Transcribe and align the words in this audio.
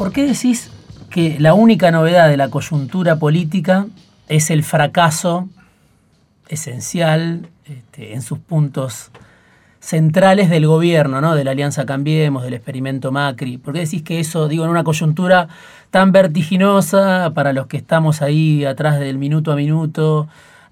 ¿Por 0.00 0.12
qué 0.12 0.24
decís 0.24 0.70
que 1.10 1.38
la 1.38 1.52
única 1.52 1.90
novedad 1.90 2.30
de 2.30 2.38
la 2.38 2.48
coyuntura 2.48 3.16
política 3.16 3.86
es 4.28 4.48
el 4.48 4.64
fracaso 4.64 5.46
esencial 6.48 7.50
este, 7.66 8.14
en 8.14 8.22
sus 8.22 8.38
puntos 8.38 9.10
centrales 9.78 10.48
del 10.48 10.66
gobierno, 10.66 11.20
¿no? 11.20 11.34
de 11.34 11.44
la 11.44 11.50
Alianza 11.50 11.84
Cambiemos, 11.84 12.44
del 12.44 12.54
experimento 12.54 13.12
Macri. 13.12 13.58
¿Por 13.58 13.74
qué 13.74 13.80
decís 13.80 14.02
que 14.02 14.20
eso, 14.20 14.48
digo, 14.48 14.64
en 14.64 14.70
una 14.70 14.84
coyuntura 14.84 15.48
tan 15.90 16.12
vertiginosa 16.12 17.32
para 17.34 17.52
los 17.52 17.66
que 17.66 17.76
estamos 17.76 18.22
ahí 18.22 18.64
atrás 18.64 19.00
del 19.00 19.18
minuto 19.18 19.52
a 19.52 19.54
minuto, 19.54 20.28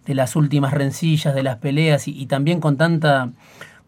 de 0.06 0.15
las 0.15 0.37
últimas 0.37 0.73
rencillas, 0.73 1.34
de 1.34 1.42
las 1.42 1.59
peleas 1.59 2.09
y, 2.09 2.24
también 2.24 2.60
con 2.60 2.79
tanta 2.79 3.29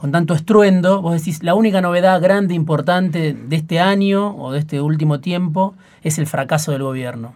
con 0.01 0.13
tanto 0.13 0.33
estruendo, 0.33 1.03
vos 1.03 1.13
decís, 1.13 1.43
la 1.43 1.55
única 1.55 1.83
novedad 1.83 2.23
grande, 2.23 2.55
importante 2.55 3.35
de 3.35 3.55
este 3.55 3.81
año 3.81 4.35
o 4.35 4.51
de 4.51 4.61
este 4.61 4.81
último 4.81 5.21
tiempo 5.21 5.75
es 6.03 6.19
el 6.19 6.27
fracaso 6.27 6.73
del 6.73 6.83
gobierno. 6.83 7.35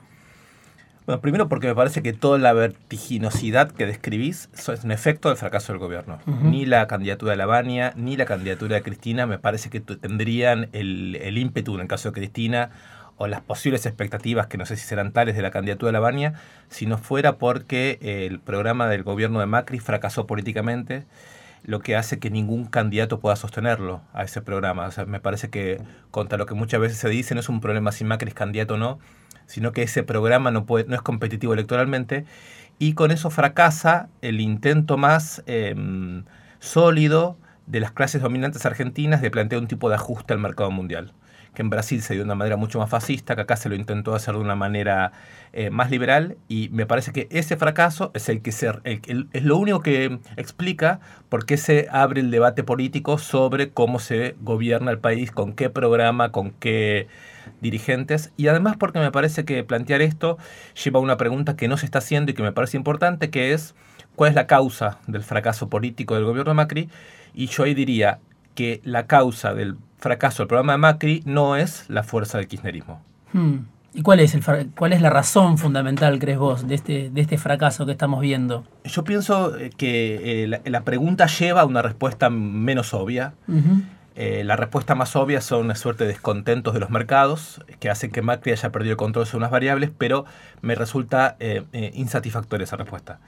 Bueno, 1.04 1.20
primero 1.20 1.46
porque 1.50 1.66
me 1.66 1.74
parece 1.74 2.02
que 2.02 2.14
toda 2.14 2.38
la 2.38 2.54
vertiginosidad 2.54 3.70
que 3.70 3.84
describís 3.84 4.48
es 4.54 4.82
un 4.82 4.92
efecto 4.92 5.28
del 5.28 5.36
fracaso 5.36 5.74
del 5.74 5.78
gobierno. 5.78 6.20
Ni 6.24 6.64
la 6.64 6.86
candidatura 6.86 7.32
de 7.32 7.36
Lavania, 7.36 7.92
ni 7.96 8.16
la 8.16 8.24
candidatura 8.24 8.76
de 8.76 8.82
Cristina 8.82 9.26
me 9.26 9.38
parece 9.38 9.68
que 9.68 9.80
tendrían 9.80 10.70
el, 10.72 11.36
ímpetu 11.36 11.74
en 11.74 11.82
el 11.82 11.86
caso 11.86 12.08
de 12.08 12.14
Cristina 12.14 12.70
o 13.18 13.26
las 13.26 13.42
posibles 13.42 13.84
expectativas, 13.84 14.46
que 14.46 14.56
no 14.56 14.64
sé 14.64 14.76
si 14.76 14.86
serán 14.86 15.12
tales 15.12 15.36
de 15.36 15.42
la 15.42 15.50
candidatura 15.50 15.88
de 15.88 15.92
Lavania, 15.92 16.32
si 16.70 16.86
no 16.86 16.96
fuera 16.96 17.36
porque 17.36 17.98
el 18.00 18.40
programa 18.40 18.88
del 18.88 19.02
gobierno 19.02 19.40
de 19.40 19.46
Macri 19.46 19.80
fracasó 19.80 20.26
políticamente, 20.26 21.04
lo 21.64 21.80
que 21.80 21.96
hace 21.96 22.18
que 22.18 22.30
ningún 22.30 22.66
candidato 22.66 23.20
pueda 23.20 23.36
sostenerlo 23.36 24.02
a 24.12 24.24
ese 24.24 24.42
programa. 24.42 24.86
O 24.86 24.90
sea, 24.90 25.06
me 25.06 25.20
parece 25.20 25.50
que 25.50 25.80
contra 26.10 26.38
lo 26.38 26.46
que 26.46 26.54
muchas 26.54 26.80
veces 26.80 26.98
se 26.98 27.08
dice, 27.08 27.34
no 27.34 27.40
es 27.40 27.48
un 27.48 27.60
problema 27.60 27.90
si 27.90 28.04
Macri 28.04 28.28
es 28.28 28.34
candidato 28.34 28.74
o 28.74 28.76
no, 28.76 28.98
sino 29.46 29.72
que 29.72 29.82
ese 29.82 30.02
programa 30.02 30.50
no, 30.50 30.66
puede, 30.66 30.84
no 30.86 30.94
es 30.94 31.02
competitivo 31.02 31.54
electoralmente 31.54 32.24
y 32.78 32.94
con 32.94 33.10
eso 33.10 33.30
fracasa 33.30 34.08
el 34.20 34.40
intento 34.40 34.96
más 34.96 35.42
em, 35.46 36.24
sólido 36.58 37.38
de 37.66 37.80
las 37.80 37.92
clases 37.92 38.20
dominantes 38.20 38.66
argentinas 38.66 39.22
de 39.22 39.30
plantear 39.30 39.60
un 39.60 39.68
tipo 39.68 39.88
de 39.88 39.94
ajuste 39.94 40.34
al 40.34 40.40
mercado 40.40 40.70
mundial 40.70 41.12
que 41.54 41.62
en 41.62 41.70
Brasil 41.70 42.02
se 42.02 42.14
dio 42.14 42.22
de 42.22 42.26
una 42.26 42.34
manera 42.34 42.56
mucho 42.56 42.78
más 42.78 42.90
fascista, 42.90 43.34
que 43.34 43.42
acá 43.42 43.56
se 43.56 43.68
lo 43.68 43.74
intentó 43.74 44.14
hacer 44.14 44.34
de 44.34 44.40
una 44.40 44.56
manera 44.56 45.12
eh, 45.52 45.70
más 45.70 45.90
liberal, 45.90 46.36
y 46.48 46.68
me 46.70 46.86
parece 46.86 47.12
que 47.12 47.28
ese 47.30 47.56
fracaso 47.56 48.10
es 48.14 48.28
el 48.28 48.42
que 48.42 48.52
ser 48.52 48.80
es 48.84 49.44
lo 49.44 49.56
único 49.56 49.80
que 49.80 50.18
explica 50.36 51.00
por 51.28 51.46
qué 51.46 51.56
se 51.56 51.88
abre 51.90 52.20
el 52.20 52.30
debate 52.30 52.64
político 52.64 53.18
sobre 53.18 53.70
cómo 53.70 53.98
se 53.98 54.36
gobierna 54.40 54.90
el 54.90 54.98
país, 54.98 55.30
con 55.30 55.52
qué 55.52 55.70
programa, 55.70 56.32
con 56.32 56.50
qué 56.50 57.08
dirigentes, 57.60 58.32
y 58.36 58.48
además 58.48 58.76
porque 58.76 58.98
me 58.98 59.12
parece 59.12 59.44
que 59.44 59.62
plantear 59.64 60.02
esto 60.02 60.38
lleva 60.82 60.98
a 60.98 61.02
una 61.02 61.16
pregunta 61.16 61.56
que 61.56 61.68
no 61.68 61.76
se 61.76 61.86
está 61.86 61.98
haciendo 61.98 62.32
y 62.32 62.34
que 62.34 62.42
me 62.42 62.52
parece 62.52 62.76
importante, 62.76 63.30
que 63.30 63.52
es 63.52 63.74
cuál 64.16 64.30
es 64.30 64.34
la 64.34 64.46
causa 64.46 64.98
del 65.06 65.22
fracaso 65.22 65.68
político 65.68 66.14
del 66.14 66.24
gobierno 66.24 66.50
de 66.50 66.56
Macri, 66.56 66.88
y 67.32 67.46
yo 67.46 67.64
ahí 67.64 67.74
diría 67.74 68.18
que 68.54 68.80
la 68.84 69.06
causa 69.06 69.54
del 69.54 69.76
fracaso 70.04 70.42
del 70.42 70.48
programa 70.48 70.72
de 70.72 70.78
Macri 70.78 71.22
no 71.24 71.56
es 71.56 71.86
la 71.88 72.02
fuerza 72.02 72.36
del 72.36 72.46
kirchnerismo. 72.46 73.00
Hmm. 73.32 73.60
¿Y 73.94 74.02
cuál 74.02 74.20
es, 74.20 74.34
el, 74.34 74.42
cuál 74.76 74.92
es 74.92 75.00
la 75.00 75.08
razón 75.08 75.56
fundamental, 75.56 76.18
crees 76.18 76.36
vos, 76.36 76.68
de 76.68 76.74
este, 76.74 77.10
de 77.10 77.20
este 77.22 77.38
fracaso 77.38 77.86
que 77.86 77.92
estamos 77.92 78.20
viendo? 78.20 78.64
Yo 78.84 79.02
pienso 79.04 79.56
eh, 79.56 79.70
que 79.74 80.44
eh, 80.44 80.60
la, 80.64 80.80
pregunta 80.82 81.26
lleva 81.26 81.62
a 81.62 81.64
una 81.64 81.80
respuesta 81.80 82.28
menos 82.28 82.92
obvia. 82.92 83.32
Eh, 84.14 84.44
la 84.44 84.56
respuesta 84.56 84.94
más 84.94 85.16
obvia 85.16 85.40
son 85.40 85.64
una 85.64 85.74
suerte 85.74 86.04
de 86.04 86.10
descontentos 86.10 86.74
de 86.74 86.80
los 86.80 86.90
mercados 86.90 87.64
que 87.80 87.88
hacen 87.88 88.10
que 88.10 88.20
Macri 88.20 88.52
haya 88.52 88.70
perdido 88.72 88.92
el 88.92 88.98
control 88.98 89.26
sobre 89.26 89.38
unas 89.38 89.52
variables, 89.52 89.90
pero 89.96 90.26
me 90.60 90.74
resulta 90.74 91.36
insatisfactoria 91.94 92.64
esa 92.64 92.76
respuesta. 92.76 93.20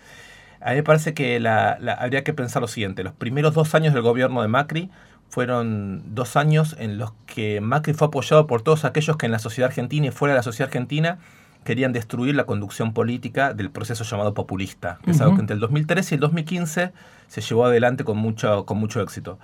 A 0.61 0.71
mí 0.71 0.77
me 0.77 0.83
parece 0.83 1.15
que 1.15 1.37
habría 1.47 2.25
que 2.25 2.35
pensar 2.35 2.61
lo 2.61 2.69
siguiente. 2.69 3.05
Los 3.05 3.13
primeros 3.13 3.55
dos 3.55 3.75
años 3.75 3.95
del 3.95 4.03
gobierno 4.03 4.43
de 4.43 4.49
Macri 4.49 4.91
fueron 5.29 6.03
dos 6.15 6.37
años 6.37 6.77
en 6.79 6.99
los 6.99 7.13
que 7.27 7.61
Macri 7.61 7.93
fue 7.93 8.09
apoyado 8.09 8.47
por 8.47 8.63
todos 8.63 8.85
aquellos 8.85 9.17
que 9.17 9.27
en 9.27 9.33
la 9.33 9.39
sociedad 9.39 9.69
argentina 9.69 10.07
y 10.07 10.11
fuera 10.11 10.35
de 10.35 10.39
la 10.39 10.43
sociedad 10.43 10.69
argentina 10.69 11.19
querían 11.65 11.93
destruir 11.93 12.35
la 12.35 12.45
conducción 12.45 12.95
política 12.95 13.53
del 13.53 13.71
proceso 13.71 14.05
llamado 14.05 14.33
populista, 14.33 14.99
que 15.05 15.11
es 15.11 15.21
algo 15.21 15.35
que 15.35 15.41
entre 15.41 15.55
el 15.55 15.61
2013 15.61 16.15
y 16.15 16.17
el 16.17 16.21
2015 16.21 16.93
se 17.27 17.41
llevó 17.41 17.67
adelante 17.67 18.05
con 18.05 18.17
mucho, 18.17 18.65
con 18.65 18.79
mucho 18.79 19.03
éxito. 19.03 19.39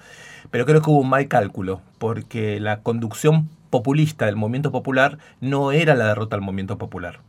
Pero 0.51 0.65
creo 0.65 0.81
que 0.81 0.89
hubo 0.89 1.01
un 1.01 1.09
mal 1.09 1.27
cálculo, 1.27 1.83
porque 1.99 2.61
la 2.61 2.81
conducción 2.81 3.51
populista 3.71 4.27
del 4.27 4.37
movimiento 4.37 4.71
popular 4.71 5.19
no 5.41 5.73
era 5.73 5.95
la 5.95 6.07
derrota 6.07 6.37
del 6.37 6.45
movimiento 6.45 6.79
popular. 6.79 7.21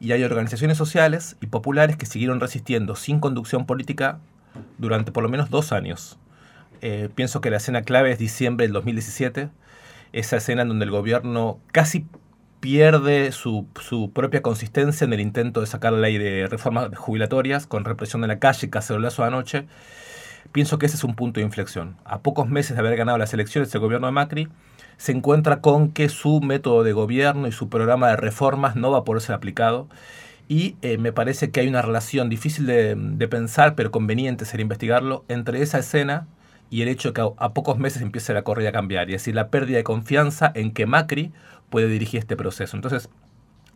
Y 0.00 0.10
hay 0.10 0.24
organizaciones 0.24 0.76
sociales 0.76 1.36
y 1.40 1.46
populares 1.46 1.96
que 1.96 2.06
siguieron 2.06 2.40
resistiendo 2.40 2.96
sin 2.96 3.20
conducción 3.20 3.64
política 3.64 4.18
durante 4.78 5.12
por 5.12 5.22
lo 5.22 5.28
menos 5.28 5.50
dos 5.50 5.70
años. 5.70 6.18
Eh, 6.82 7.08
pienso 7.14 7.40
que 7.40 7.50
la 7.50 7.58
escena 7.58 7.82
clave 7.82 8.12
es 8.12 8.18
diciembre 8.18 8.66
del 8.66 8.72
2017, 8.72 9.50
esa 10.12 10.36
escena 10.36 10.62
en 10.62 10.68
donde 10.68 10.84
el 10.84 10.90
gobierno 10.90 11.60
casi 11.72 12.06
pierde 12.60 13.32
su, 13.32 13.68
propia 14.12 14.42
consistencia 14.42 15.04
en 15.04 15.12
el 15.12 15.20
intento 15.20 15.60
de 15.60 15.66
sacar 15.66 15.92
la 15.92 16.00
ley 16.00 16.18
de 16.18 16.48
reformas 16.48 16.88
jubilatorias 16.96 17.66
con 17.66 17.84
represión 17.84 18.22
de 18.22 18.28
la 18.28 18.38
calle, 18.38 18.70
cacerolazo 18.70 19.24
anoche. 19.24 19.66
Pienso 20.52 20.78
que 20.78 20.86
ese 20.86 20.96
es 20.96 21.04
un 21.04 21.14
punto 21.14 21.40
de 21.40 21.46
inflexión. 21.46 21.96
A 22.04 22.20
pocos 22.22 22.48
meses 22.48 22.76
de 22.76 22.80
haber 22.80 22.96
ganado 22.96 23.18
las 23.18 23.34
elecciones, 23.34 23.74
el 23.74 23.80
gobierno 23.80 24.06
de 24.06 24.12
Macri 24.12 24.48
se 24.96 25.12
encuentra 25.12 25.60
con 25.60 25.92
que 25.92 26.08
su 26.08 26.40
método 26.40 26.82
de 26.82 26.92
gobierno 26.92 27.46
y 27.46 27.52
su 27.52 27.68
programa 27.68 28.08
de 28.08 28.16
reformas 28.16 28.74
no 28.76 28.90
va 28.90 28.98
a 28.98 29.04
poder 29.04 29.22
ser 29.22 29.34
aplicado. 29.34 29.88
Y 30.48 30.76
eh, 30.82 30.96
me 30.96 31.12
parece 31.12 31.50
que 31.50 31.60
hay 31.60 31.68
una 31.68 31.82
relación 31.82 32.28
difícil 32.28 32.66
de, 32.66 32.94
de 32.96 33.28
pensar, 33.28 33.74
pero 33.74 33.90
conveniente 33.90 34.44
sería 34.44 34.62
investigarlo, 34.62 35.24
entre 35.28 35.60
esa 35.60 35.78
escena 35.78 36.26
y 36.70 36.82
el 36.82 36.88
hecho 36.88 37.10
de 37.10 37.14
que 37.14 37.28
a, 37.38 37.52
pocos 37.52 37.78
meses 37.78 38.02
empiece 38.02 38.34
la 38.34 38.42
corrida 38.42 38.70
a 38.70 38.72
cambiar, 38.72 39.08
y 39.10 39.14
es 39.14 39.22
decir, 39.22 39.34
la 39.34 39.48
pérdida 39.48 39.78
de 39.78 39.84
confianza 39.84 40.50
en 40.54 40.72
que 40.72 40.86
Macri 40.86 41.32
puede 41.70 41.88
dirigir 41.88 42.18
este 42.18 42.36
proceso. 42.36 42.76
Entonces, 42.76 43.08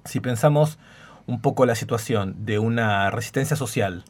si 0.04 0.20
pensamos 0.20 0.78
un 1.26 1.40
poco 1.40 1.66
la 1.66 1.74
situación 1.74 2.34
de 2.44 2.58
una 2.58 3.10
resistencia 3.10 3.56
social 3.56 4.04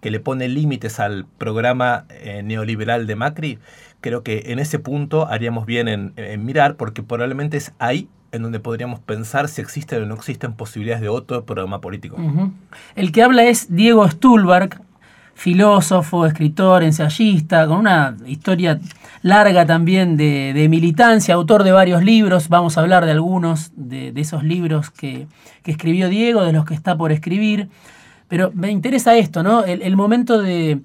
que 0.00 0.10
le 0.10 0.20
pone 0.20 0.48
límites 0.48 1.00
al 1.00 1.26
programa 1.38 2.06
eh, 2.08 2.42
neoliberal 2.42 3.06
de 3.06 3.16
Macri, 3.16 3.58
creo 4.00 4.22
que 4.22 4.44
en 4.46 4.58
ese 4.58 4.78
punto 4.78 5.26
haríamos 5.26 5.66
bien 5.66 5.88
en, 5.88 6.44
mirar, 6.44 6.76
porque 6.76 7.02
probablemente 7.02 7.56
es 7.56 7.72
ahí 7.78 8.08
en 8.32 8.42
donde 8.42 8.60
podríamos 8.60 9.00
pensar 9.00 9.48
si 9.48 9.60
existen 9.60 10.04
o 10.04 10.06
no 10.06 10.14
existen 10.14 10.54
posibilidades 10.54 11.02
de 11.02 11.08
otro 11.08 11.44
programa 11.44 11.80
político. 11.80 12.16
El 12.94 13.12
que 13.12 13.22
habla 13.22 13.44
es 13.44 13.74
Diego 13.74 14.08
Stulberg, 14.08 14.80
filósofo, 15.40 16.26
escritor, 16.26 16.82
ensayista, 16.82 17.66
con 17.66 17.78
una 17.78 18.14
historia 18.26 18.78
larga 19.22 19.64
también 19.64 20.18
de, 20.18 20.66
militancia, 20.68 21.32
autor 21.34 21.64
de 21.64 21.72
varios 21.72 22.04
libros. 22.04 22.50
Vamos 22.50 22.76
a 22.76 22.82
hablar 22.82 23.06
de 23.06 23.12
algunos 23.12 23.72
de, 23.74 24.12
esos 24.16 24.44
libros 24.44 24.90
que, 24.90 25.28
escribió 25.64 26.10
Diego, 26.10 26.42
de 26.42 26.52
los 26.52 26.66
que 26.66 26.74
está 26.74 26.94
por 26.94 27.10
escribir. 27.10 27.70
Pero 28.28 28.52
me 28.54 28.70
interesa 28.70 29.16
esto, 29.16 29.42
¿no? 29.42 29.64
El, 29.64 29.96
momento 29.96 30.42
de, 30.42 30.82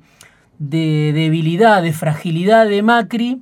de 0.58 1.12
debilidad, 1.14 1.84
de 1.84 1.92
fragilidad 1.92 2.66
de 2.66 2.82
Macri 2.82 3.42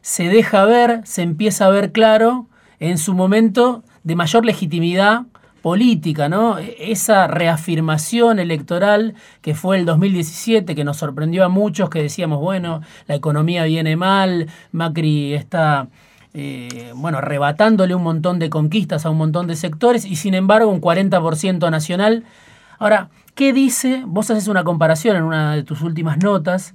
se 0.00 0.30
deja 0.30 0.64
ver, 0.64 1.02
se 1.04 1.20
empieza 1.20 1.66
a 1.66 1.70
ver 1.70 1.92
claro 1.92 2.48
en 2.80 2.96
su 2.96 3.12
momento 3.12 3.84
de 4.02 4.16
mayor 4.16 4.46
legitimidad 4.46 5.24
política, 5.64 6.28
¿no? 6.28 6.58
E, 6.58 6.76
esa 6.92 7.26
reafirmación 7.26 8.38
electoral 8.38 9.14
que 9.40 9.54
fue 9.54 9.78
el 9.78 9.86
2017, 9.86 10.74
que 10.74 10.84
nos 10.84 10.98
sorprendió 10.98 11.42
a 11.42 11.48
muchos, 11.48 11.88
que 11.88 12.02
decíamos, 12.02 12.38
bueno, 12.38 12.82
la 13.06 13.14
economía 13.14 13.64
viene 13.64 13.96
mal, 13.96 14.48
Macri 14.72 15.32
está, 15.32 15.88
eh, 16.34 16.92
bueno, 16.94 17.16
arrebatándole 17.16 17.94
un 17.94 18.02
montón 18.02 18.38
de 18.38 18.50
conquistas 18.50 19.06
a 19.06 19.10
un 19.10 19.16
montón 19.16 19.46
de 19.46 19.56
sectores 19.56 20.04
y 20.04 20.16
sin 20.16 20.34
embargo 20.34 20.70
un 20.70 20.82
40% 20.82 21.70
nacional. 21.70 22.24
Ahora, 22.78 23.08
¿qué 23.34 23.54
dice? 23.54 24.02
Vos 24.06 24.30
haces 24.30 24.48
una 24.48 24.64
comparación 24.64 25.16
en 25.16 25.22
una 25.22 25.56
de 25.56 25.62
tus 25.62 25.80
últimas 25.80 26.18
notas, 26.18 26.74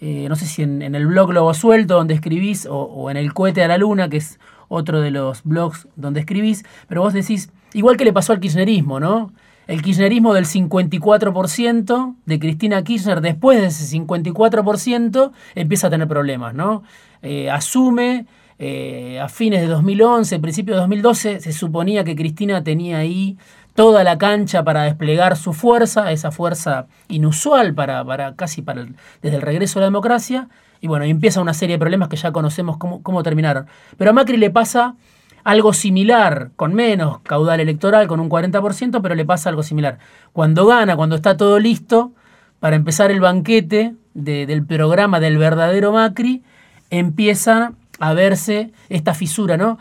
eh, 0.00 0.24
no 0.30 0.36
sé 0.36 0.46
si 0.46 0.62
en, 0.62 0.80
el 0.80 1.06
blog 1.06 1.32
Lobo 1.32 1.52
Suelto, 1.52 1.96
donde 1.96 2.14
escribís, 2.14 2.64
o, 2.64 2.76
o 2.78 3.10
en 3.10 3.18
el 3.18 3.34
Cohete 3.34 3.62
a 3.62 3.68
la 3.68 3.76
Luna, 3.76 4.08
que 4.08 4.16
es 4.16 4.40
otro 4.68 5.02
de 5.02 5.10
los 5.10 5.42
blogs 5.44 5.86
donde 5.96 6.20
escribís, 6.20 6.64
pero 6.88 7.02
vos 7.02 7.12
decís, 7.12 7.50
igual 7.74 7.96
que 7.96 8.04
le 8.04 8.12
pasó 8.12 8.32
al 8.32 8.40
kirchnerismo, 8.40 9.00
¿no? 9.00 9.32
El 9.66 9.82
kirchnerismo 9.82 10.34
del 10.34 10.46
54% 10.46 12.16
de 12.26 12.38
Cristina 12.38 12.82
Kirchner, 12.82 13.20
después 13.20 13.60
de 13.60 13.66
ese 13.66 13.96
54%, 13.96 15.32
empieza 15.54 15.86
a 15.86 15.90
tener 15.90 16.08
problemas, 16.08 16.54
¿no? 16.54 16.82
Eh, 17.22 17.48
asume 17.50 18.26
eh, 18.58 19.20
a 19.20 19.28
fines 19.28 19.60
de 19.60 19.68
2011, 19.68 20.38
principios 20.40 20.76
de 20.76 20.80
2012, 20.80 21.40
se 21.40 21.52
suponía 21.52 22.04
que 22.04 22.16
Cristina 22.16 22.64
tenía 22.64 22.98
ahí 22.98 23.38
toda 23.74 24.04
la 24.04 24.18
cancha 24.18 24.64
para 24.64 24.82
desplegar 24.82 25.36
su 25.36 25.52
fuerza, 25.52 26.12
esa 26.12 26.30
fuerza 26.30 26.86
inusual 27.08 27.74
para, 27.74 28.04
para 28.04 28.34
casi 28.34 28.62
para 28.62 28.86
desde 29.22 29.36
el 29.36 29.42
regreso 29.42 29.78
a 29.78 29.80
la 29.80 29.86
democracia, 29.86 30.48
y 30.80 30.88
bueno, 30.88 31.04
empieza 31.04 31.40
una 31.40 31.54
serie 31.54 31.76
de 31.76 31.78
problemas 31.78 32.08
que 32.08 32.16
ya 32.16 32.32
conocemos 32.32 32.76
cómo, 32.76 33.02
cómo 33.02 33.22
terminaron. 33.22 33.66
Pero 33.96 34.10
a 34.10 34.12
Macri 34.12 34.36
le 34.36 34.50
pasa 34.50 34.96
algo 35.44 35.72
similar, 35.72 36.50
con 36.56 36.74
menos 36.74 37.20
caudal 37.20 37.60
electoral, 37.60 38.06
con 38.06 38.20
un 38.20 38.28
40%, 38.28 39.00
pero 39.02 39.14
le 39.14 39.24
pasa 39.24 39.48
algo 39.48 39.62
similar. 39.62 39.98
Cuando 40.32 40.66
gana, 40.66 40.96
cuando 40.96 41.16
está 41.16 41.36
todo 41.36 41.58
listo 41.58 42.12
para 42.60 42.76
empezar 42.76 43.10
el 43.10 43.20
banquete 43.20 43.94
del 44.14 44.66
programa 44.66 45.20
del 45.20 45.38
verdadero 45.38 45.92
Macri, 45.92 46.42
empieza 46.90 47.72
a 47.98 48.14
verse 48.14 48.72
esta 48.88 49.14
fisura, 49.14 49.56
¿no? 49.56 49.78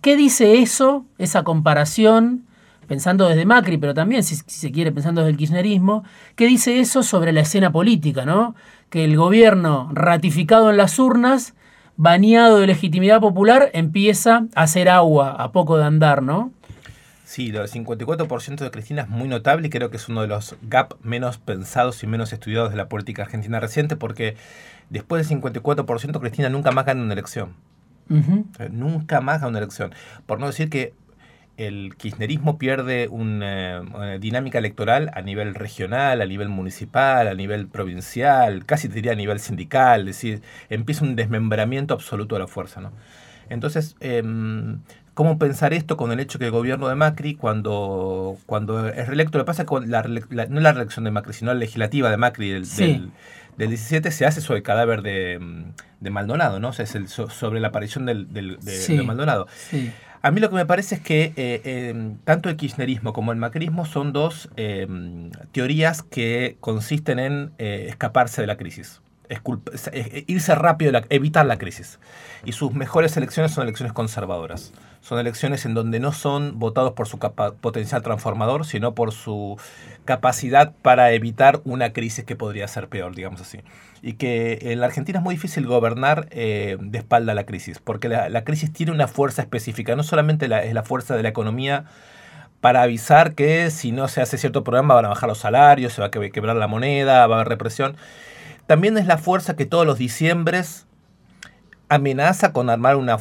¿Qué 0.00 0.16
dice 0.16 0.58
eso, 0.58 1.06
esa 1.18 1.44
comparación, 1.44 2.44
pensando 2.86 3.28
desde 3.28 3.46
Macri, 3.46 3.78
pero 3.78 3.94
también, 3.94 4.22
si, 4.22 4.36
se 4.36 4.70
quiere, 4.70 4.92
pensando 4.92 5.22
desde 5.22 5.32
el 5.32 5.36
kirchnerismo, 5.36 6.04
qué 6.36 6.46
dice 6.46 6.80
eso 6.80 7.02
sobre 7.02 7.32
la 7.32 7.40
escena 7.40 7.72
política, 7.72 8.24
¿no? 8.24 8.54
Que 8.90 9.04
el 9.04 9.16
gobierno 9.16 9.90
ratificado 9.92 10.70
en 10.70 10.76
las 10.76 10.98
urnas 10.98 11.54
bañado 11.96 12.58
de 12.58 12.66
legitimidad 12.66 13.20
popular, 13.20 13.70
empieza 13.72 14.46
a 14.54 14.62
hacer 14.62 14.88
agua 14.88 15.30
a 15.30 15.52
poco 15.52 15.76
de 15.76 15.84
andar, 15.84 16.22
¿no? 16.22 16.52
Sí, 17.24 17.50
lo 17.50 17.60
del 17.60 17.70
54% 17.70 18.56
de 18.58 18.70
Cristina 18.70 19.02
es 19.02 19.08
muy 19.08 19.28
notable 19.28 19.66
y 19.66 19.70
creo 19.70 19.90
que 19.90 19.96
es 19.96 20.08
uno 20.08 20.20
de 20.22 20.28
los 20.28 20.56
gaps 20.62 20.96
menos 21.02 21.38
pensados 21.38 22.02
y 22.02 22.06
menos 22.06 22.32
estudiados 22.32 22.70
de 22.70 22.76
la 22.76 22.88
política 22.88 23.22
argentina 23.22 23.58
reciente 23.60 23.96
porque 23.96 24.36
después 24.90 25.26
del 25.26 25.40
54% 25.40 26.20
Cristina 26.20 26.48
nunca 26.50 26.70
más 26.70 26.84
gana 26.84 27.02
una 27.02 27.12
elección. 27.12 27.54
nunca 28.70 29.20
más 29.20 29.40
gana 29.40 29.48
una 29.48 29.58
elección. 29.58 29.94
Por 30.26 30.38
no 30.38 30.46
decir 30.46 30.68
que 30.70 30.92
el 31.56 31.94
kirchnerismo 31.96 32.58
pierde 32.58 33.08
una, 33.08 33.82
dinámica 34.18 34.58
electoral 34.58 35.10
a 35.14 35.22
nivel 35.22 35.54
regional, 35.54 36.20
a 36.20 36.26
nivel 36.26 36.48
municipal, 36.48 37.28
a 37.28 37.34
nivel 37.34 37.68
provincial, 37.68 38.66
casi 38.66 38.88
te 38.88 38.94
diría 38.94 39.12
a 39.12 39.16
nivel 39.16 39.38
sindical, 39.40 40.00
es 40.00 40.06
decir, 40.16 40.42
empieza 40.68 41.04
un 41.04 41.16
desmembramiento 41.16 41.94
absoluto 41.94 42.34
de 42.34 42.40
la 42.40 42.46
fuerza. 42.46 42.80
¿no? 42.80 42.92
Entonces, 43.48 43.96
em, 44.00 44.80
¿cómo 45.14 45.38
pensar 45.38 45.72
esto 45.74 45.96
con 45.96 46.10
el 46.12 46.20
hecho 46.20 46.38
que 46.38 46.46
el 46.46 46.50
gobierno 46.50 46.88
de 46.88 46.96
Macri, 46.96 47.34
cuando, 47.36 48.36
cuando 48.46 48.88
es 48.88 49.06
reelecto, 49.06 49.38
lo 49.38 49.44
que 49.44 49.46
pasa 49.46 49.64
con 49.64 49.90
la, 49.90 50.02
no 50.02 50.60
la 50.60 50.72
reelección 50.72 51.04
de 51.04 51.10
Macri, 51.10 51.32
sino 51.34 51.52
la 51.52 51.60
legislativa 51.60 52.10
de 52.10 52.16
Macri 52.16 52.50
del, 52.50 52.66
del, 53.56 53.68
17, 53.68 54.10
se 54.10 54.26
hace 54.26 54.40
sobre 54.40 54.58
el 54.58 54.64
cadáver 54.64 55.02
de, 55.02 55.38
Maldonado, 56.10 56.58
¿no? 56.60 56.68
O 56.68 56.72
sea, 56.72 56.84
es 56.84 56.94
el, 56.96 57.08
sobre 57.08 57.60
la 57.60 57.68
aparición 57.68 58.06
del, 58.06 58.32
de, 58.32 59.02
Maldonado. 59.04 59.46
Sí. 59.54 59.92
A 60.24 60.30
mí 60.30 60.40
lo 60.40 60.48
que 60.48 60.54
me 60.54 60.64
parece 60.64 60.94
es 60.94 61.00
que 61.02 61.34
eh, 61.36 61.90
em, 61.90 62.16
tanto 62.24 62.48
el 62.48 62.56
kirchnerismo 62.56 63.12
como 63.12 63.30
el 63.32 63.36
macrismo 63.36 63.84
son 63.84 64.14
dos 64.14 64.48
em, 64.56 65.30
teorías 65.52 66.02
que 66.02 66.56
consisten 66.60 67.18
en 67.18 67.52
eh, 67.58 67.88
escaparse 67.90 68.40
de 68.40 68.46
la 68.46 68.56
crisis. 68.56 69.02
Irse 70.26 70.54
rápido, 70.54 70.92
evitar 71.10 71.46
la 71.46 71.58
crisis. 71.58 71.98
Y 72.44 72.52
sus 72.52 72.72
mejores 72.72 73.16
elecciones 73.16 73.52
son 73.52 73.64
elecciones 73.64 73.92
conservadoras. 73.92 74.72
Son 75.00 75.18
elecciones 75.18 75.66
en 75.66 75.74
donde 75.74 76.00
no 76.00 76.12
son 76.12 76.58
votados 76.58 76.92
por 76.92 77.06
su 77.06 77.18
potencial 77.18 78.02
transformador, 78.02 78.64
sino 78.64 78.94
por 78.94 79.12
su 79.12 79.58
capacidad 80.04 80.72
para 80.82 81.12
evitar 81.12 81.60
una 81.64 81.92
crisis 81.92 82.24
que 82.24 82.36
podría 82.36 82.66
ser 82.68 82.88
peor, 82.88 83.14
digamos 83.14 83.40
así 83.40 83.60
y 84.04 84.14
que 84.14 84.58
en 84.60 84.80
la 84.80 84.86
Argentina 84.86 85.18
es 85.18 85.24
muy 85.24 85.34
difícil 85.34 85.66
gobernar 85.66 86.28
eh, 86.30 86.76
de 86.78 86.98
espalda 86.98 87.32
a 87.32 87.34
la 87.34 87.46
crisis, 87.46 87.78
porque 87.78 88.10
la, 88.10 88.44
crisis 88.44 88.70
tiene 88.70 88.92
una 88.92 89.08
fuerza 89.08 89.40
específica, 89.40 89.96
no 89.96 90.02
solamente 90.02 90.44
es 90.44 90.74
la 90.74 90.82
fuerza 90.82 91.16
de 91.16 91.22
la 91.22 91.30
economía 91.30 91.86
para 92.60 92.82
avisar 92.82 93.34
que 93.34 93.70
si 93.70 93.92
no 93.92 94.08
se 94.08 94.20
hace 94.20 94.36
cierto 94.36 94.62
programa 94.62 94.94
van 94.94 95.06
a 95.06 95.08
bajar 95.08 95.30
los 95.30 95.38
salarios, 95.38 95.94
se 95.94 96.02
va 96.02 96.08
a 96.08 96.10
quebrar 96.10 96.54
la 96.54 96.66
moneda, 96.66 97.26
va 97.26 97.36
a 97.36 97.38
haber 97.38 97.48
represión, 97.48 97.96
también 98.66 98.96
es 98.98 99.06
la 99.06 99.18
fuerza 99.18 99.56
que 99.56 99.66
todos 99.66 99.86
los 99.86 99.98
diciembres 99.98 100.86
amenaza 101.88 102.52
con 102.52 102.70
armar 102.70 102.96
una 102.96 103.18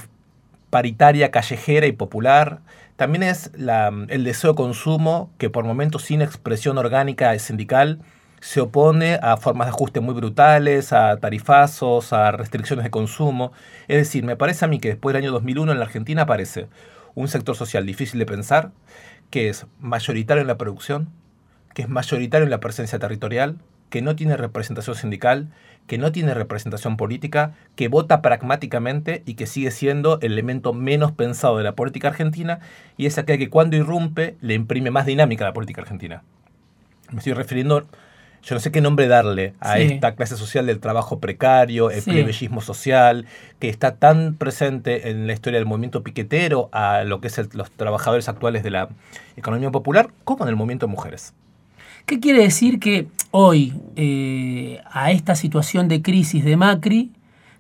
paritaria 0.69 1.31
callejera 1.31 1.85
y 1.85 1.91
popular, 1.91 2.61
también 2.95 3.23
es 3.23 3.51
el 3.55 4.23
deseo 4.23 4.51
de 4.51 4.55
consumo 4.55 5.31
que 5.37 5.49
por 5.49 5.65
momentos 5.65 6.03
sin 6.03 6.21
expresión 6.21 6.77
orgánica 6.77 7.37
sindical 7.39 7.99
se 8.39 8.59
opone 8.59 9.19
a 9.21 9.37
formas 9.37 9.67
de 9.67 9.71
ajuste 9.71 9.99
muy 9.99 10.13
brutales, 10.13 10.91
a 10.91 11.17
tarifazos, 11.17 12.11
a 12.11 12.31
restricciones 12.31 12.83
de 12.83 12.91
consumo. 12.91 13.53
Es 13.87 13.97
decir, 13.97 14.23
me 14.23 14.35
parece 14.35 14.65
a 14.65 14.67
mí 14.67 14.79
que 14.79 14.89
después 14.89 15.13
del 15.13 15.23
año 15.23 15.31
2001 15.31 15.71
en 15.71 15.79
la 15.79 15.85
Argentina 15.85 16.23
aparece 16.23 16.67
un 17.15 17.27
sector 17.27 17.55
social 17.55 17.85
difícil 17.85 18.19
de 18.19 18.25
pensar, 18.25 18.71
que 19.29 19.49
es 19.49 19.65
mayoritario 19.79 20.41
en 20.41 20.47
la 20.47 20.57
producción, 20.57 21.09
que 21.73 21.83
es 21.83 21.89
mayoritario 21.89 22.43
en 22.43 22.51
la 22.51 22.59
presencia 22.59 22.99
territorial, 22.99 23.57
que 23.93 24.01
no 24.01 24.15
tiene 24.15 24.37
representación 24.37 24.95
sindical, 24.95 25.49
que 25.85 25.99
no 25.99 26.11
tiene 26.11 26.33
representación 26.33 26.97
política, 26.97 27.53
que 27.75 27.89
vota 27.89 28.23
pragmáticamente 28.23 29.21
y 29.27 29.35
que 29.35 29.45
sigue 29.45 29.69
siendo 29.69 30.19
el 30.21 30.31
elemento 30.31 30.73
menos 30.73 31.11
pensado 31.11 31.59
de 31.59 31.63
la 31.63 31.75
política 31.75 32.07
argentina 32.07 32.57
y 32.97 33.05
es 33.05 33.19
aquel 33.19 33.37
que 33.37 33.51
cuando 33.51 33.75
irrumpe 33.75 34.35
le 34.41 34.55
imprime 34.55 34.89
más 34.89 35.05
dinámica 35.05 35.45
a 35.45 35.49
la 35.49 35.53
política 35.53 35.81
argentina. 35.81 36.23
Me 37.11 37.19
estoy 37.19 37.33
refiriendo 37.33 37.85
yo 38.41 38.55
no 38.55 38.59
sé 38.59 38.71
qué 38.71 38.81
nombre 38.81 39.07
darle 39.07 39.53
a 39.59 39.77
esta 39.77 40.15
clase 40.15 40.37
social 40.37 40.65
del 40.65 40.79
trabajo 40.79 41.19
precario, 41.19 41.91
el 41.91 42.01
plebeyismo 42.01 42.61
social, 42.61 43.27
que 43.59 43.69
está 43.69 43.97
tan 43.97 44.37
presente 44.37 45.11
en 45.11 45.27
la 45.27 45.33
historia 45.33 45.59
del 45.59 45.67
movimiento 45.67 46.01
piquetero 46.01 46.67
a 46.71 47.03
lo 47.03 47.21
que 47.21 47.27
es 47.27 47.53
los 47.53 47.69
trabajadores 47.69 48.27
actuales 48.27 48.63
de 48.63 48.71
la 48.71 48.89
economía 49.37 49.69
popular, 49.69 50.09
como 50.23 50.45
en 50.45 50.49
el 50.49 50.55
movimiento 50.55 50.87
de 50.87 50.91
mujeres. 50.91 51.35
¿Qué 52.05 52.19
quiere 52.19 52.43
decir 52.43 52.79
que 52.79 53.07
hoy, 53.31 53.73
eh, 53.95 54.81
a 54.91 55.11
esta 55.11 55.35
situación 55.35 55.87
de 55.87 56.01
crisis 56.01 56.43
de 56.43 56.57
Macri, 56.57 57.11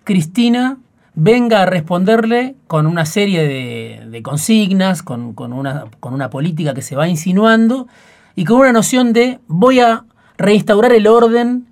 Cristina 0.03 0.77
venga 1.15 1.61
a 1.61 1.65
responderle 1.65 2.55
con 2.67 2.85
una 2.85 3.05
serie 3.05 3.43
de, 3.43 4.21
consignas, 4.21 5.01
con, 5.01 5.33
una, 5.37 5.85
con 6.01 6.13
una 6.13 6.29
política 6.29 6.73
que 6.73 6.81
se 6.81 6.97
va 6.97 7.07
insinuando 7.07 7.87
y 8.35 8.43
con 8.43 8.59
una 8.59 8.73
noción 8.73 9.13
de 9.13 9.39
voy 9.47 9.79
a 9.79 10.03
reinstaurar 10.37 10.91
el 10.91 11.07
orden 11.07 11.65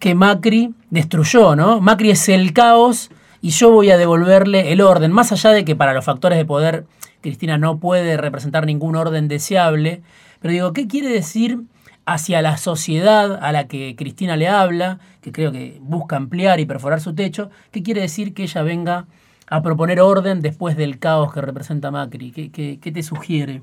que 0.00 0.16
Macri 0.16 0.74
destruyó, 0.90 1.54
¿no? 1.54 1.80
Macri 1.80 2.10
es 2.10 2.28
el 2.28 2.52
caos 2.52 3.10
y 3.40 3.50
yo 3.50 3.70
voy 3.70 3.90
a 3.90 3.96
devolverle 3.96 4.72
el 4.72 4.80
orden, 4.80 5.12
más 5.12 5.30
allá 5.30 5.50
de 5.50 5.64
que 5.64 5.76
para 5.76 5.94
los 5.94 6.04
factores 6.04 6.36
de 6.36 6.44
poder 6.44 6.84
Cristina 7.20 7.58
no 7.58 7.78
puede 7.78 8.16
representar 8.16 8.66
ningún 8.66 8.96
orden 8.96 9.28
deseable, 9.28 10.02
pero 10.40 10.52
digo, 10.52 10.72
¿qué 10.72 10.88
quiere 10.88 11.08
decir 11.08 11.60
hacia 12.04 12.42
la 12.42 12.56
sociedad 12.56 13.38
a 13.42 13.52
la 13.52 13.68
que 13.68 13.94
Cristina 13.96 14.36
le 14.36 14.48
habla, 14.48 14.98
que 15.20 15.32
creo 15.32 15.52
que 15.52 15.78
busca 15.80 16.16
ampliar 16.16 16.60
y 16.60 16.66
perforar 16.66 17.00
su 17.00 17.14
techo? 17.14 17.50
¿Qué 17.70 17.82
quiere 17.82 18.00
decir 18.00 18.34
que 18.34 18.44
ella 18.44 18.62
venga 18.62 19.06
a 19.48 19.62
proponer 19.62 20.00
orden 20.00 20.40
después 20.40 20.76
del 20.76 20.98
caos 20.98 21.32
que 21.32 21.40
representa 21.40 21.90
Macri? 21.90 22.32
¿Qué, 22.32 22.78
qué 22.80 22.92
te 22.92 23.02
sugiere? 23.02 23.62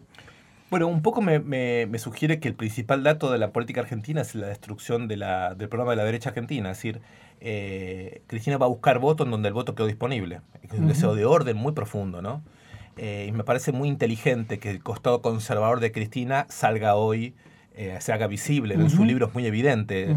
Bueno, 0.69 0.87
un 0.87 1.01
poco 1.01 1.21
me, 1.21 1.39
me, 1.39 1.97
sugiere 1.97 2.39
que 2.39 2.47
el 2.47 2.53
principal 2.53 3.03
dato 3.03 3.31
de 3.31 3.39
la 3.39 3.51
política 3.51 3.81
argentina 3.81 4.21
es 4.21 4.35
la 4.35 4.47
destrucción 4.47 5.07
de 5.07 5.17
la, 5.17 5.55
del 5.55 5.67
programa 5.67 5.91
de 5.91 5.97
la 5.97 6.03
derecha 6.03 6.29
argentina. 6.29 6.69
Es 6.69 6.77
decir, 6.77 7.01
eh, 7.41 8.21
Cristina 8.27 8.57
va 8.57 8.67
a 8.67 8.69
buscar 8.69 8.99
voto 8.99 9.23
en 9.23 9.31
donde 9.31 9.47
el 9.47 9.55
voto 9.55 9.73
quedó 9.73 9.87
disponible. 9.87 10.41
Es 10.61 10.77
un 10.77 10.87
deseo 10.87 11.15
de 11.15 11.25
orden 11.25 11.57
muy 11.57 11.71
profundo, 11.71 12.21
¿no? 12.21 12.43
Eh, 12.97 13.25
y 13.27 13.31
me 13.31 13.43
parece 13.43 13.71
muy 13.71 13.89
inteligente 13.89 14.59
que 14.59 14.69
el 14.69 14.83
costado 14.83 15.23
conservador 15.23 15.79
de 15.79 15.91
Cristina 15.91 16.45
salga 16.49 16.95
hoy, 16.95 17.33
eh, 17.79 17.95
se 18.01 18.12
haga 18.12 18.27
visible. 18.27 18.75
En 18.75 18.89
su 18.89 19.05
libro 19.05 19.27
es 19.27 19.33
muy 19.33 19.45
evidente. 19.45 20.13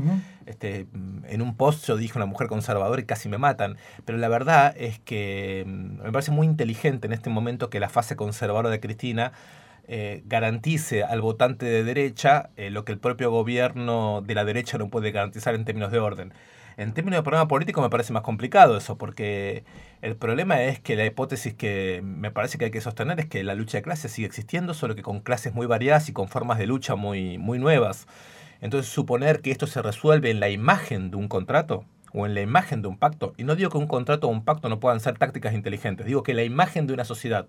este, 0.46 0.88
en 1.28 1.42
un 1.42 1.56
post 1.56 1.86
yo 1.86 1.96
dije 1.96 2.18
una 2.18 2.26
mujer 2.26 2.48
conservadora 2.48 3.00
y 3.00 3.04
casi 3.04 3.28
me 3.28 3.38
matan. 3.38 3.76
Pero 4.04 4.18
la 4.18 4.26
verdad 4.26 4.74
es 4.76 4.98
que 4.98 5.62
mm, 5.64 6.02
me 6.02 6.10
parece 6.10 6.32
muy 6.32 6.48
inteligente 6.48 7.06
en 7.06 7.12
este 7.12 7.30
momento 7.30 7.70
que 7.70 7.78
la 7.78 7.88
fase 7.88 8.16
conservadora 8.16 8.68
de 8.68 8.80
Cristina 8.80 9.30
eh, 9.86 10.24
garantice 10.26 11.04
al 11.04 11.20
votante 11.20 11.64
de 11.64 11.84
derecha 11.84 12.50
eh, 12.56 12.70
lo 12.70 12.84
que 12.84 12.90
el 12.90 12.98
propio 12.98 13.30
gobierno 13.30 14.22
de 14.26 14.34
la 14.34 14.44
derecha 14.44 14.76
no 14.76 14.88
puede 14.88 15.12
garantizar 15.12 15.54
en 15.54 15.64
términos 15.64 15.92
de 15.92 16.00
orden. 16.00 16.34
En 16.76 16.94
términos 16.94 17.18
de 17.18 17.22
programa 17.22 17.48
político 17.48 17.82
me 17.82 17.90
parece 17.90 18.12
más 18.12 18.22
complicado 18.22 18.76
eso, 18.76 18.96
porque 18.96 19.64
el 20.00 20.16
problema 20.16 20.62
es 20.62 20.80
que 20.80 20.96
la 20.96 21.04
hipótesis 21.04 21.54
que 21.54 22.00
me 22.02 22.30
parece 22.30 22.58
que 22.58 22.66
hay 22.66 22.70
que 22.70 22.80
sostener 22.80 23.20
es 23.20 23.26
que 23.26 23.44
la 23.44 23.54
lucha 23.54 23.78
de 23.78 23.82
clases 23.82 24.12
sigue 24.12 24.26
existiendo, 24.26 24.74
solo 24.74 24.94
que 24.94 25.02
con 25.02 25.20
clases 25.20 25.54
muy 25.54 25.66
variadas 25.66 26.08
y 26.08 26.12
con 26.12 26.28
formas 26.28 26.58
de 26.58 26.66
lucha 26.66 26.94
muy, 26.94 27.38
muy 27.38 27.58
nuevas. 27.58 28.06
Entonces 28.60 28.90
suponer 28.90 29.40
que 29.42 29.50
esto 29.50 29.66
se 29.66 29.82
resuelve 29.82 30.30
en 30.30 30.40
la 30.40 30.48
imagen 30.48 31.10
de 31.10 31.16
un 31.16 31.28
contrato 31.28 31.84
o 32.14 32.26
en 32.26 32.34
la 32.34 32.40
imagen 32.40 32.82
de 32.82 32.88
un 32.88 32.98
pacto, 32.98 33.34
y 33.36 33.44
no 33.44 33.56
digo 33.56 33.70
que 33.70 33.78
un 33.78 33.86
contrato 33.86 34.28
o 34.28 34.30
un 34.30 34.44
pacto 34.44 34.68
no 34.68 34.80
puedan 34.80 35.00
ser 35.00 35.16
tácticas 35.18 35.54
inteligentes, 35.54 36.06
digo 36.06 36.22
que 36.22 36.34
la 36.34 36.44
imagen 36.44 36.86
de 36.86 36.92
una 36.92 37.04
sociedad 37.04 37.46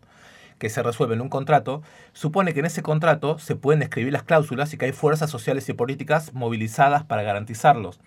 que 0.58 0.70
se 0.70 0.82
resuelve 0.84 1.16
en 1.16 1.22
un 1.22 1.30
contrato, 1.30 1.82
supone 2.14 2.54
que 2.54 2.62
en 2.62 2.68
ese 2.68 2.82
contrato 2.82 3.40
se 3.40 3.56
pueden 3.56 3.82
escribir 3.82 4.14
las 4.14 4.24
cláusulas 4.24 4.74
y 4.74 4.78
que 4.78 4.86
hay 4.86 4.92
fuerzas 4.92 5.30
sociales 5.30 5.68
y 5.68 5.74
políticas 5.74 6.34
movilizadas 6.34 7.04
para 7.04 7.24
garantizarlos. 7.24 8.00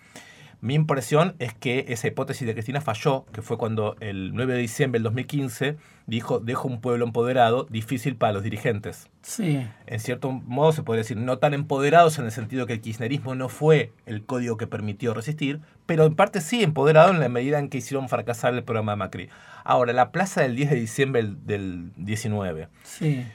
Mi 0.59 0.73
impresión 0.73 1.35
es 1.37 1.53
que 1.53 1.85
esa 1.89 2.07
hipótesis 2.07 2.47
de 2.47 2.53
Cristina 2.53 2.81
falló, 2.81 3.25
que 3.31 3.43
fue 3.43 3.57
cuando 3.57 3.95
el 3.99 4.33
9 4.33 4.53
de 4.53 4.59
diciembre 4.59 4.97
del 4.97 5.03
2015 5.03 5.77
dijo, 6.07 6.39
dejo 6.39 6.67
un 6.67 6.81
pueblo 6.81 7.05
empoderado, 7.05 7.65
difícil 7.69 8.15
para 8.15 8.33
los 8.33 8.41
dirigentes. 8.41 9.07
Sí. 9.21 9.67
En 9.85 9.99
cierto 9.99 10.31
modo 10.31 10.71
se 10.71 10.81
podría 10.81 11.03
decir, 11.03 11.17
no 11.17 11.37
tan 11.37 11.53
empoderados 11.53 12.17
en 12.17 12.25
el 12.25 12.31
sentido 12.31 12.65
que 12.65 12.73
el 12.73 12.81
kirchnerismo 12.81 13.35
no 13.35 13.49
fue 13.49 13.91
el 14.07 14.25
código 14.25 14.57
que 14.57 14.65
permitió 14.65 15.13
resistir, 15.13 15.59
pero 15.85 16.05
en 16.05 16.15
parte 16.15 16.41
sí 16.41 16.63
empoderado 16.63 17.11
en 17.11 17.19
la 17.19 17.29
medida 17.29 17.59
en 17.59 17.69
que 17.69 17.77
hicieron 17.77 18.09
fracasar 18.09 18.55
el 18.55 18.63
programa 18.63 18.93
de 18.93 18.95
Macri. 18.97 19.29
Ahora, 19.63 19.93
la 19.93 20.11
plaza 20.11 20.41
del 20.41 20.55
10 20.55 20.71
de 20.71 20.75
diciembre 20.75 21.35
del 21.45 21.91
19. 21.97 22.67
Sí. 22.83 23.25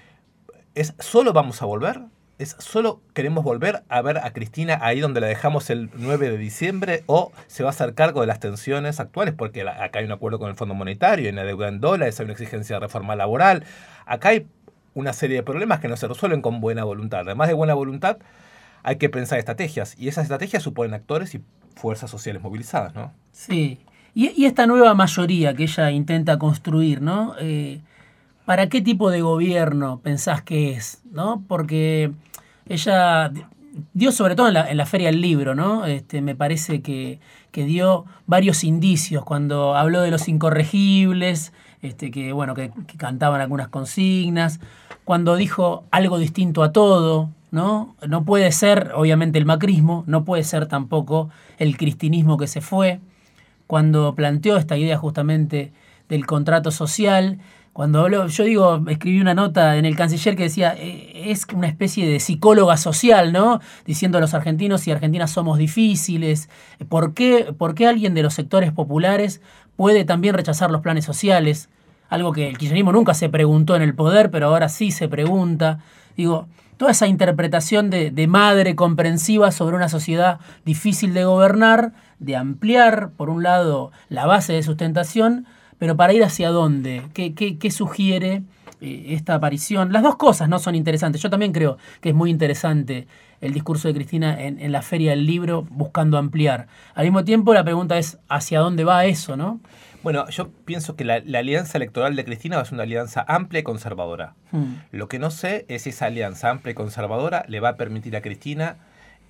¿Es 0.75 0.95
solo 0.99 1.33
vamos 1.33 1.63
a 1.63 1.67
volver? 1.67 2.01
¿Es 2.43 2.57
solo 2.59 3.01
queremos 3.15 3.45
volver 3.45 3.85
a 3.89 4.03
ver 4.03 4.19
a 4.19 4.33
Cristina 4.33 4.77
ahí 4.83 4.99
donde 4.99 5.21
la 5.21 5.29
dejamos 5.29 5.71
el 5.71 5.91
9 5.95 6.29
de 6.29 6.39
diciembre 6.39 7.05
o 7.07 7.31
se 7.47 7.63
va 7.63 7.69
a 7.69 7.71
hacer 7.71 7.95
cargo 7.95 8.21
de 8.21 8.27
las 8.27 8.41
tensiones 8.41 8.99
actuales? 8.99 9.33
Porque 9.33 9.63
acá 9.63 10.01
hay 10.01 10.07
un 10.07 10.11
acuerdo 10.11 10.41
con 10.41 10.51
el 10.51 10.57
Fondo 10.57 10.75
Monetario, 10.75 11.27
hay 11.27 11.33
una 11.33 11.45
deuda 11.45 11.69
en 11.69 11.81
dólares, 11.81 12.19
hay 12.19 12.25
una 12.25 12.33
exigencia 12.33 12.77
de 12.77 12.81
reforma 12.81 13.15
laboral. 13.15 13.63
Acá 14.07 14.31
hay 14.31 14.49
una 14.95 15.13
serie 15.13 15.37
de 15.37 15.45
problemas 15.45 15.79
que 15.79 15.87
no 15.87 15.97
se 15.97 16.09
resuelven 16.09 16.43
con 16.43 16.61
buena 16.61 16.83
voluntad. 16.83 17.21
Además 17.21 17.47
de 17.47 17.55
buena 17.55 17.75
voluntad, 17.75 18.19
hay 18.83 18.97
que 18.97 19.09
pensar 19.09 19.39
estrategias 19.39 19.95
y 19.97 20.09
esas 20.09 20.25
estrategias 20.25 20.65
suponen 20.65 20.95
actores 20.95 21.37
y 21.37 21.43
fuerzas 21.77 22.11
sociales 22.11 22.43
movilizadas, 22.43 22.93
¿no? 22.93 23.13
Sí. 23.31 23.79
Y, 24.15 24.47
esta 24.47 24.67
nueva 24.67 24.95
mayoría 24.95 25.55
que 25.55 25.63
ella 25.63 25.93
intenta 25.93 26.39
construir, 26.39 27.03
¿no? 27.03 27.37
Eh, 27.39 27.81
¿Para 28.45 28.69
qué 28.69 28.81
tipo 28.81 29.11
de 29.11 29.21
gobierno 29.21 30.01
pensás 30.03 30.43
que 30.43 30.73
es? 30.73 31.03
¿no? 31.13 31.45
Porque 31.47 32.13
ella 32.69 33.31
dio 33.95 34.13
sobre 34.13 34.35
todo 34.35 34.49
en 34.49 34.77
la, 34.77 34.87
Feria 34.87 35.09
del 35.09 35.21
Libro, 35.21 35.55
¿no? 35.55 35.87
Este, 35.87 36.21
me 36.21 36.35
parece 36.35 36.83
que, 36.83 37.21
dio 37.53 38.05
varios 38.27 38.65
indicios 38.65 39.25
cuando 39.25 39.77
habló 39.77 40.01
de 40.01 40.11
los 40.11 40.29
incorregibles, 40.29 41.53
este, 41.83 42.11
que 42.11 42.33
bueno, 42.33 42.55
que, 42.55 42.71
cantaban 42.97 43.41
algunas 43.41 43.69
consignas, 43.69 44.61
cuando 45.05 45.37
dijo 45.37 45.85
algo 45.91 46.19
distinto 46.19 46.63
a 46.63 46.73
todo, 46.73 47.31
¿no? 47.51 47.95
No 48.07 48.25
puede 48.25 48.51
ser, 48.53 48.93
obviamente, 48.95 49.39
el 49.39 49.47
macrismo, 49.47 50.05
no 50.07 50.25
puede 50.25 50.45
ser 50.45 50.67
tampoco 50.67 51.31
el 51.59 51.77
cristinismo 51.77 52.39
que 52.39 52.47
se 52.47 52.61
fue, 52.61 53.01
cuando 53.67 54.15
planteó 54.15 54.57
esta 54.57 54.77
idea 54.77 54.99
justamente 54.99 55.73
del 56.09 56.27
contrato 56.27 56.71
social, 56.71 57.39
cuando 57.73 58.01
habló, 58.01 58.27
yo 58.27 58.45
digo, 58.45 58.85
escribí 58.89 59.21
una 59.21 59.33
nota 59.33 59.77
en 59.77 59.87
el 59.87 59.97
canciller 59.97 60.37
que 60.37 60.43
decía, 60.45 60.75
eh, 60.77 61.31
es 61.31 61.47
una 61.55 61.69
especie 61.69 62.07
de 62.07 62.21
psicóloga 62.21 62.77
social, 62.77 63.33
¿no? 63.33 63.61
Diciendo 63.87 64.19
a 64.19 64.21
los 64.21 64.35
argentinos 64.35 64.87
y 64.87 64.91
argentinas 64.91 65.31
somos 65.31 65.57
difíciles. 65.57 66.51
¿Por 66.91 67.15
qué, 67.15 67.55
¿Por 67.57 67.75
qué 67.75 67.87
alguien 67.87 68.13
de 68.13 68.23
los 68.23 68.35
sectores 68.35 68.73
populares 68.73 69.41
puede 69.77 70.05
también 70.05 70.35
rechazar 70.35 70.71
los 70.71 70.83
planes 70.83 71.07
sociales? 71.07 71.71
Algo 72.11 72.33
que 72.33 72.47
el 72.47 72.59
kirchnerismo 72.59 72.93
nunca 72.93 73.15
se 73.15 73.31
preguntó 73.31 73.75
en 73.75 73.81
el 73.81 73.95
poder, 73.95 74.31
pero 74.31 74.49
ahora 74.49 74.69
sí 74.69 74.91
se 74.91 75.09
pregunta. 75.09 75.79
Digo, 76.15 76.49
toda 76.77 76.91
esa 76.91 77.07
interpretación 77.07 77.89
de 77.89 78.27
madre 78.27 78.77
comprensiva 78.77 79.51
sobre 79.51 79.77
una 79.77 79.89
sociedad 79.89 80.41
difícil 80.67 81.15
de 81.15 81.25
gobernar, 81.25 81.95
de 82.19 82.37
ampliar, 82.37 83.13
por 83.17 83.31
un 83.31 83.43
lado, 83.43 83.93
la 84.11 84.27
base 84.27 84.53
de 84.53 84.63
sustentación, 84.63 85.47
pero 85.83 85.97
para 85.97 86.13
ir 86.13 86.23
hacia 86.23 86.51
dónde, 86.51 87.03
¿qué, 87.13 87.71
sugiere 87.73 88.45
eh, 88.81 89.07
esta 89.09 89.35
aparición? 89.35 89.93
Las 89.93 90.05
dos 90.05 90.15
cosas 90.15 90.49
no 90.49 90.61
son 90.61 90.77
interesantes. 90.77 91.21
Yo 91.21 91.29
también 91.29 91.51
creo 91.51 91.77
que 92.01 92.11
es 92.11 92.15
muy 92.15 92.31
interesante 92.31 93.09
el 93.41 93.53
discurso 93.53 93.89
de 93.89 93.95
Cristina 93.95 94.41
en, 94.41 94.71
la 94.71 94.81
Feria 94.83 95.11
del 95.11 95.27
Libro 95.27 95.67
buscando 95.69 96.19
ampliar. 96.19 96.69
Al 96.95 97.07
mismo 97.07 97.25
tiempo 97.25 97.53
la 97.53 97.65
pregunta 97.65 97.99
es 97.99 98.21
hacia 98.29 98.61
dónde 98.61 98.85
va 98.85 99.07
eso, 99.07 99.37
¿no? 99.37 99.59
Bueno, 100.05 100.29
yo 100.29 100.51
pienso 100.51 100.95
que 100.95 101.05
la, 101.05 101.15
alianza 101.15 101.79
electoral 101.79 102.15
de 102.15 102.25
Cristina 102.25 102.55
va 102.55 102.63
a 102.63 102.65
ser 102.65 102.75
una 102.75 102.85
alianza 102.85 103.25
amplia 103.27 103.59
y 103.59 103.65
conservadora. 103.65 104.37
Hmm. 104.53 104.75
Lo 104.93 105.09
que 105.09 105.19
no 105.19 105.33
sé 105.33 105.67
es 105.67 105.83
si 105.83 105.91
esa 105.91 106.07
alianza 106.07 106.49
amplia 106.49 106.71
y 106.71 106.75
conservadora 106.75 107.45
le 107.49 107.59
va 107.59 107.71
a 107.71 107.77
permitir 107.77 108.15
a 108.15 108.23
Cristina 108.23 108.77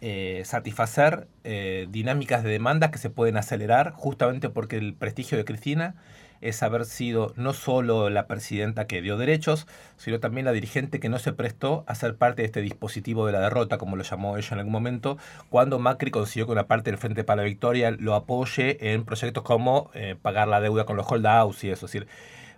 eh, 0.03 0.43
satisfacer 0.45 1.29
eh, 1.45 1.87
dinámicas 1.89 2.43
de 2.43 2.51
demanda 2.51 2.91
que 2.91 2.99
se 2.99 3.09
pueden 3.09 3.39
acelerar 3.39 3.93
justamente 3.93 4.51
porque 4.51 4.77
el 4.77 4.93
prestigio 4.93 5.39
de 5.39 5.47
Cristina 5.47 5.95
es 6.43 6.63
haber 6.63 6.85
sido 6.85 7.33
no 7.37 7.53
solo 7.55 8.11
la 8.11 8.27
presidenta 8.27 8.87
que 8.87 9.01
dio 9.01 9.17
derechos, 9.17 9.67
sino 9.97 10.21
también 10.21 10.45
la 10.45 10.53
dirigente 10.53 11.01
que 11.01 11.09
no 11.09 11.19
se 11.19 11.33
prestó 11.33 11.85
a 11.87 11.95
ser 11.95 12.17
parte 12.17 12.43
de 12.43 12.47
este 12.47 12.61
dispositivo 12.61 13.27
de 13.27 13.33
la 13.33 13.41
derrota, 13.41 13.79
como 13.79 13.97
lo 13.97 14.03
llamó 14.03 14.37
ella 14.37 14.49
en 14.53 14.59
algún 14.59 14.73
momento, 14.73 15.19
cuando 15.49 15.79
Macri 15.79 16.11
consiguió 16.11 16.47
que 16.47 16.53
una 16.53 16.67
parte 16.67 16.91
del 16.91 16.99
Frente 16.99 17.25
para 17.25 17.43
la 17.43 17.49
Victoria 17.49 17.91
lo 17.91 18.15
apoye 18.15 18.93
en 18.93 19.05
proyectos 19.05 19.43
como 19.43 19.91
eh, 19.95 20.17
pagar 20.21 20.49
la 20.49 20.61
deuda 20.61 20.85
con 20.85 20.97
los 20.97 21.11
holdouts 21.11 21.65
y 21.65 21.71
eso. 21.71 21.87
Es 21.87 21.93
decir, 21.93 22.09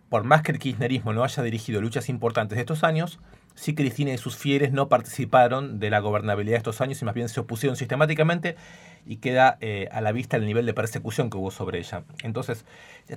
por 0.09 0.25
más 0.25 0.43
que 0.43 0.53
el 0.53 0.59
kirchnerismo 0.59 1.13
no 1.13 1.25
haya 1.25 1.43
dirigido 1.43 1.81
luchas 1.81 2.09
importantes 2.09 2.57
de 2.57 2.61
estos 2.61 2.85
años, 2.85 3.19
sí 3.55 3.75
Cristina 3.75 4.13
y 4.13 4.19
sus 4.19 4.37
fieles 4.37 4.73
no 4.73 4.89
participaron 4.89 5.79
de 5.79 5.91
la 5.91 6.01
gobernabilidad 6.01 6.55
de 6.55 6.59
estos 6.59 6.81
años 6.81 7.01
y 7.01 7.05
más 7.05 7.15
bien 7.15 7.29
se 7.29 7.41
opusieron 7.41 7.77
sistemáticamente 7.77 8.57
y 9.07 9.17
queda 9.17 9.59
eh, 9.61 9.89
a 9.93 10.01
la 10.01 10.13
vista 10.13 10.37
el 10.37 10.47
nivel 10.47 10.67
de 10.67 10.75
persecución 10.75 11.31
que 11.31 11.37
hubo 11.37 11.51
sobre 11.51 11.79
ella. 11.79 12.05
Entonces, 12.23 12.65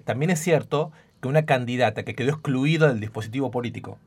también 0.03 0.32
es 0.32 0.39
cierto 0.39 0.91
que 1.22 1.27
una 1.27 1.46
candidata 1.46 2.03
que 2.03 2.15
quedó 2.15 2.32
excluida 2.32 2.88
del 2.89 3.00
dispositivo 3.00 3.51
político, 3.51 3.98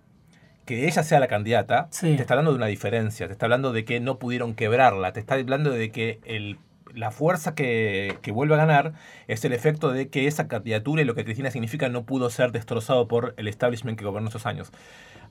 que 0.66 0.87
ella 0.87 1.02
sea 1.02 1.20
la 1.20 1.28
candidata, 1.28 1.88
te 2.00 2.14
está 2.14 2.34
hablando 2.34 2.52
de 2.52 2.58
una 2.58 2.66
diferencia, 2.66 3.26
te 3.26 3.32
está 3.32 3.46
hablando 3.46 3.72
de 3.72 3.84
que 3.84 3.99
no 4.00 4.18
pudieron 4.18 4.54
quebrarla, 4.54 5.12
te 5.12 5.20
está 5.20 5.34
hablando 5.34 5.70
de 5.70 5.90
que 5.90 6.20
el, 6.25 6.58
la 6.94 7.10
fuerza 7.10 7.54
que, 7.54 8.18
que, 8.22 8.30
vuelve 8.30 8.54
a 8.54 8.58
ganar 8.58 8.92
es 9.26 9.44
el 9.44 9.52
efecto 9.52 9.90
de 9.90 10.08
que 10.08 10.26
esa 10.26 10.49
candidatura 10.49 11.02
y 11.02 11.04
lo 11.04 11.14
que 11.14 11.25
Cristina 11.25 11.50
significa 11.50 11.88
no 11.88 12.04
pudo 12.04 12.30
ser 12.30 12.52
destrozado 12.52 13.08
por 13.08 13.34
el 13.37 13.49
establishment 13.49 13.99
que 13.99 14.04
gobernó 14.04 14.28
esos 14.28 14.46
años. 14.46 14.70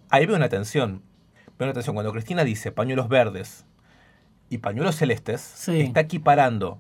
Ahí 0.10 0.26
veo 0.26 0.36
una 0.36 0.50
tensión. 0.50 1.04
Veo 1.58 1.68
una 1.68 1.74
tensión. 1.74 1.96
Cuando 1.96 2.12
Cristina 2.12 2.44
dice 2.44 2.72
pañuelos 2.72 3.08
verdes 3.10 3.66
y 4.50 4.60
pañuelos 4.60 4.96
celestes, 4.96 5.68
está 5.68 6.02
equiparando 6.02 6.80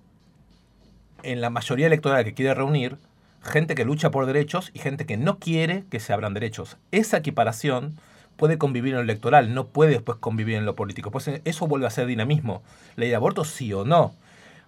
en 1.23 1.41
la 1.41 1.49
mayoría 1.49 1.87
electoral 1.87 2.23
que 2.23 2.33
quiere 2.33 2.53
reunir 2.53 2.97
gente 3.43 3.75
que 3.75 3.85
lucha 3.85 4.11
por 4.11 4.25
derechos 4.25 4.71
y 4.73 4.79
gente 4.79 5.05
que 5.05 5.17
no 5.17 5.39
quiere 5.39 5.83
que 5.89 5.99
se 5.99 6.13
abran 6.13 6.33
derechos. 6.33 6.77
Esa 6.91 7.17
equiparación 7.17 7.97
puede 8.35 8.57
convivir 8.57 8.93
en 8.93 8.97
lo 8.97 9.03
electoral, 9.03 9.53
no 9.53 9.67
puede 9.67 9.91
después 9.91 10.17
convivir 10.17 10.55
en 10.55 10.65
lo 10.65 10.75
político. 10.75 11.11
Pues 11.11 11.29
eso 11.43 11.67
vuelve 11.67 11.87
a 11.87 11.91
ser 11.91 12.07
dinamismo. 12.07 12.63
Ley 12.95 13.09
de 13.09 13.15
aborto 13.15 13.43
sí 13.43 13.71
o 13.73 13.85
no. 13.85 14.13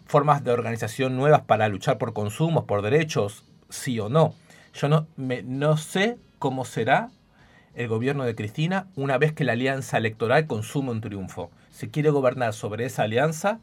Formas 0.06 0.44
de 0.44 0.52
organización 0.52 1.16
nuevas 1.16 1.42
para 1.42 1.70
luchar 1.70 1.98
por 1.98 2.14
consumos, 2.14 2.66
por 2.66 2.82
derechos, 2.82 3.46
sí 3.70 4.00
o 4.00 4.10
no. 4.10 4.34
Yo 4.74 4.90
no, 4.90 5.08
me, 5.16 5.42
no 5.44 5.78
sé 5.78 6.18
cómo 6.40 6.66
será 6.66 7.10
el 7.76 7.88
gobierno 7.88 8.26
de 8.26 8.36
Cristina 8.36 8.88
una 8.96 9.18
vez 9.18 9.32
que 9.32 9.44
la 9.44 9.54
alianza 9.54 9.98
electoral 9.98 10.48
consume 10.48 10.92
un 10.92 11.02
triunfo. 11.02 11.50
Si 11.72 11.90
quiere 11.90 12.10
gobernar 12.10 12.54
sobre 12.54 12.86
esa 12.86 13.04
alianza 13.04 13.60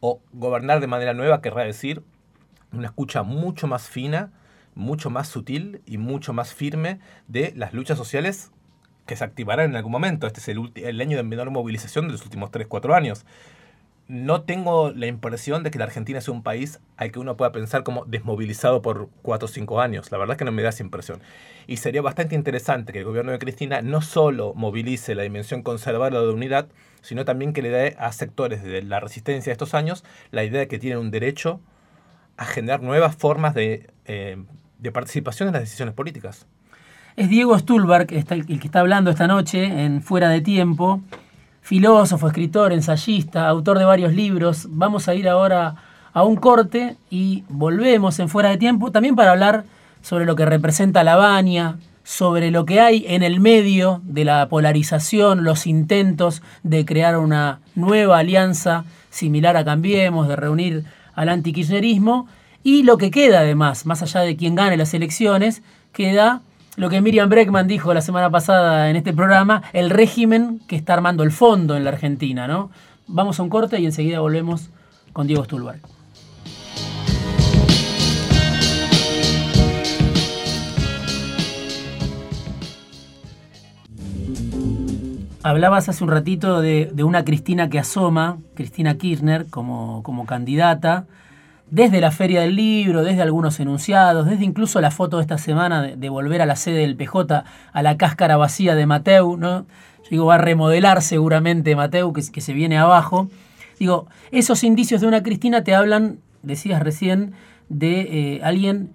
o 0.00 0.20
gobernar 0.32 0.80
de 0.80 0.86
manera 0.86 1.14
nueva, 1.14 1.40
querrá 1.40 1.62
decir 1.62 2.02
una 2.72 2.86
escucha 2.86 3.22
mucho 3.22 3.66
más 3.66 3.88
fina, 3.88 4.32
mucho 4.74 5.10
más 5.10 5.28
sutil 5.28 5.82
y 5.86 5.98
mucho 5.98 6.32
más 6.32 6.54
firme 6.54 6.98
de 7.28 7.52
las 7.56 7.74
luchas 7.74 7.98
sociales 7.98 8.50
que 9.06 9.16
se 9.16 9.24
activarán 9.24 9.70
en 9.70 9.76
algún 9.76 9.92
momento. 9.92 10.26
Este 10.26 10.40
es 10.40 10.48
el, 10.48 10.72
el 10.74 11.00
año 11.00 11.16
de 11.16 11.22
menor 11.22 11.50
movilización 11.50 12.06
de 12.06 12.12
los 12.12 12.24
últimos 12.24 12.50
3-4 12.50 12.94
años 12.94 13.24
no 14.10 14.42
tengo 14.42 14.90
la 14.90 15.06
impresión 15.06 15.62
de 15.62 15.70
que 15.70 15.78
la 15.78 15.84
Argentina 15.84 16.20
sea 16.20 16.34
un 16.34 16.42
país 16.42 16.80
al 16.96 17.12
que 17.12 17.20
uno 17.20 17.36
pueda 17.36 17.52
pensar 17.52 17.84
como 17.84 18.04
desmovilizado 18.06 18.82
por 18.82 19.08
cuatro 19.22 19.46
o 19.46 19.48
cinco 19.48 19.80
años. 19.80 20.10
La 20.10 20.18
verdad 20.18 20.34
es 20.34 20.38
que 20.38 20.44
no 20.44 20.50
me 20.50 20.62
da 20.62 20.70
esa 20.70 20.82
impresión. 20.82 21.20
Y 21.68 21.76
sería 21.76 22.02
bastante 22.02 22.34
interesante 22.34 22.92
que 22.92 22.98
el 22.98 23.04
gobierno 23.04 23.30
de 23.30 23.38
Cristina 23.38 23.82
no 23.82 24.02
solo 24.02 24.52
movilice 24.54 25.14
la 25.14 25.22
dimensión 25.22 25.62
conservadora 25.62 26.22
de 26.22 26.32
unidad, 26.32 26.66
sino 27.02 27.24
también 27.24 27.52
que 27.52 27.62
le 27.62 27.70
dé 27.70 27.96
a 27.98 28.12
sectores 28.12 28.62
de 28.62 28.82
la 28.82 29.00
resistencia 29.00 29.50
de 29.50 29.52
estos 29.52 29.74
años 29.74 30.04
la 30.30 30.44
idea 30.44 30.60
de 30.60 30.68
que 30.68 30.78
tienen 30.78 30.98
un 30.98 31.10
derecho 31.10 31.60
a 32.36 32.44
generar 32.44 32.82
nuevas 32.82 33.16
formas 33.16 33.54
de, 33.54 33.90
eh, 34.06 34.36
participación 34.92 35.48
en 35.48 35.54
las 35.54 35.62
decisiones 35.62 35.94
políticas. 35.94 36.46
Es 37.16 37.28
Diego 37.28 37.58
Stulberg 37.58 38.06
el 38.12 38.46
que 38.46 38.66
está 38.66 38.80
hablando 38.80 39.10
esta 39.10 39.26
noche 39.26 39.64
en 39.64 40.00
Fuera 40.00 40.30
de 40.30 40.40
Tiempo 40.40 41.02
filósofo, 41.60 42.26
escritor, 42.26 42.72
ensayista, 42.72 43.48
autor 43.48 43.78
de 43.78 43.84
varios 43.84 44.12
libros. 44.12 44.66
Vamos 44.70 45.08
a 45.08 45.14
ir 45.14 45.28
ahora 45.28 45.76
a 46.12 46.24
un 46.24 46.36
corte 46.36 46.96
y 47.10 47.44
volvemos 47.48 48.18
en 48.18 48.28
fuera 48.28 48.50
de 48.50 48.56
tiempo 48.56 48.90
también 48.90 49.14
para 49.14 49.30
hablar 49.30 49.64
sobre 50.02 50.24
lo 50.24 50.34
que 50.34 50.44
representa 50.44 51.04
la 51.04 51.16
baña, 51.16 51.76
sobre 52.04 52.50
lo 52.50 52.64
que 52.64 52.80
hay 52.80 53.04
en 53.08 53.22
el 53.22 53.40
medio 53.40 54.00
de 54.04 54.24
la 54.24 54.48
polarización, 54.48 55.44
los 55.44 55.66
intentos 55.66 56.42
de 56.62 56.84
crear 56.84 57.18
una 57.18 57.60
nueva 57.74 58.18
alianza 58.18 58.84
similar 59.10 59.56
a 59.56 59.64
Cambiemos, 59.64 60.28
de 60.28 60.36
reunir 60.36 60.84
al 61.14 61.28
antikirchnerismo 61.28 62.26
y 62.62 62.82
lo 62.82 62.98
que 62.98 63.10
queda 63.10 63.40
además, 63.40 63.86
más 63.86 64.02
allá 64.02 64.20
de 64.20 64.36
quien 64.36 64.54
gane 64.54 64.76
las 64.76 64.94
elecciones, 64.94 65.62
queda 65.92 66.42
lo 66.76 66.88
que 66.88 67.00
Miriam 67.00 67.28
Breckman 67.28 67.68
dijo 67.68 67.92
la 67.92 68.00
semana 68.00 68.30
pasada 68.30 68.90
en 68.90 68.96
este 68.96 69.12
programa, 69.12 69.62
el 69.72 69.90
régimen 69.90 70.60
que 70.66 70.76
está 70.76 70.94
armando 70.94 71.22
el 71.22 71.32
fondo 71.32 71.76
en 71.76 71.84
la 71.84 71.90
Argentina, 71.90 72.46
¿no? 72.46 72.70
Vamos 73.06 73.40
a 73.40 73.42
un 73.42 73.50
corte 73.50 73.80
y 73.80 73.86
enseguida 73.86 74.20
volvemos 74.20 74.70
con 75.12 75.26
Diego 75.26 75.44
Stulberg. 75.44 75.99
Hablabas 85.42 85.88
hace 85.88 86.04
un 86.04 86.10
ratito 86.10 86.60
de, 86.60 86.92
una 87.02 87.24
Cristina 87.24 87.70
que 87.70 87.78
asoma, 87.78 88.38
Cristina 88.54 88.98
Kirchner, 88.98 89.46
como, 89.48 90.02
como 90.02 90.26
candidata, 90.26 91.06
desde 91.70 92.02
la 92.02 92.10
Feria 92.10 92.42
del 92.42 92.56
Libro, 92.56 93.02
desde 93.02 93.22
algunos 93.22 93.58
enunciados, 93.58 94.26
desde 94.26 94.44
incluso 94.44 94.82
la 94.82 94.90
foto 94.90 95.16
de 95.16 95.22
esta 95.22 95.38
semana 95.38 95.82
de, 95.82 96.08
volver 96.10 96.42
a 96.42 96.46
la 96.46 96.56
sede 96.56 96.80
del 96.80 96.94
PJ, 96.94 97.44
a 97.72 97.82
la 97.82 97.96
cáscara 97.96 98.36
vacía 98.36 98.74
de 98.74 98.84
Mateu, 98.84 99.38
¿no? 99.38 99.60
Yo 100.02 100.10
digo, 100.10 100.26
va 100.26 100.34
a 100.34 100.38
remodelar 100.38 101.00
seguramente 101.00 101.74
Mateu, 101.74 102.12
que, 102.12 102.22
se 102.22 102.52
viene 102.52 102.76
abajo. 102.76 103.30
Digo, 103.78 104.08
esos 104.32 104.62
indicios 104.62 105.00
de 105.00 105.06
una 105.06 105.22
Cristina 105.22 105.64
te 105.64 105.74
hablan, 105.74 106.18
decías 106.42 106.82
recién, 106.82 107.32
de 107.70 108.00
eh, 108.00 108.40
alguien, 108.42 108.90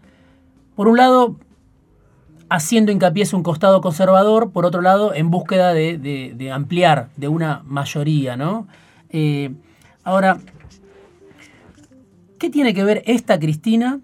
por 0.75 0.89
un 0.89 0.97
lado, 0.97 1.37
haciendo 2.49 2.91
hincapié 2.91 3.23
en 3.23 3.35
un 3.35 3.43
costado 3.43 3.81
conservador, 3.81 4.51
por 4.51 4.65
otro 4.65 4.81
lado, 4.81 5.13
en 5.13 5.31
búsqueda 5.31 5.73
de, 5.73 6.51
ampliar 6.53 7.09
de 7.17 7.27
una 7.27 7.63
mayoría, 7.65 8.37
¿no? 8.37 8.67
Eh, 9.09 9.53
ahora, 10.03 10.39
¿qué 12.37 12.49
tiene 12.49 12.73
que 12.73 12.83
ver 12.83 13.03
esta 13.05 13.39
Cristina? 13.39 13.99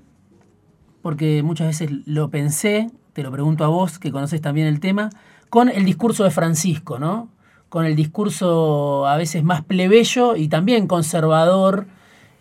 Porque 1.02 1.44
muchas 1.44 1.68
veces 1.68 1.92
lo 2.06 2.30
pensé, 2.30 2.90
te 3.14 3.24
lo 3.24 3.32
pregunto 3.32 3.64
a 3.64 3.68
vos, 3.68 4.00
que 4.00 4.12
conoces 4.12 4.42
también 4.42 4.68
el 4.68 4.80
tema, 4.80 5.10
con 5.50 5.70
el 5.70 5.86
discurso 5.86 6.24
de 6.24 6.32
Francisco, 6.32 7.00
¿no? 7.00 7.30
Con 7.70 7.86
el 7.86 7.96
discurso 7.96 9.08
a 9.08 9.18
veces 9.18 9.44
más 9.44 9.64
plebeyo 9.64 10.36
y 10.36 10.48
también 10.48 10.88
conservador, 10.88 11.88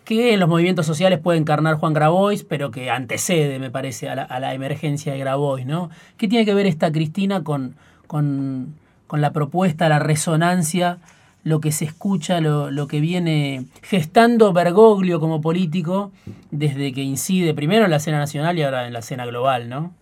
que 0.03 0.33
en 0.33 0.39
los 0.39 0.49
movimientos 0.49 0.85
sociales 0.85 1.19
puede 1.19 1.37
encarnar 1.37 1.75
Juan 1.75 1.93
Grabois, 1.93 2.43
pero 2.43 2.71
que 2.71 2.89
antecede, 2.89 3.59
me 3.59 3.69
parece, 3.69 4.09
a 4.09 4.15
la, 4.15 4.53
emergencia 4.53 5.13
de 5.13 5.19
Grabois, 5.19 5.65
¿no? 5.65 5.89
¿Qué 6.17 6.27
tiene 6.27 6.45
que 6.45 6.53
ver 6.53 6.65
esta 6.65 6.91
Cristina 6.91 7.43
con, 7.43 7.75
con, 8.07 8.75
la 9.11 9.31
propuesta, 9.31 9.89
la 9.89 9.99
resonancia, 9.99 10.97
lo 11.43 11.59
que 11.59 11.71
se 11.71 11.85
escucha, 11.85 12.41
lo, 12.41 12.87
que 12.87 12.99
viene 12.99 13.65
gestando 13.83 14.53
Bergoglio 14.53 15.19
como 15.19 15.41
político 15.41 16.11
desde 16.49 16.93
que 16.93 17.01
incide 17.01 17.53
primero 17.53 17.85
en 17.85 17.91
la 17.91 17.97
escena 17.97 18.19
nacional 18.19 18.57
y 18.57 18.63
ahora 18.63 18.87
en 18.87 18.93
la 18.93 18.99
escena 18.99 19.25
global, 19.25 19.69
¿no? 19.69 19.93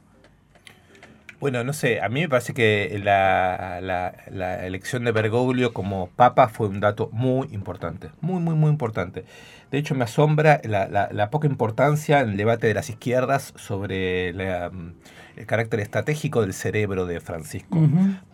Bueno, 1.40 1.64
no 1.64 1.72
sé, 1.72 2.02
a 2.02 2.10
mí 2.10 2.20
me 2.20 2.28
parece 2.28 2.54
que 2.54 3.00
la, 3.02 3.80
la, 3.82 4.66
elección 4.66 5.06
de 5.06 5.14
Bergoglio 5.14 5.72
como 5.72 6.08
papa 6.10 6.50
fue 6.50 6.68
un 6.68 6.82
dato 6.82 7.10
muy 7.14 7.48
importante, 7.52 8.10
muy, 8.20 8.42
muy, 8.42 8.56
muy 8.56 8.70
importante. 8.70 9.24
De 9.72 9.78
hecho, 9.78 9.96
me 9.96 10.04
asombra 10.04 10.60
la, 10.64 11.30
poca 11.30 11.48
importancia 11.48 12.20
en 12.20 12.32
el 12.32 12.38
debate 12.38 12.68
de 12.68 12.74
las 12.74 12.90
izquierdas 12.90 13.54
sobre 13.56 14.30
el 14.30 15.46
carácter 15.46 15.80
estratégico 15.80 16.42
del 16.42 16.54
cerebro 16.54 17.06
de 17.06 17.22
Francisco. 17.22 17.80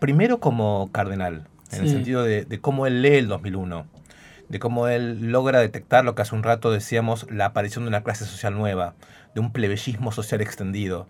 Primero 0.00 0.40
como 0.40 0.90
cardenal, 0.90 1.46
en 1.70 1.82
el 1.82 1.88
sentido 1.88 2.24
de, 2.24 2.44
de, 2.44 2.60
cómo 2.60 2.88
él 2.88 3.02
lee 3.02 3.18
el 3.18 3.28
2001, 3.28 3.86
de 4.48 4.58
cómo 4.58 4.88
él 4.88 5.30
logra 5.30 5.60
detectar 5.60 6.04
lo 6.04 6.16
que 6.16 6.22
hace 6.22 6.34
un 6.34 6.42
rato 6.42 6.72
decíamos, 6.72 7.30
la 7.30 7.46
aparición 7.46 7.84
de 7.84 7.88
una 7.88 8.02
clase 8.02 8.24
social 8.24 8.56
nueva, 8.56 8.94
de 9.34 9.40
un 9.40 9.52
plebeyismo 9.52 10.10
social 10.10 10.40
extendido. 10.40 11.06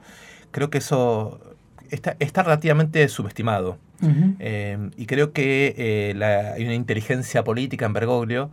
Creo 0.50 0.68
que 0.68 0.78
eso 0.78 1.56
está, 1.90 2.16
está 2.18 2.42
relativamente 2.42 3.06
subestimado. 3.08 3.78
Eh, 4.40 4.90
y 4.96 5.06
creo 5.06 5.32
que 5.32 5.74
eh, 5.78 6.52
hay 6.54 6.64
una 6.64 6.74
inteligencia 6.74 7.42
política 7.44 7.86
en 7.86 7.94
Bergoglio 7.94 8.50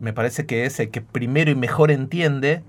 me 0.00 0.12
parece 0.12 0.46
que 0.46 0.64
es 0.66 0.78
el 0.80 0.90
que 0.90 1.00
primero 1.00 1.50
y 1.50 1.54
mejor 1.54 1.90
entiende 1.90 2.62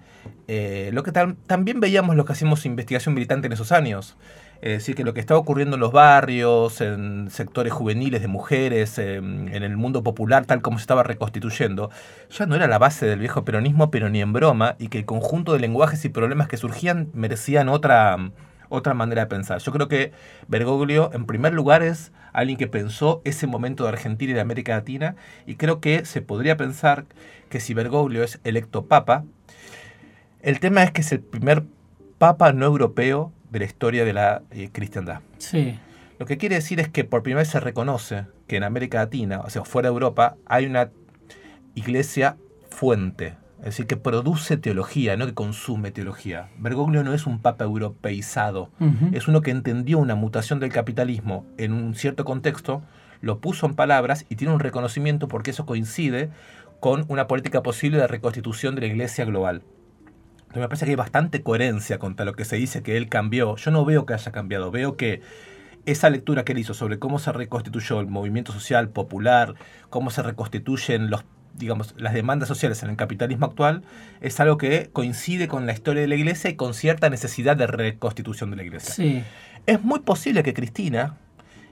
eh, 0.48 0.90
lo 0.94 1.04
que 1.04 1.12
también 1.12 1.80
veíamos 1.80 2.16
los 2.16 2.26
que 2.26 2.34
hacíamos 2.34 2.66
investigación 2.66 3.16
militante 3.16 3.48
en 3.48 3.54
esos 3.54 3.72
años. 3.72 4.18
Es 4.60 4.72
decir, 4.72 4.96
que 4.96 5.04
lo 5.04 5.14
que 5.14 5.20
estaba 5.20 5.40
ocurriendo 5.40 5.76
en 5.76 5.82
los 5.82 5.92
barrios, 5.92 6.82
en 6.82 7.30
sectores 7.30 7.72
juveniles 7.72 8.22
de 8.22 8.28
mujeres, 8.28 8.98
en, 8.98 9.50
el 9.50 9.78
mundo 9.78 10.02
popular, 10.02 10.46
tal 10.48 10.64
como 10.64 10.80
se 10.80 10.82
estaba 10.82 11.04
reconstituyendo, 11.04 11.92
ya 12.32 12.48
no 12.48 12.56
era 12.56 12.66
la 12.66 12.80
base 12.80 13.06
del 13.06 13.20
viejo 13.20 13.46
peronismo, 13.46 13.92
pero 13.92 14.10
ni 14.10 14.20
en 14.20 14.34
broma, 14.34 14.76
y 14.80 14.88
que 14.88 14.98
el 14.98 15.06
conjunto 15.06 15.54
de 15.54 15.60
lenguajes 15.60 16.04
y 16.06 16.10
problemas 16.10 16.48
que 16.48 16.58
surgían 16.58 17.10
merecían 17.14 17.70
otra, 17.70 18.18
otra 18.70 18.94
manera 18.94 19.24
de 19.24 19.28
pensar. 19.28 19.60
Yo 19.60 19.72
creo 19.72 19.88
que 19.88 20.12
Bergoglio, 20.48 21.12
en 21.14 21.26
primer 21.26 21.54
lugar, 21.54 21.84
es 21.84 22.12
alguien 22.34 22.58
que 22.58 22.68
pensó 22.68 23.22
ese 23.26 23.48
momento 23.48 23.84
de 23.84 23.90
Argentina 23.90 24.32
y 24.32 24.36
de 24.36 24.42
América 24.42 24.76
Latina, 24.76 25.16
y 25.46 25.56
creo 25.56 25.80
que 25.80 26.06
se 26.06 26.22
podría 26.22 26.58
pensar 26.58 27.06
que 27.50 27.60
si 27.60 27.74
Bergoglio 27.74 28.24
es 28.24 28.40
electo 28.44 28.86
papa, 28.86 29.24
el 30.42 30.60
tema 30.60 30.84
es 30.84 30.92
que 30.92 31.02
es 31.02 31.12
el 31.12 31.20
primer 31.20 31.64
papa 32.18 32.54
no 32.54 32.66
europeo 32.66 33.32
de 33.50 33.60
la 33.60 33.66
historia 33.66 34.06
de 34.06 34.14
la 34.14 34.44
eh, 34.52 34.70
cristiandad. 34.72 35.22
Sí. 35.38 35.80
Lo 36.20 36.26
que 36.26 36.38
quiere 36.38 36.56
decir 36.56 36.80
es 36.80 36.90
que 36.90 37.04
por 37.04 37.24
primera 37.24 37.42
vez 37.42 37.50
se 37.50 37.60
reconoce 37.60 38.26
que 38.48 38.58
en 38.58 38.64
América 38.64 39.00
Latina, 39.00 39.42
o 39.42 39.50
sea, 39.50 39.64
fuera 39.64 39.90
de 39.90 39.94
Europa, 39.94 40.36
hay 40.46 40.66
una 40.66 40.90
iglesia 41.76 42.38
fuente, 42.70 43.36
es 43.60 43.66
decir, 43.66 43.88
que 43.88 43.98
produce 43.98 44.58
teología, 44.58 45.18
no 45.18 45.26
que 45.26 45.34
consume 45.34 45.92
teología. 45.92 46.50
Bergoglio 46.60 47.04
no 47.04 47.14
es 47.14 47.26
un 47.26 47.40
papa 47.40 47.66
europeizado, 47.66 48.70
es 49.12 49.28
uno 49.28 49.42
que 49.42 49.52
entendió 49.52 49.98
una 49.98 50.16
mutación 50.16 50.60
del 50.60 50.72
capitalismo 50.72 51.46
en 51.58 51.74
un 51.74 51.96
cierto 51.96 52.24
contexto, 52.24 52.84
lo 53.22 53.40
puso 53.40 53.66
en 53.66 53.74
palabras 53.74 54.26
y 54.30 54.36
tiene 54.36 54.54
un 54.54 54.60
reconocimiento 54.60 55.28
porque 55.28 55.52
eso 55.52 55.66
coincide 55.66 56.30
con 56.80 57.06
una 57.08 57.28
política 57.28 57.64
posible 57.64 57.98
de 57.98 58.08
reconstitución 58.08 58.76
de 58.76 58.82
la 58.82 58.88
iglesia 58.88 59.26
global. 59.26 59.64
Entonces 60.36 60.62
me 60.62 60.68
parece 60.68 60.86
que 60.86 60.92
hay 60.92 60.96
bastante 60.96 61.42
coherencia 61.42 62.00
contra 62.00 62.26
lo 62.26 62.34
que 62.34 62.46
se 62.46 62.56
dice 62.56 62.84
que 62.84 62.96
él 62.96 63.10
cambió. 63.10 63.56
Yo 63.58 63.72
no 63.72 63.84
veo 63.84 64.06
que 64.06 64.14
haya 64.14 64.32
cambiado, 64.32 64.72
veo 64.72 64.96
que 64.96 65.22
esa 65.86 66.10
lectura 66.10 66.46
que 66.46 66.52
él 66.52 66.60
hizo 66.60 66.74
sobre 66.74 67.00
cómo 67.00 67.18
se 67.18 67.32
reconstituyó 67.32 68.00
el 68.00 68.08
movimiento 68.08 68.52
social 68.52 68.90
popular, 68.90 69.56
cómo 69.90 70.10
se 70.10 70.22
reconstituyen 70.22 71.10
los 71.10 71.26
digamos, 71.58 71.96
las 71.98 72.14
demandas 72.14 72.48
sociales 72.48 72.82
en 72.84 72.90
el 72.90 72.96
capitalismo 72.96 73.48
actual 73.48 73.84
es 74.22 74.40
algo 74.40 74.58
que 74.58 74.90
coincide 74.94 75.48
con 75.48 75.66
la 75.66 75.74
historia 75.74 76.02
de 76.02 76.08
la 76.08 76.16
iglesia 76.16 76.50
y 76.50 76.56
con 76.56 76.74
cierta 76.74 77.10
necesidad 77.10 77.58
de 77.58 77.68
reconstitución 77.68 78.52
de 78.52 78.58
la 78.58 78.64
iglesia. 78.64 79.26
Es 79.66 79.84
muy 79.84 80.00
posible 80.00 80.44
que 80.44 80.54
Cristina 80.54 81.18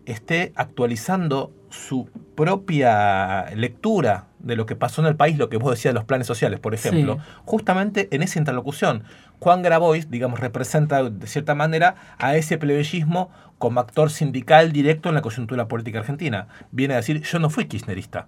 esté 0.06 0.52
actualizando 0.56 1.52
su 1.70 2.10
propia 2.36 3.46
lectura 3.56 4.28
de 4.46 4.56
lo 4.56 4.66
que 4.66 4.76
pasó 4.76 5.02
en 5.02 5.08
el 5.08 5.16
país, 5.16 5.38
lo 5.38 5.50
que 5.50 5.58
vos 5.58 5.72
decías 5.72 5.94
de 5.94 6.00
los 6.00 6.06
planes 6.06 6.28
sociales, 6.28 6.60
por 6.60 6.74
ejemplo, 6.74 7.18
justamente 7.44 8.08
en 8.12 8.22
esa 8.22 8.40
interlocución. 8.40 9.04
Juan 9.40 9.64
Grabois, 9.64 10.10
digamos, 10.10 10.40
representa 10.40 11.04
de 11.10 11.28
cierta 11.28 11.56
manera 11.56 11.96
a 12.20 12.36
ese 12.36 12.58
plebeyismo 12.58 13.32
como 13.58 13.80
actor 13.80 14.12
sindical 14.12 14.72
directo 14.72 15.10
en 15.10 15.16
la 15.16 15.22
coyuntura 15.22 15.68
política 15.68 16.00
argentina. 16.00 16.48
Viene 16.72 16.94
a 16.94 16.98
decir, 16.98 17.24
yo 17.24 17.40
no 17.40 17.50
fui 17.50 17.66
kirchnerista. 17.66 18.28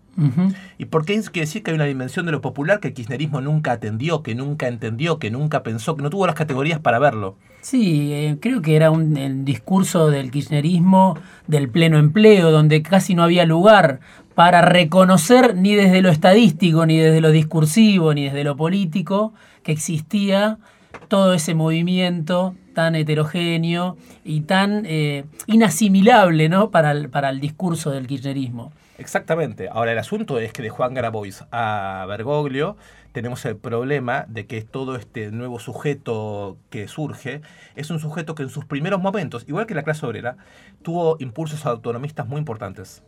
¿Y 0.80 0.86
por 0.86 1.06
qué 1.06 1.22
quiere 1.22 1.42
decir 1.42 1.62
que 1.62 1.72
hay 1.72 1.76
una 1.76 1.86
dimensión 1.86 2.26
de 2.26 2.32
lo 2.32 2.42
popular 2.42 2.80
que 2.80 2.88
el 2.90 2.94
kirchnerismo 2.96 3.40
nunca 3.40 3.74
atendió, 3.74 4.24
que 4.24 4.34
nunca 4.34 4.68
entendió, 4.68 5.20
que 5.20 5.30
nunca 5.30 5.62
pensó, 5.62 5.96
que 5.96 6.02
no 6.02 6.10
tuvo 6.10 6.26
las 6.26 6.36
categorías 6.36 6.80
para 6.80 6.98
verlo? 6.98 7.38
Sí, 7.62 8.12
eh, 8.14 8.38
creo 8.42 8.62
que 8.62 8.76
era 8.76 8.90
un 8.90 9.46
discurso 9.46 10.10
del 10.10 10.32
kirchnerismo 10.32 11.20
del 11.46 11.70
pleno 11.70 12.00
empleo, 12.00 12.50
donde 12.50 12.82
casi 12.82 13.14
no 13.14 13.24
había 13.24 13.46
lugar 13.46 14.00
para 14.38 14.62
reconocer 14.62 15.56
ni 15.56 15.74
desde 15.74 16.04
lo 16.04 16.10
estadístico, 16.10 16.86
ni 16.86 17.00
desde 17.00 17.22
lo 17.22 17.32
discursivo, 17.32 18.14
ni 18.14 18.26
desde 18.26 18.44
lo 18.44 18.56
político, 18.56 19.34
que 19.64 19.72
existía 19.72 20.60
todo 21.08 21.34
ese 21.34 21.56
movimiento 21.56 22.54
tan 22.76 22.94
heterogéneo 22.94 23.98
y 24.24 24.42
tan 24.42 24.84
eh, 24.86 25.26
inasimilable 25.48 26.50
¿no? 26.50 26.70
para, 26.70 26.92
el, 26.92 27.10
para 27.10 27.32
el 27.32 27.40
discurso 27.40 27.90
del 27.90 28.06
kirchnerismo. 28.06 28.72
Exactamente. 29.00 29.70
Ahora 29.72 29.94
el 29.94 29.98
asunto 29.98 30.38
es 30.38 30.54
que 30.54 30.62
de 30.62 30.70
Juan 30.70 30.94
Grabois 30.94 31.44
a 31.52 32.06
Bergoglio 32.08 32.78
tenemos 33.18 33.44
el 33.46 33.58
problema 33.58 34.26
de 34.28 34.46
que 34.46 34.62
todo 34.62 34.96
este 34.96 35.32
nuevo 35.32 35.58
sujeto 35.58 36.60
que 36.70 36.88
surge 36.88 37.42
es 37.74 37.90
un 37.90 38.00
sujeto 38.00 38.36
que 38.36 38.44
en 38.44 38.50
sus 38.50 38.66
primeros 38.66 39.02
momentos, 39.02 39.44
igual 39.48 39.66
que 39.66 39.74
la 39.74 39.82
clase 39.82 40.06
obrera, 40.06 40.38
tuvo 40.84 41.18
impulsos 41.18 41.66
autonomistas 41.66 42.28
muy 42.28 42.38
importantes. 42.38 43.02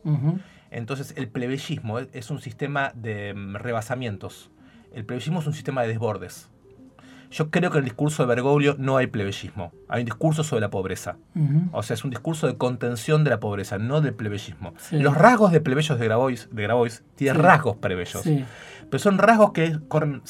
Entonces 0.72 1.14
el 1.16 1.28
plebeyismo 1.28 2.00
es 2.00 2.32
un 2.32 2.42
sistema 2.42 2.92
de 2.96 3.36
mm, 3.36 3.58
rebasamientos. 3.58 4.50
El 4.96 5.06
plebeyismo 5.06 5.42
es 5.42 5.46
un 5.46 5.54
sistema 5.54 5.84
de 5.84 5.90
desbordes. 5.90 6.50
Yo 7.32 7.52
creo 7.52 7.70
que 7.72 7.78
en 7.78 7.84
el 7.84 7.90
discurso 7.90 8.24
de 8.24 8.28
Bergoglio 8.28 8.76
no 8.80 8.98
hay 8.98 9.08
plebeyismo, 9.08 9.72
hay 9.88 10.02
un 10.02 10.06
discurso 10.06 10.44
sobre 10.44 10.62
la 10.62 10.70
pobreza. 10.70 11.18
O 11.72 11.84
sea, 11.84 11.94
es 11.94 12.04
un 12.04 12.10
discurso 12.10 12.48
de 12.48 12.58
contención 12.58 13.24
de 13.24 13.30
la 13.30 13.40
pobreza, 13.40 13.78
no 13.78 14.02
de 14.02 14.12
plebeyismo. 14.12 14.74
Los 14.92 15.16
rasgos 15.16 15.52
de 15.52 15.62
plebeyos 15.62 16.00
de 16.00 16.06
Grabois, 16.06 16.50
de 16.52 16.64
Grabois 16.64 17.04
tienen 17.16 17.42
rasgos 17.42 17.78
plebeyos, 17.78 18.24
pero 18.90 19.00
son 19.00 19.18
rasgos 19.18 19.52
que 19.52 19.80
corren 19.88 20.22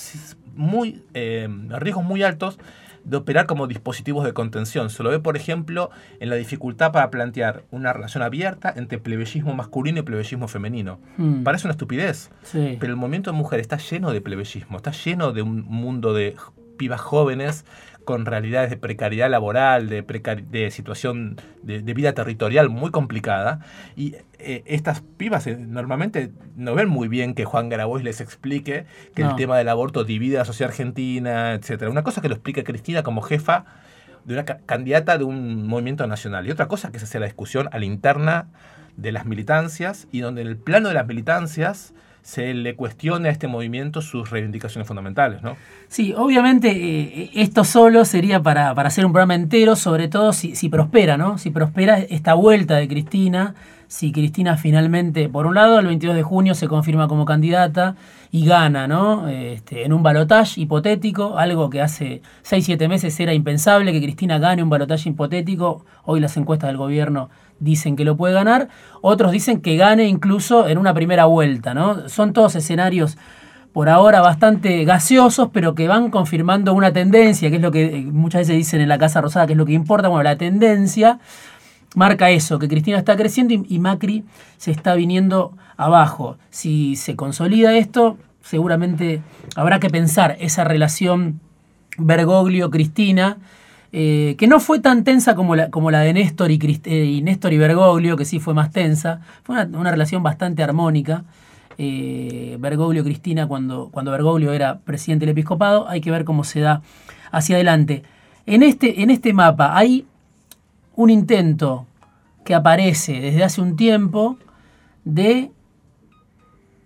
muy, 0.55 1.03
eh, 1.13 1.47
riesgos 1.69 2.03
muy 2.03 2.23
altos 2.23 2.59
de 3.03 3.17
operar 3.17 3.45
como 3.45 3.67
dispositivos 3.67 4.25
de 4.25 4.33
contención. 4.33 4.89
Se 4.89 5.03
lo 5.03 5.09
ve, 5.09 5.19
por 5.19 5.37
ejemplo, 5.37 5.89
en 6.19 6.29
la 6.29 6.35
dificultad 6.35 6.91
para 6.91 7.09
plantear 7.09 7.63
una 7.71 7.93
relación 7.93 8.23
abierta 8.23 8.73
entre 8.75 8.99
plebeyismo 8.99 9.53
masculino 9.53 9.99
y 9.99 10.03
plebeyismo 10.03 10.47
femenino. 10.47 10.99
Hmm. 11.17 11.43
Parece 11.43 11.67
una 11.67 11.71
estupidez, 11.71 12.29
pero 12.51 12.87
el 12.91 12.95
movimiento 12.95 13.31
de 13.31 13.37
mujer 13.37 13.59
está 13.59 13.77
lleno 13.77 14.11
de 14.11 14.21
plebeyismo, 14.21 14.77
está 14.77 14.91
lleno 14.91 15.31
de 15.31 15.41
un 15.41 15.61
mundo 15.61 16.13
de 16.13 16.35
pibas 16.79 17.01
jóvenes 17.01 17.65
con 18.05 18.25
realidades 18.25 18.71
de 18.71 18.77
precariedad 18.77 19.29
laboral, 19.29 19.87
de, 19.87 20.01
de 20.49 20.71
situación 20.71 21.35
de, 21.61 21.93
vida 21.93 22.13
territorial 22.13 22.69
muy 22.69 22.89
complicada. 22.89 23.59
Y 23.95 24.15
eh, 24.39 24.63
estas 24.65 25.01
pibas 25.17 25.45
eh, 25.45 25.57
normalmente 25.59 26.31
no 26.55 26.73
ven 26.73 26.89
muy 26.89 27.07
bien 27.07 27.35
que 27.35 27.45
Juan 27.45 27.69
Grabois 27.69 28.03
les 28.03 28.19
explique 28.19 28.85
que 29.13 29.21
el 29.21 29.35
tema 29.35 29.59
del 29.59 29.69
aborto 29.69 30.05
divide 30.05 30.37
a 30.37 30.39
la 30.39 30.45
sociedad 30.45 30.71
argentina, 30.71 31.53
etc. 31.53 31.83
Una 31.87 32.01
cosa 32.01 32.21
que 32.21 32.29
lo 32.29 32.33
explica 32.33 32.63
Cristina 32.63 33.03
como 33.03 33.21
jefa 33.21 33.65
de 34.25 34.33
una 34.33 34.45
candidata 34.45 35.19
de 35.19 35.25
un 35.25 35.67
movimiento 35.67 36.07
nacional. 36.07 36.47
Y 36.47 36.51
otra 36.51 36.67
cosa 36.67 36.89
que 36.89 36.97
es 36.97 37.03
hacer 37.03 37.21
la 37.21 37.27
discusión 37.27 37.69
a 37.71 37.77
la 37.77 37.85
interna 37.85 38.47
de 38.97 39.11
las 39.11 39.27
militancias 39.27 40.07
y 40.11 40.21
donde 40.21 40.41
en 40.41 40.47
el 40.47 40.57
plano 40.57 40.87
de 40.87 40.95
las 40.95 41.05
militancias 41.05 41.93
se 42.21 42.53
le 42.53 42.75
cuestione 42.75 43.29
a 43.29 43.31
este 43.31 43.47
movimiento 43.47 44.01
sus 44.01 44.29
reivindicaciones 44.29 44.87
fundamentales, 44.87 45.41
¿no? 45.41 45.55
Sí, 45.87 46.13
obviamente 46.15 46.69
eh, 46.71 47.31
esto 47.33 47.63
solo 47.63 48.05
sería 48.05 48.41
para, 48.41 48.71
hacer 48.71 49.05
un 49.05 49.13
programa 49.13 49.35
entero, 49.35 49.75
sobre 49.75 50.07
todo 50.07 50.33
si, 50.33 50.55
si, 50.55 50.69
prospera, 50.69 51.17
¿no? 51.17 51.37
Si 51.37 51.49
prospera 51.49 51.99
esta 51.99 52.33
vuelta 52.33 52.75
de 52.75 52.87
Cristina, 52.87 53.55
si 53.89 54.11
Cristina 54.11 54.55
finalmente, 54.55 55.29
por 55.29 55.47
un 55.47 55.55
lado, 55.55 55.79
el 55.79 55.87
22 55.87 56.15
de 56.15 56.21
junio 56.21 56.53
se 56.53 56.67
confirma 56.67 57.07
como 57.07 57.25
candidata 57.25 57.95
y 58.31 58.45
gana, 58.45 58.87
¿no? 58.87 59.27
Este, 59.27 59.83
en 59.83 59.93
un 59.93 60.03
balotaje 60.03 60.61
hipotético, 60.61 61.39
algo 61.39 61.71
que 61.71 61.81
hace 61.81 62.21
6-7 62.47 62.87
meses 62.87 63.19
era 63.19 63.33
impensable 63.33 63.91
que 63.91 63.99
Cristina 63.99 64.37
gane 64.37 64.61
un 64.61 64.69
balotaje 64.69 65.09
hipotético, 65.09 65.85
hoy 66.05 66.19
las 66.19 66.37
encuestas 66.37 66.67
del 66.67 66.77
gobierno 66.77 67.31
dicen 67.59 67.95
que 67.95 68.05
lo 68.05 68.17
puede 68.17 68.33
ganar, 68.33 68.69
otros 69.01 69.31
dicen 69.31 69.61
que 69.61 69.77
gane 69.77 70.07
incluso 70.07 70.67
en 70.67 70.77
una 70.77 70.93
primera 70.93 71.25
vuelta, 71.25 71.73
¿no? 71.73 72.09
Son 72.09 72.33
todos 72.33 72.55
escenarios 72.55 73.17
por 73.73 73.89
ahora 73.89 74.21
bastante 74.21 74.83
gaseosos, 74.83 75.49
pero 75.53 75.75
que 75.75 75.87
van 75.87 76.09
confirmando 76.09 76.73
una 76.73 76.91
tendencia, 76.91 77.49
que 77.49 77.57
es 77.57 77.61
lo 77.61 77.71
que 77.71 77.85
eh, 77.85 78.01
muchas 78.01 78.41
veces 78.41 78.55
dicen 78.55 78.81
en 78.81 78.89
la 78.89 78.97
Casa 78.97 79.21
Rosada, 79.21 79.45
que 79.45 79.53
es 79.53 79.57
lo 79.57 79.65
que 79.65 79.73
importa. 79.73 80.07
Bueno, 80.07 80.23
la 80.23 80.37
tendencia 80.37 81.19
marca 81.95 82.29
eso, 82.29 82.59
que 82.59 82.67
Cristina 82.67 82.97
está 82.97 83.15
creciendo 83.15 83.53
y, 83.53 83.79
Macri 83.79 84.23
se 84.57 84.71
está 84.71 84.95
viniendo 84.95 85.53
abajo. 85.77 86.37
Si 86.49 86.95
se 86.95 87.15
consolida 87.15 87.75
esto, 87.77 88.17
seguramente 88.41 89.21
habrá 89.55 89.79
que 89.79 89.89
pensar 89.89 90.37
esa 90.39 90.63
relación 90.63 91.39
Bergoglio-Cristina 91.97 93.37
eh, 93.91 94.35
que 94.37 94.47
no 94.47 94.59
fue 94.59 94.79
tan 94.79 95.03
tensa 95.03 95.33
como 95.33 95.55
la, 95.55 95.71
como 95.71 95.89
la 95.89 96.01
de 96.01 96.13
Néstor 96.13 96.51
y, 96.51 96.59
eh, 96.85 97.05
y, 97.05 97.21
Néstor 97.21 97.53
y 97.53 97.57
Bergoglio, 97.57 98.17
que 98.17 98.25
sí 98.25 98.39
fue 98.39 98.53
más 98.53 98.71
tensa. 98.71 99.21
Fue 99.43 99.65
una, 99.65 99.91
relación 99.91 100.21
bastante 100.21 100.61
armónica. 100.61 101.23
Eh, 101.77 102.57
Bergoglio-Cristina, 102.59 103.47
cuando, 103.47 103.89
cuando 103.89 104.11
Bergoglio 104.11 104.53
era 104.53 104.79
presidente 104.79 105.25
del 105.25 105.31
episcopado, 105.31 105.87
hay 105.89 106.01
que 106.01 106.11
ver 106.11 106.23
cómo 106.23 106.43
se 106.43 106.59
da 106.59 106.81
hacia 107.31 107.55
adelante. 107.55 108.03
En 108.45 108.63
este, 108.63 109.01
en 109.01 109.09
este 109.09 109.33
mapa 109.33 109.75
hay 109.77 110.05
un 110.95 111.09
intento 111.09 111.87
que 112.43 112.53
aparece 112.53 113.19
desde 113.21 113.43
hace 113.43 113.61
un 113.61 113.75
tiempo 113.75 114.37
de 115.05 115.51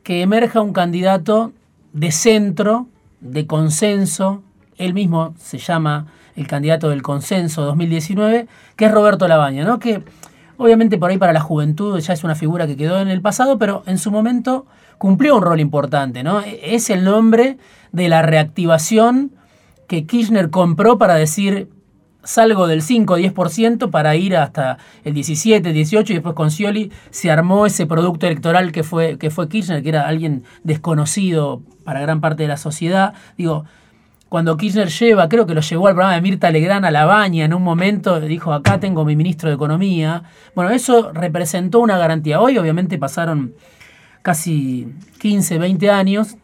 que 0.03 0.21
emerja 0.21 0.61
un 0.61 0.73
candidato 0.73 1.51
de 1.93 2.11
centro, 2.11 2.87
de 3.21 3.47
consenso, 3.47 4.43
él 4.77 4.93
mismo 4.93 5.33
se 5.39 5.57
llama 5.57 6.07
el 6.35 6.47
candidato 6.47 6.89
del 6.89 7.01
consenso 7.01 7.63
2019, 7.63 8.47
que 8.75 8.85
es 8.85 8.91
Roberto 8.91 9.27
Labaña, 9.27 9.63
¿no? 9.63 9.79
que 9.79 10.03
obviamente 10.57 10.97
por 10.97 11.09
ahí 11.09 11.17
para 11.17 11.33
la 11.33 11.39
juventud 11.39 11.99
ya 11.99 12.13
es 12.13 12.23
una 12.23 12.35
figura 12.35 12.67
que 12.67 12.77
quedó 12.77 12.99
en 13.01 13.07
el 13.07 13.21
pasado, 13.21 13.57
pero 13.57 13.83
en 13.85 13.97
su 13.97 14.11
momento 14.11 14.65
cumplió 14.97 15.35
un 15.35 15.41
rol 15.41 15.59
importante. 15.59 16.23
¿no? 16.23 16.41
E-, 16.41 16.75
es 16.75 16.89
el 16.89 17.03
nombre 17.03 17.57
de 17.91 18.09
la 18.09 18.21
reactivación 18.21 19.31
que 19.87 20.05
Kirchner 20.05 20.49
compró 20.49 20.97
para 20.97 21.15
decir 21.15 21.69
salgo 22.23 22.67
del 22.67 22.81
5 22.81 23.13
o 23.13 23.17
10% 23.17 23.89
para 23.89 24.15
ir 24.15 24.37
hasta 24.37 24.77
el 25.03 25.13
17, 25.13 25.73
18 25.73 26.13
y 26.13 26.15
después 26.15 26.35
con 26.35 26.51
Scioli 26.51 26.91
se 27.09 27.29
armó 27.29 27.65
ese 27.65 27.85
producto 27.85 28.25
electoral 28.27 28.71
que 28.71 28.83
fue, 28.83 29.17
que 29.17 29.29
fue 29.29 29.49
Kirchner, 29.49 29.83
que 29.83 29.89
era 29.89 30.07
alguien 30.07 30.43
desconocido 30.63 31.61
para 31.83 31.99
gran 31.99 32.21
parte 32.21 32.43
de 32.43 32.49
la 32.49 32.57
sociedad. 32.57 33.13
Digo, 33.37 33.65
cuando 34.33 34.57
Kirchner 34.57 34.89
lleva, 34.89 35.29
creo 35.29 35.45
que 35.45 35.53
lo 35.53 35.61
llevó 35.61 35.85
al 35.85 35.93
programa 35.93 36.15
de 36.15 36.21
Mirta 36.21 36.49
Legrand 36.49 36.83
a 36.87 36.89
La 36.89 37.05
Baña 37.05 37.45
en 37.45 37.53
un 37.53 37.61
momento, 37.61 38.19
dijo, 38.19 38.51
acá 38.51 38.79
tengo 38.79 39.05
mi 39.05 39.15
ministro 39.15 39.47
de 39.47 39.53
Economía. 39.53 40.23
Bueno, 40.55 40.71
eso 40.71 41.11
representó 41.13 41.79
una 41.81 41.99
garantía. 41.99 42.41
Hoy 42.41 42.57
obviamente 42.57 42.97
pasaron 42.97 43.53
casi 44.23 44.91
15, 45.19 45.59
20 45.59 45.91
años. 45.91 46.37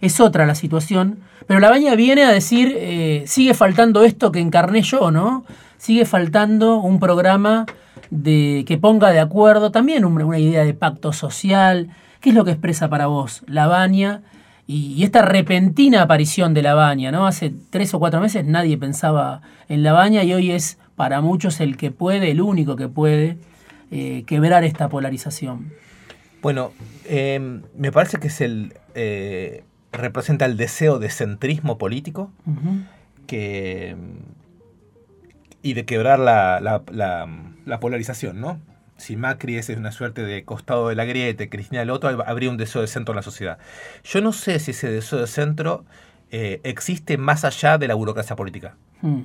Es 0.00 0.18
otra 0.18 0.44
la 0.44 0.56
situación. 0.56 1.20
Pero 1.46 1.60
La 1.60 1.70
Baña 1.70 1.94
viene 1.94 2.24
a 2.24 2.32
decir, 2.32 2.74
eh, 2.76 3.22
sigue 3.28 3.54
faltando 3.54 4.02
esto 4.02 4.32
que 4.32 4.40
encarné 4.40 4.82
yo, 4.82 5.12
¿no? 5.12 5.44
Sigue 5.76 6.04
faltando 6.04 6.78
un 6.78 6.98
programa 6.98 7.66
de, 8.10 8.64
que 8.66 8.76
ponga 8.76 9.12
de 9.12 9.20
acuerdo 9.20 9.70
también 9.70 10.04
una, 10.04 10.26
una 10.26 10.40
idea 10.40 10.64
de 10.64 10.74
pacto 10.74 11.12
social. 11.12 11.90
¿Qué 12.20 12.30
es 12.30 12.34
lo 12.34 12.44
que 12.44 12.50
expresa 12.50 12.88
para 12.88 13.06
vos 13.06 13.44
La 13.46 13.68
Baña? 13.68 14.22
Y, 14.70 15.02
esta 15.02 15.22
repentina 15.22 16.02
aparición 16.02 16.52
de 16.52 16.60
la 16.60 16.74
baña, 16.74 17.10
¿no? 17.10 17.26
Hace 17.26 17.54
tres 17.70 17.94
o 17.94 17.98
cuatro 17.98 18.20
meses 18.20 18.44
nadie 18.44 18.76
pensaba 18.76 19.40
en 19.70 19.82
la 19.82 19.94
baña 19.94 20.22
y 20.24 20.34
hoy 20.34 20.50
es 20.50 20.78
para 20.94 21.22
muchos 21.22 21.60
el 21.60 21.78
que 21.78 21.90
puede, 21.90 22.30
el 22.30 22.42
único 22.42 22.76
que 22.76 22.86
puede 22.86 23.38
eh, 23.90 24.24
quebrar 24.26 24.64
esta 24.64 24.90
polarización. 24.90 25.72
Bueno, 26.42 26.72
em, 27.06 27.62
me 27.76 27.90
parece 27.90 28.18
que 28.18 28.26
es 28.26 28.42
el 28.42 28.74
eh, 28.94 29.64
representa 29.90 30.44
el 30.44 30.58
deseo 30.58 30.98
de 30.98 31.08
centrismo 31.08 31.78
político 31.78 32.30
que, 33.26 33.96
y 35.62 35.72
de 35.72 35.86
quebrar 35.86 36.18
la, 36.18 36.60
la 36.60 37.80
polarización, 37.80 38.38
¿no? 38.38 38.60
Si 38.98 39.16
Macri 39.16 39.56
es 39.56 39.68
una 39.70 39.92
suerte 39.92 40.22
de 40.22 40.44
costado 40.44 40.88
de 40.88 40.96
la 40.96 41.04
grieta 41.04 41.48
Cristina 41.48 41.80
del 41.80 41.90
otro, 41.90 42.10
habría 42.26 42.50
un 42.50 42.56
deseo 42.56 42.82
de 42.82 42.88
centro 42.88 43.12
en 43.12 43.16
la 43.16 43.22
sociedad. 43.22 43.58
Yo 44.04 44.20
no 44.20 44.32
sé 44.32 44.58
si 44.58 44.72
ese 44.72 44.90
deseo 44.90 45.20
de 45.20 45.26
centro 45.26 45.84
eh, 46.30 46.60
existe 46.64 47.16
más 47.16 47.44
allá 47.44 47.78
de 47.78 47.88
la 47.88 47.94
burocracia 47.94 48.36
política. 48.36 48.76
Hmm. 49.00 49.22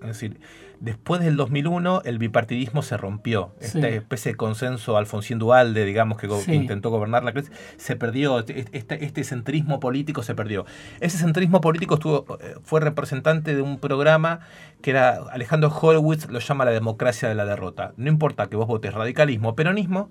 Es 0.00 0.08
decir, 0.08 0.40
Después 0.80 1.20
del 1.20 1.36
2001, 1.36 2.02
el 2.06 2.18
bipartidismo 2.18 2.80
se 2.80 2.96
rompió. 2.96 3.54
Esta 3.60 3.86
especie 3.88 4.32
de 4.32 4.36
consenso 4.36 4.96
Alfonsín 4.96 5.38
Dualde, 5.38 5.84
digamos, 5.84 6.16
que, 6.16 6.26
intentó 6.54 6.88
gobernar 6.88 7.22
la 7.22 7.32
crisis, 7.32 7.52
se 7.76 7.96
perdió. 7.96 8.38
Este, 8.38 8.64
este, 8.72 9.04
este, 9.04 9.24
centrismo 9.24 9.78
político 9.78 10.22
se 10.22 10.34
perdió. 10.34 10.64
Ese 11.00 11.18
centrismo 11.18 11.60
político 11.60 11.94
estuvo, 11.94 12.38
eh, 12.40 12.54
fue 12.62 12.80
representante 12.80 13.54
de 13.54 13.60
un 13.60 13.78
programa 13.78 14.40
que 14.80 14.92
era 14.92 15.18
Alejandro 15.30 15.70
Horowitz 15.70 16.30
lo 16.30 16.38
llama 16.38 16.64
la 16.64 16.70
democracia 16.70 17.28
de 17.28 17.34
la 17.34 17.44
derrota. 17.44 17.92
No 17.98 18.08
importa 18.08 18.48
que 18.48 18.56
vos 18.56 18.66
votes 18.66 18.94
radicalismo 18.94 19.50
o 19.50 19.54
peronismo, 19.54 20.08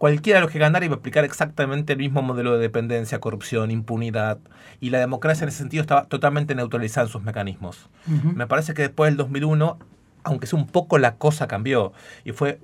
cualquiera 0.00 0.38
de 0.38 0.44
los 0.44 0.50
que 0.50 0.58
ganara 0.58 0.82
iba 0.82 0.94
a 0.94 0.98
aplicar 0.98 1.26
exactamente 1.26 1.92
el 1.92 1.98
mismo 1.98 2.22
modelo 2.22 2.54
de 2.54 2.58
dependencia, 2.58 3.20
corrupción, 3.20 3.70
impunidad. 3.70 4.38
Y 4.80 4.88
la 4.88 4.98
democracia 4.98 5.44
en 5.44 5.50
ese 5.50 5.58
sentido 5.58 5.82
estaba 5.82 6.06
totalmente 6.06 6.54
neutralizada 6.54 7.06
en 7.06 7.12
sus 7.12 7.22
mecanismos. 7.22 7.90
Me 8.06 8.46
parece 8.46 8.72
que 8.72 8.80
después 8.80 9.10
del 9.10 9.18
2001, 9.18 9.78
aunque 10.24 10.46
sea 10.46 10.58
un 10.58 10.66
poco 10.66 10.96
la 10.96 11.16
cosa 11.16 11.46
cambió 11.48 11.92
y 12.24 12.32
fue 12.32 12.60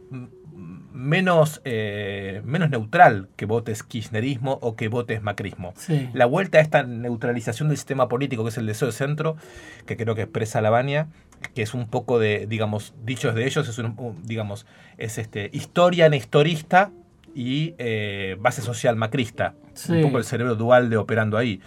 menos, 0.94 1.60
eh, 1.66 2.40
menos 2.46 2.70
neutral 2.70 3.28
que 3.36 3.44
votes 3.44 3.82
kirchnerismo 3.82 4.58
o 4.62 4.74
que 4.74 4.88
votes 4.88 5.22
macrismo. 5.22 5.74
La 6.14 6.24
vuelta 6.24 6.56
a 6.56 6.62
esta 6.62 6.84
neutralización 6.84 7.68
del 7.68 7.76
sistema 7.76 8.08
político, 8.08 8.44
que 8.44 8.48
es 8.48 8.56
el 8.56 8.64
deseo 8.64 8.86
de 8.86 8.92
centro, 8.92 9.36
que 9.84 9.98
creo 9.98 10.14
que 10.14 10.22
expresa 10.22 10.62
Lavania, 10.62 11.08
que 11.54 11.60
es 11.60 11.74
un 11.74 11.86
poco 11.86 12.18
de, 12.18 12.46
digamos, 12.46 12.94
dichos 13.04 13.34
de 13.34 13.44
ellos, 13.44 13.68
es 13.68 13.76
un, 13.76 14.22
digamos, 14.24 14.64
es 14.96 15.18
este, 15.18 15.50
historia 15.52 16.08
nestorista 16.08 16.92
y 17.36 17.74
eh, 17.76 18.36
base 18.40 18.62
social 18.62 18.96
macrista. 18.96 19.54
Un 19.90 20.00
poco 20.00 20.16
el 20.16 20.24
cerebro 20.24 20.54
dual 20.54 20.88
de 20.88 20.96
operando 20.96 21.36
ahí. 21.36 21.60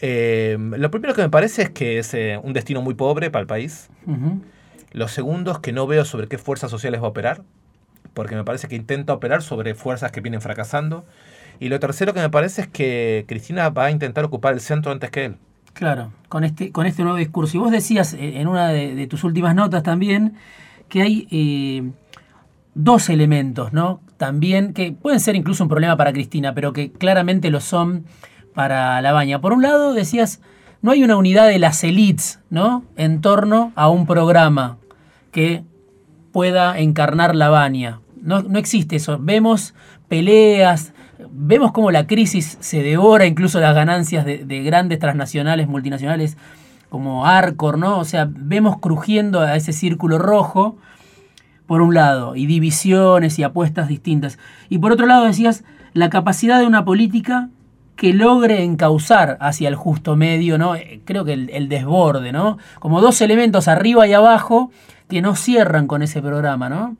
Eh, 0.00 0.56
lo 0.58 0.90
primero 0.90 1.14
que 1.14 1.20
me 1.20 1.28
parece 1.28 1.62
es 1.62 1.70
que 1.70 1.98
es 1.98 2.14
eh, 2.14 2.40
un 2.42 2.54
destino 2.54 2.80
muy 2.80 2.94
pobre 2.94 3.30
para 3.30 3.42
el 3.42 3.46
país. 3.46 3.90
Lo 4.92 5.08
segundo 5.08 5.52
es 5.52 5.58
que 5.58 5.72
no 5.72 5.86
veo 5.86 6.06
sobre 6.06 6.28
qué 6.28 6.38
fuerzas 6.38 6.70
sociales 6.70 7.02
va 7.02 7.06
a 7.06 7.10
operar, 7.10 7.42
porque 8.14 8.34
me 8.36 8.44
parece 8.44 8.68
que 8.68 8.76
intenta 8.76 9.12
operar 9.12 9.42
sobre 9.42 9.74
fuerzas 9.74 10.12
que 10.12 10.22
vienen 10.22 10.40
fracasando. 10.40 11.04
Y 11.60 11.68
lo 11.68 11.78
tercero 11.78 12.14
que 12.14 12.20
me 12.20 12.30
parece 12.30 12.62
es 12.62 12.68
que 12.68 13.26
Cristina 13.28 13.68
va 13.68 13.86
a 13.86 13.90
intentar 13.90 14.24
ocupar 14.24 14.54
el 14.54 14.60
centro 14.60 14.92
antes 14.92 15.10
que 15.10 15.26
él. 15.26 15.36
Claro, 15.74 16.10
con 16.30 16.42
este, 16.42 16.72
con 16.72 16.86
este 16.86 17.02
nuevo 17.02 17.18
discurso. 17.18 17.58
Y 17.58 17.60
vos 17.60 17.70
decías 17.70 18.16
en 18.18 18.48
una 18.48 18.70
de, 18.70 19.06
tus 19.08 19.24
últimas 19.24 19.54
notas 19.54 19.82
también 19.82 20.36
que 20.88 21.02
hay 21.02 21.92
dos 22.74 23.10
elementos, 23.10 23.74
¿no? 23.74 24.00
También 24.16 24.72
que 24.72 24.92
pueden 24.92 25.20
ser 25.20 25.36
incluso 25.36 25.62
un 25.64 25.68
problema 25.68 25.96
para 25.96 26.12
Cristina, 26.12 26.54
pero 26.54 26.72
que 26.72 26.90
claramente 26.90 27.50
lo 27.50 27.60
son 27.60 28.04
para 28.54 29.00
la 29.02 29.12
baña. 29.12 29.40
Por 29.40 29.52
un 29.52 29.62
lado, 29.62 29.92
decías, 29.92 30.40
no 30.82 30.90
hay 30.90 31.02
una 31.04 31.16
unidad 31.16 31.48
de 31.48 31.58
las 31.58 31.84
elites, 31.84 32.40
¿no? 32.48 32.84
En 32.96 33.20
torno 33.20 33.72
a 33.76 33.88
un 33.88 34.06
programa 34.06 34.78
que 35.32 35.64
pueda 36.32 36.78
encarnar 36.78 37.34
la 37.34 37.50
baña. 37.50 38.00
No, 38.22 38.42
no 38.42 38.58
existe 38.58 38.96
eso. 38.96 39.18
Vemos 39.20 39.74
peleas, 40.08 40.92
vemos 41.30 41.72
cómo 41.72 41.90
la 41.90 42.06
crisis 42.06 42.56
se 42.60 42.82
devora 42.82 43.26
incluso 43.26 43.60
las 43.60 43.74
ganancias 43.74 44.24
de, 44.24 44.44
de 44.44 44.62
grandes 44.62 44.98
transnacionales, 44.98 45.68
multinacionales 45.68 46.36
como 46.88 47.26
Arcor, 47.26 47.78
¿no? 47.78 47.98
O 47.98 48.04
sea, 48.04 48.28
vemos 48.30 48.78
crujiendo 48.78 49.40
a 49.40 49.56
ese 49.56 49.72
círculo 49.72 50.18
rojo, 50.18 50.76
por 51.66 51.82
un 51.82 51.94
lado, 51.94 52.36
y 52.36 52.46
divisiones 52.46 53.38
y 53.38 53.42
apuestas 53.42 53.88
distintas. 53.88 54.38
Y 54.68 54.78
por 54.78 54.92
otro 54.92 55.06
lado 55.06 55.24
decías, 55.24 55.64
la 55.92 56.10
capacidad 56.10 56.60
de 56.60 56.66
una 56.66 56.84
política 56.84 57.48
que 57.96 58.12
logre 58.12 58.62
encauzar 58.62 59.38
hacia 59.40 59.68
el 59.68 59.74
justo 59.74 60.16
medio, 60.16 60.58
¿no? 60.58 60.76
Eh, 60.76 61.00
creo 61.04 61.24
que 61.24 61.32
el, 61.32 61.68
desborde, 61.68 62.30
¿no? 62.30 62.58
Como 62.78 63.00
dos 63.00 63.20
elementos 63.22 63.68
arriba 63.68 64.06
y 64.06 64.12
abajo 64.12 64.70
que 65.08 65.22
no 65.22 65.34
cierran 65.34 65.86
con 65.86 66.02
ese 66.02 66.20
programa, 66.20 66.68
¿no? 66.68 66.96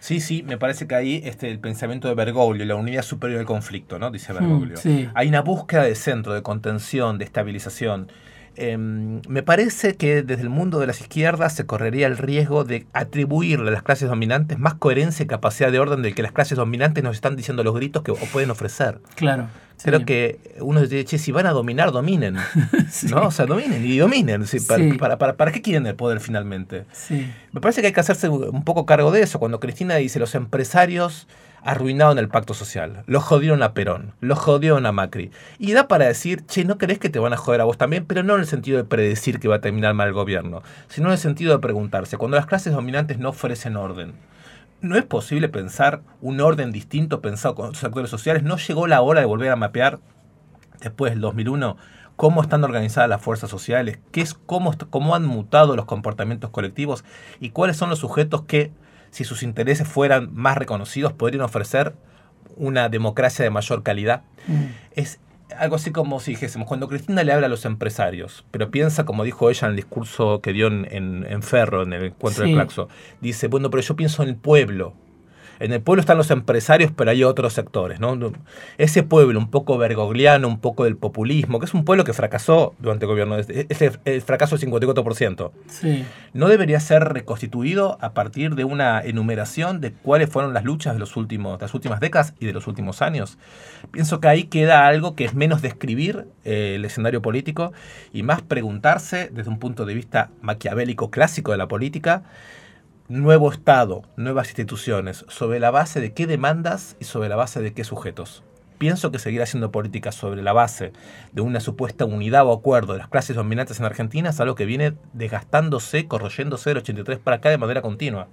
Sí, 0.00 0.20
sí, 0.20 0.42
me 0.42 0.56
parece 0.56 0.86
que 0.86 0.94
ahí 0.94 1.20
este, 1.24 1.50
el 1.50 1.58
pensamiento 1.58 2.08
de 2.08 2.14
Bergoglio, 2.14 2.64
la 2.64 2.76
unidad 2.76 3.02
superior 3.02 3.38
del 3.38 3.46
conflicto, 3.46 3.98
¿no? 3.98 4.10
Dice 4.10 4.32
mm, 4.32 4.36
Bergoglio. 4.36 4.78
Hay 5.14 5.28
una 5.28 5.42
búsqueda 5.42 5.82
de 5.82 5.94
centro, 5.94 6.32
de 6.32 6.42
contención, 6.42 7.18
de 7.18 7.24
estabilización. 7.24 8.10
Em, 8.60 9.22
me 9.28 9.44
parece 9.44 9.94
que 9.94 10.24
desde 10.24 10.42
el 10.42 10.48
mundo 10.48 10.80
de 10.80 10.88
las 10.88 11.00
izquierdas 11.00 11.54
se 11.54 11.64
correría 11.64 12.08
el 12.08 12.18
riesgo 12.18 12.64
de 12.64 12.88
atribuirle 12.92 13.68
a 13.68 13.72
las 13.72 13.84
clases 13.84 14.08
dominantes 14.08 14.58
más 14.58 14.74
coherencia 14.74 15.22
y 15.22 15.26
capacidad 15.28 15.70
de 15.70 15.78
orden 15.78 16.02
del 16.02 16.12
que 16.16 16.24
las 16.24 16.32
clases 16.32 16.58
dominantes 16.58 17.04
nos 17.04 17.14
están 17.14 17.36
diciendo 17.36 17.62
los 17.62 17.72
gritos 17.72 18.02
que 18.02 18.12
pueden 18.12 18.50
ofrecer. 18.50 18.98
Claro. 19.14 19.46
Creo 19.80 20.04
que 20.04 20.40
uno 20.58 20.80
dice, 20.80 21.04
che, 21.04 21.18
si 21.18 21.30
van 21.30 21.46
a 21.46 21.52
dominar, 21.52 21.92
dominen. 21.92 22.34
¿No? 23.10 23.28
O 23.28 23.30
sea, 23.30 23.46
dominen 23.46 23.86
y 23.86 23.96
dominen. 23.96 24.44
Para, 24.98 25.18
para, 25.18 25.36
para, 25.36 25.52
qué 25.52 25.62
quieren 25.62 25.86
el 25.86 25.94
poder 25.94 26.18
finalmente? 26.18 26.84
Me 27.52 27.60
parece 27.60 27.80
que 27.80 27.86
hay 27.86 27.92
que 27.92 28.00
hacerse 28.00 28.28
un 28.28 28.64
poco 28.64 28.86
cargo 28.86 29.12
de 29.12 29.22
eso. 29.22 29.38
Cuando 29.38 29.60
Cristina 29.60 29.94
dice, 29.94 30.18
los 30.18 30.34
empresarios 30.34 31.28
arruinaron 31.62 32.18
el 32.18 32.28
pacto 32.28 32.54
social, 32.54 33.02
los 33.06 33.24
jodieron 33.24 33.62
a 33.62 33.74
Perón, 33.74 34.12
los 34.20 34.38
jodieron 34.38 34.86
a 34.86 34.92
Macri. 34.92 35.30
Y 35.58 35.72
da 35.72 35.88
para 35.88 36.06
decir, 36.06 36.46
che, 36.46 36.64
¿no 36.64 36.78
crees 36.78 36.98
que 36.98 37.10
te 37.10 37.18
van 37.18 37.32
a 37.32 37.36
joder 37.36 37.60
a 37.60 37.64
vos 37.64 37.78
también? 37.78 38.06
Pero 38.06 38.22
no 38.22 38.34
en 38.34 38.40
el 38.40 38.46
sentido 38.46 38.78
de 38.78 38.84
predecir 38.84 39.40
que 39.40 39.48
va 39.48 39.56
a 39.56 39.60
terminar 39.60 39.94
mal 39.94 40.08
el 40.08 40.14
gobierno, 40.14 40.62
sino 40.88 41.08
en 41.08 41.12
el 41.12 41.18
sentido 41.18 41.52
de 41.52 41.58
preguntarse, 41.58 42.16
cuando 42.16 42.36
las 42.36 42.46
clases 42.46 42.72
dominantes 42.72 43.18
no 43.18 43.30
ofrecen 43.30 43.76
orden, 43.76 44.14
¿no 44.80 44.96
es 44.96 45.04
posible 45.04 45.48
pensar 45.48 46.02
un 46.20 46.40
orden 46.40 46.72
distinto 46.72 47.20
pensado 47.20 47.54
con 47.54 47.68
los 47.68 47.84
actores 47.84 48.10
sociales? 48.10 48.42
¿No 48.42 48.56
llegó 48.56 48.86
la 48.86 49.02
hora 49.02 49.20
de 49.20 49.26
volver 49.26 49.50
a 49.50 49.56
mapear, 49.56 49.98
después 50.80 51.12
del 51.12 51.20
2001, 51.20 51.76
cómo 52.16 52.42
están 52.42 52.64
organizadas 52.64 53.08
las 53.08 53.22
fuerzas 53.22 53.48
sociales, 53.48 54.00
qué 54.10 54.20
es, 54.20 54.34
cómo, 54.34 54.74
cómo 54.90 55.14
han 55.14 55.24
mutado 55.24 55.76
los 55.76 55.84
comportamientos 55.84 56.50
colectivos 56.50 57.04
y 57.38 57.50
cuáles 57.50 57.76
son 57.76 57.90
los 57.90 58.00
sujetos 58.00 58.42
que 58.42 58.72
si 59.10 59.24
sus 59.24 59.42
intereses 59.42 59.86
fueran 59.86 60.30
más 60.34 60.56
reconocidos, 60.56 61.12
podrían 61.12 61.42
ofrecer 61.42 61.94
una 62.56 62.88
democracia 62.88 63.44
de 63.44 63.50
mayor 63.50 63.82
calidad. 63.82 64.22
Mm. 64.46 64.66
Es 64.92 65.20
algo 65.56 65.76
así 65.76 65.90
como 65.90 66.20
si 66.20 66.32
dijésemos, 66.32 66.68
cuando 66.68 66.88
Cristina 66.88 67.24
le 67.24 67.32
habla 67.32 67.46
a 67.46 67.50
los 67.50 67.64
empresarios, 67.64 68.44
pero 68.50 68.70
piensa, 68.70 69.04
como 69.04 69.24
dijo 69.24 69.48
ella 69.50 69.66
en 69.66 69.70
el 69.70 69.76
discurso 69.76 70.40
que 70.40 70.52
dio 70.52 70.66
en, 70.66 71.42
Ferro, 71.42 71.82
en 71.82 71.92
el 71.92 72.04
encuentro 72.06 72.44
de 72.44 72.52
Claxo, 72.52 72.88
dice, 73.20 73.48
bueno, 73.48 73.70
pero 73.70 73.82
yo 73.82 73.96
pienso 73.96 74.22
en 74.22 74.30
el 74.30 74.36
pueblo, 74.36 74.94
en 75.60 75.72
el 75.72 75.80
pueblo 75.80 76.00
están 76.00 76.18
los 76.18 76.30
empresarios, 76.30 76.92
pero 76.94 77.10
hay 77.10 77.24
otros 77.24 77.52
sectores. 77.52 78.00
¿no? 78.00 78.16
Ese 78.78 79.02
pueblo 79.02 79.38
un 79.38 79.50
poco 79.50 79.78
vergogliano, 79.78 80.48
un 80.48 80.60
poco 80.60 80.84
del 80.84 80.96
populismo, 80.96 81.58
que 81.58 81.66
es 81.66 81.74
un 81.74 81.84
pueblo 81.84 82.04
que 82.04 82.12
fracasó 82.12 82.74
durante 82.78 83.04
el 83.04 83.08
gobierno, 83.08 83.36
es 83.38 83.82
el 84.04 84.22
fracaso 84.22 84.56
del 84.56 84.70
54%, 84.70 85.50
sí. 85.66 86.04
no 86.32 86.48
debería 86.48 86.80
ser 86.80 87.04
reconstituido 87.12 87.98
a 88.00 88.12
partir 88.12 88.54
de 88.54 88.64
una 88.64 89.00
enumeración 89.00 89.80
de 89.80 89.92
cuáles 89.92 90.28
fueron 90.30 90.54
las 90.54 90.64
luchas 90.64 90.94
de, 90.94 91.00
los 91.00 91.16
últimos, 91.16 91.60
las 91.60 91.74
últimas 91.74 92.00
décadas 92.00 92.34
y 92.38 92.46
de 92.46 92.52
los 92.52 92.66
últimos 92.66 93.02
años. 93.02 93.38
Pienso 93.90 94.20
que 94.20 94.28
ahí 94.28 94.44
queda 94.44 94.86
algo 94.86 95.14
que 95.14 95.24
es 95.24 95.34
menos 95.34 95.62
describir 95.62 96.26
eh, 96.44 96.74
el 96.76 96.84
escenario 96.84 97.22
político 97.22 97.72
y 98.12 98.22
más 98.22 98.42
preguntarse 98.42 99.30
desde 99.32 99.50
un 99.50 99.58
punto 99.58 99.84
de 99.84 99.94
vista 99.94 100.30
maquiavélico 100.40 101.10
clásico 101.10 101.52
de 101.52 101.58
la 101.58 101.68
política, 101.68 102.22
nuevo 103.08 103.50
Estado, 103.50 104.02
nuevas 104.16 104.48
instituciones, 104.48 105.24
sobre 105.28 105.60
la 105.60 105.70
base 105.70 106.00
de 106.00 106.12
qué 106.12 106.26
demandas 106.26 106.96
y 107.00 107.04
sobre 107.04 107.30
la 107.30 107.36
base 107.36 107.60
de 107.62 107.72
qué 107.72 107.82
sujetos. 107.82 108.42
Pienso 108.76 109.10
que 109.10 109.18
seguir 109.18 109.42
haciendo 109.42 109.72
política 109.72 110.12
sobre 110.12 110.42
la 110.42 110.52
base 110.52 110.92
de 111.32 111.40
una 111.40 111.60
supuesta 111.60 112.04
unidad 112.04 112.46
o 112.46 112.52
acuerdo 112.52 112.92
de 112.92 112.98
las 112.98 113.08
clases 113.08 113.34
dominantes 113.34 113.80
en 113.80 113.86
Argentina 113.86 114.30
es 114.30 114.40
algo 114.40 114.54
que 114.54 114.66
viene 114.66 114.94
desgastándose, 115.14 116.06
corroyéndose 116.06 116.70
del 116.70 116.78
83 116.78 117.18
para 117.18 117.38
acá 117.38 117.48
de 117.48 117.58
manera 117.58 117.82
continua. 117.82 118.28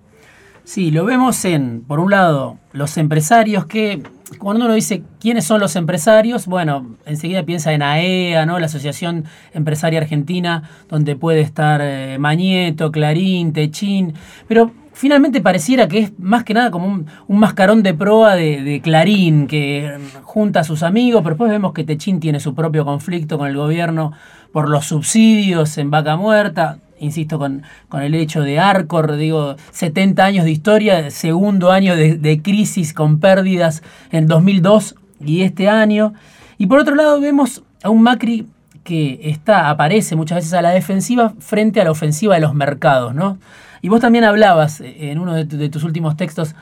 Sí, 0.66 0.92
lo 0.92 1.06
vemos 1.06 1.46
en, 1.46 1.82
por 1.82 2.00
un 2.00 2.12
lado, 2.12 2.58
los 2.74 2.98
empresarios 2.98 3.66
que, 3.66 4.04
cuando 4.40 4.66
uno 4.66 4.74
dice 4.74 5.04
quiénes 5.20 5.46
son 5.46 5.60
los 5.60 5.76
empresarios, 5.76 6.48
bueno, 6.48 6.96
enseguida 7.06 7.44
piensa 7.44 7.74
en 7.74 7.82
AEA, 7.82 8.46
¿no? 8.46 8.60
la 8.60 8.68
Asociación 8.68 9.26
Empresaria 9.54 10.00
Argentina, 10.00 10.70
donde 10.90 11.16
puede 11.16 11.42
estar 11.42 11.82
eh, 11.84 12.18
Mañeto, 12.20 12.92
Clarín, 12.92 13.54
Techín, 13.54 14.14
pero 14.48 14.72
finalmente 14.94 15.42
pareciera 15.42 15.88
que 15.88 16.00
es 16.00 16.20
más 16.20 16.44
que 16.44 16.54
nada 16.54 16.72
como 16.72 16.88
un, 16.88 17.06
mascarón 17.40 17.84
de 17.84 17.94
proa 17.94 18.36
de, 18.36 18.62
de, 18.64 18.82
Clarín, 18.82 19.48
que 19.48 19.98
junta 20.24 20.62
a 20.62 20.64
sus 20.64 20.84
amigos, 20.84 21.22
pero 21.22 21.36
después 21.36 21.52
vemos 21.52 21.74
que 21.74 21.84
Techín 21.84 22.20
tiene 22.20 22.40
su 22.40 22.56
propio 22.56 22.86
conflicto 22.86 23.38
con 23.38 23.48
el 23.48 23.58
gobierno 23.58 24.14
por 24.52 24.70
los 24.70 24.86
subsidios 24.86 25.78
en 25.78 25.92
vaca 25.92 26.16
muerta 26.16 26.80
insisto, 27.00 27.40
con, 27.40 27.64
con, 27.90 28.02
el 28.02 28.16
hecho 28.16 28.42
de 28.42 28.60
Arcor, 28.60 29.16
digo, 29.18 29.56
70 29.72 30.24
años 30.24 30.46
de 30.46 30.52
historia, 30.52 31.12
segundo 31.12 31.72
año 31.72 31.96
de, 31.96 32.42
crisis 32.42 32.94
con 32.94 33.20
pérdidas 33.20 33.84
en 34.12 34.28
2002 34.28 34.96
y 35.24 35.42
este 35.42 35.70
año. 35.70 36.14
Y 36.58 36.68
por 36.68 36.80
otro 36.80 36.96
lado 36.96 37.20
vemos 37.20 37.64
a 37.84 37.90
un 37.90 38.02
Macri 38.02 38.48
que 38.84 39.20
está, 39.24 39.70
aparece 39.70 40.16
muchas 40.16 40.38
veces 40.38 40.54
a 40.54 40.62
la 40.62 40.70
defensiva 40.70 41.34
frente 41.40 41.82
a 41.82 41.84
la 41.84 41.92
ofensiva 41.92 42.36
de 42.36 42.42
los 42.42 42.54
mercados, 42.54 43.16
¿no? 43.16 43.40
Y 43.82 43.90
vos 43.90 44.00
también 44.00 44.24
hablabas 44.24 44.82
eh, 44.82 45.12
en 45.12 45.20
uno 45.20 45.34
de, 45.34 45.70
tus 45.70 45.84
últimos 45.84 46.16
textos, 46.18 46.56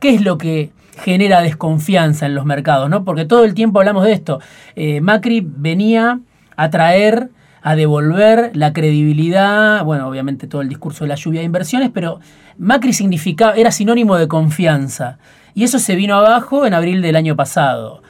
¿qué 0.00 0.14
es 0.14 0.22
lo 0.22 0.38
que 0.38 0.70
genera 1.02 1.40
desconfianza 1.40 2.26
en 2.26 2.34
los 2.34 2.44
mercados, 2.44 2.88
¿no? 2.88 3.04
Porque 3.04 3.24
todo 3.24 3.44
el 3.44 3.54
tiempo 3.54 3.80
hablamos 3.80 4.04
de 4.04 4.12
esto. 4.12 4.40
Eh, 4.76 5.00
Macri 5.00 5.44
venía 5.44 6.20
a 6.56 6.70
traer 6.70 7.30
a 7.66 7.76
devolver 7.76 8.50
la 8.54 8.74
credibilidad, 8.74 9.82
bueno, 9.84 10.06
obviamente 10.06 10.46
todo 10.46 10.60
el 10.60 10.68
discurso 10.68 11.04
de 11.04 11.08
la 11.08 11.14
lluvia 11.14 11.40
de 11.40 11.46
inversiones, 11.46 11.90
pero 11.94 12.20
Macri 12.58 12.92
significaba, 12.92 13.54
era 13.54 13.70
sinónimo 13.70 14.16
de 14.16 14.28
confianza. 14.28 15.18
Y 15.54 15.64
eso 15.64 15.78
se 15.78 15.96
vino 15.96 16.14
abajo 16.14 16.66
en 16.66 16.74
abril 16.74 17.00
del 17.00 17.16
año 17.16 17.36
pasado. 17.36 18.02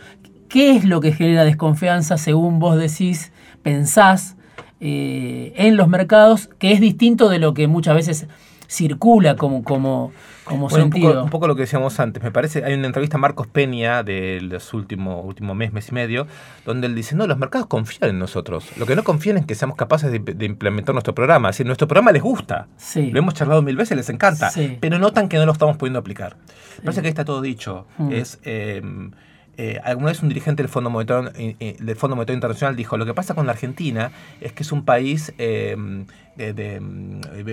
¿Qué 0.48 0.74
es 0.74 0.84
lo 0.84 1.00
que 1.00 1.12
genera 1.12 1.44
desconfianza 1.44 2.18
según 2.18 2.58
vos 2.58 2.76
decís, 2.76 3.30
pensás 3.62 4.36
eh, 4.80 5.52
en 5.54 5.76
los 5.76 5.86
mercados, 5.86 6.50
que 6.58 6.72
es 6.72 6.80
distinto 6.80 7.28
de 7.28 7.38
lo 7.38 7.54
que 7.54 7.68
muchas 7.68 7.94
veces 7.94 8.26
circula 8.74 9.36
como, 9.36 9.62
como, 9.62 10.12
como 10.44 10.68
sentido. 10.68 11.24
Un 11.24 11.30
poco, 11.30 11.46
lo 11.46 11.54
que 11.54 11.62
decíamos 11.62 12.00
antes. 12.00 12.22
Me 12.22 12.30
parece, 12.30 12.64
hay 12.64 12.74
una 12.74 12.86
entrevista 12.86 13.16
a 13.16 13.20
Marcos 13.20 13.46
Peña 13.46 14.02
del 14.02 14.58
último, 14.72 15.20
último 15.20 15.54
mes, 15.54 15.72
mes 15.72 15.88
y 15.88 15.92
medio, 15.92 16.26
donde 16.64 16.86
él 16.86 16.94
dice, 16.94 17.14
no, 17.14 17.26
los 17.26 17.38
mercados 17.38 17.66
confían 17.68 18.10
en 18.10 18.18
nosotros. 18.18 18.76
Lo 18.76 18.86
que 18.86 18.96
no 18.96 19.04
confían 19.04 19.36
es 19.38 19.46
que 19.46 19.54
seamos 19.54 19.76
capaces 19.76 20.10
de, 20.10 20.44
implementar 20.44 20.94
nuestro 20.94 21.14
programa. 21.14 21.50
Es 21.50 21.56
decir, 21.56 21.66
nuestro 21.66 21.86
programa 21.86 22.12
les 22.12 22.22
gusta. 22.22 22.66
Lo 22.94 23.18
hemos 23.18 23.34
charlado 23.34 23.62
mil 23.62 23.76
veces, 23.76 23.96
les 23.96 24.10
encanta. 24.10 24.50
Pero 24.80 24.98
notan 24.98 25.28
que 25.28 25.36
no 25.38 25.46
lo 25.46 25.52
estamos 25.52 25.76
pudiendo 25.76 25.98
aplicar. 25.98 26.36
Me 26.78 26.84
parece 26.84 27.00
que 27.00 27.08
ahí 27.08 27.12
está 27.12 27.24
todo 27.24 27.40
dicho. 27.40 27.86
Mm. 27.98 28.12
Es... 28.12 28.40
Em, 28.42 29.12
eh, 29.56 29.80
alguna 29.84 30.08
vez 30.08 30.22
un 30.22 30.28
dirigente 30.28 30.62
del 30.62 30.70
Fondo, 30.70 30.90
Monetario, 30.90 31.30
eh, 31.36 31.56
eh, 31.60 31.76
del 31.78 31.96
Fondo 31.96 32.16
Monetario 32.16 32.36
Internacional 32.36 32.76
dijo, 32.76 32.96
lo 32.96 33.06
que 33.06 33.14
pasa 33.14 33.34
con 33.34 33.46
la 33.46 33.52
Argentina 33.52 34.10
es 34.40 34.52
que 34.52 34.62
es 34.62 34.72
un 34.72 34.84
país 34.84 35.32
de, 35.36 35.96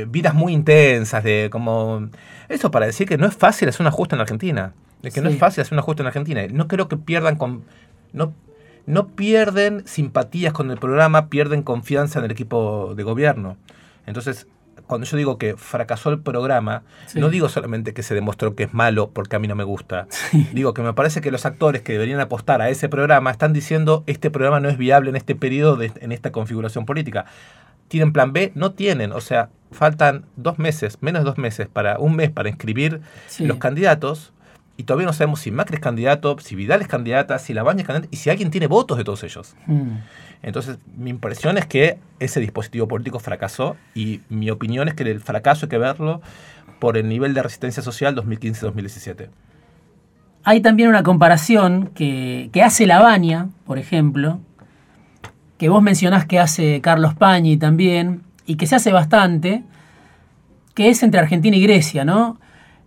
vidas 0.09 0.33
muy 0.33 0.53
intensas, 0.53 1.23
de 1.23 1.49
como... 1.51 2.09
Eso 2.49 2.71
para 2.71 2.85
decir 2.85 3.07
que 3.07 3.17
no 3.17 3.27
es 3.27 3.35
fácil 3.35 3.69
hacer 3.69 3.81
un 3.81 3.87
ajuste 3.87 4.15
en 4.15 4.17
la 4.17 4.23
Argentina, 4.23 4.73
de 5.01 5.11
que 5.11 5.21
no 5.21 5.29
es 5.29 5.37
fácil 5.37 5.61
hacer 5.61 5.73
un 5.73 5.79
ajuste 5.79 6.01
en 6.01 6.07
Argentina. 6.07 6.41
No 6.51 6.67
creo 6.67 6.87
que 6.87 6.97
pierdan 6.97 7.35
con... 7.35 7.63
No, 8.13 8.33
no 8.87 9.09
pierden 9.09 9.83
simpatías 9.85 10.53
con 10.53 10.71
el 10.71 10.77
programa, 10.77 11.29
pierden 11.29 11.61
confianza 11.61 12.19
en 12.19 12.25
el 12.25 12.31
equipo 12.31 12.93
de 12.95 13.03
gobierno. 13.03 13.57
Entonces, 14.07 14.47
cuando 14.91 15.07
yo 15.07 15.15
digo 15.15 15.37
que 15.37 15.55
fracasó 15.55 16.09
el 16.09 16.19
programa, 16.19 16.83
no 17.15 17.29
digo 17.29 17.47
solamente 17.47 17.93
que 17.93 18.03
se 18.03 18.13
demostró 18.13 18.55
que 18.55 18.63
es 18.63 18.73
malo 18.73 19.09
porque 19.11 19.37
a 19.37 19.39
mí 19.39 19.47
no 19.47 19.55
me 19.55 19.63
gusta. 19.63 20.09
Digo 20.51 20.73
que 20.73 20.81
me 20.81 20.91
parece 20.91 21.21
que 21.21 21.31
los 21.31 21.45
actores 21.45 21.81
que 21.81 21.93
deberían 21.93 22.19
apostar 22.19 22.61
a 22.61 22.67
ese 22.67 22.89
programa 22.89 23.31
están 23.31 23.53
diciendo 23.53 24.03
este 24.05 24.29
programa 24.29 24.59
no 24.59 24.67
es 24.67 24.77
viable 24.77 25.09
en 25.09 25.15
este 25.15 25.33
periodo, 25.33 25.81
en 25.81 26.11
esta 26.11 26.33
configuración 26.33 26.85
política. 26.85 27.23
¿Tienen 27.87 28.11
plan 28.11 28.33
B? 28.33 28.51
No 28.53 28.73
tienen. 28.73 29.13
O 29.13 29.21
sea, 29.21 29.47
faltan 29.71 30.25
dos 30.35 30.59
meses, 30.59 30.97
menos 30.99 31.21
de 31.21 31.29
dos 31.29 31.37
meses, 31.37 31.69
para 31.69 31.97
un 31.97 32.17
mes 32.17 32.29
para 32.29 32.49
inscribir 32.49 32.99
los 33.39 33.59
candidatos. 33.59 34.33
Y 34.75 34.83
todavía 34.83 35.07
no 35.07 35.13
sabemos 35.13 35.39
si 35.39 35.51
Macri 35.51 35.75
es 35.75 35.81
candidato, 35.81 36.35
si 36.39 36.57
Vidal 36.57 36.81
es 36.81 36.89
candidata, 36.89 37.39
si 37.39 37.53
La 37.53 37.63
Baña 37.63 37.83
es 37.83 37.87
candidata 37.87 38.09
y 38.11 38.17
si 38.17 38.29
alguien 38.29 38.51
tiene 38.51 38.67
votos 38.67 38.97
de 38.97 39.05
todos 39.05 39.23
ellos. 39.23 39.55
Mm. 39.67 39.99
Entonces, 40.43 40.77
mi 40.97 41.09
impresión 41.09 41.57
es 41.57 41.65
que 41.65 41.99
ese 42.19 42.39
dispositivo 42.39 42.87
político 42.87 43.19
fracasó 43.19 43.75
y 43.93 44.21
mi 44.29 44.49
opinión 44.49 44.87
es 44.87 44.95
que 44.95 45.03
el 45.03 45.19
fracaso 45.19 45.65
hay 45.65 45.69
que 45.69 45.77
verlo 45.77 46.21
por 46.79 46.97
el 46.97 47.07
nivel 47.07 47.33
de 47.33 47.43
resistencia 47.43 47.83
social 47.83 48.15
2015-2017. 48.15 49.29
Hay 50.43 50.61
también 50.61 50.89
una 50.89 51.03
comparación 51.03 51.91
que, 51.93 52.49
hace 52.63 52.87
La 52.87 52.99
Baña, 52.99 53.49
por 53.65 53.77
ejemplo, 53.77 54.39
que 55.59 55.69
vos 55.69 55.83
mencionás 55.83 56.25
que 56.25 56.39
hace 56.39 56.81
Carlos 56.81 57.13
Pañi 57.13 57.57
también, 57.57 58.23
y 58.47 58.55
que 58.55 58.65
se 58.65 58.75
hace 58.75 58.91
bastante, 58.91 59.63
que 60.73 60.89
es 60.89 61.03
entre 61.03 61.19
Argentina 61.19 61.55
y 61.55 61.61
Grecia, 61.61 62.03
¿no? 62.03 62.39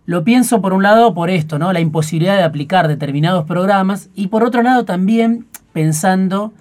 Lo 0.05 0.25
pienso 0.25 0.61
por 0.61 0.73
un 0.73 0.83
lado 0.83 1.13
por 1.13 1.29
esto, 1.29 1.57
¿no? 1.57 1.71
La 1.71 1.79
imposibilidad 1.79 2.35
de 2.35 2.43
aplicar 2.43 2.89
determinados 2.89 3.45
programas, 3.45 4.09
y 4.13 4.27
por 4.27 4.43
otro 4.43 4.61
lado 4.61 4.83
también 4.83 5.47
pensando 5.71 6.51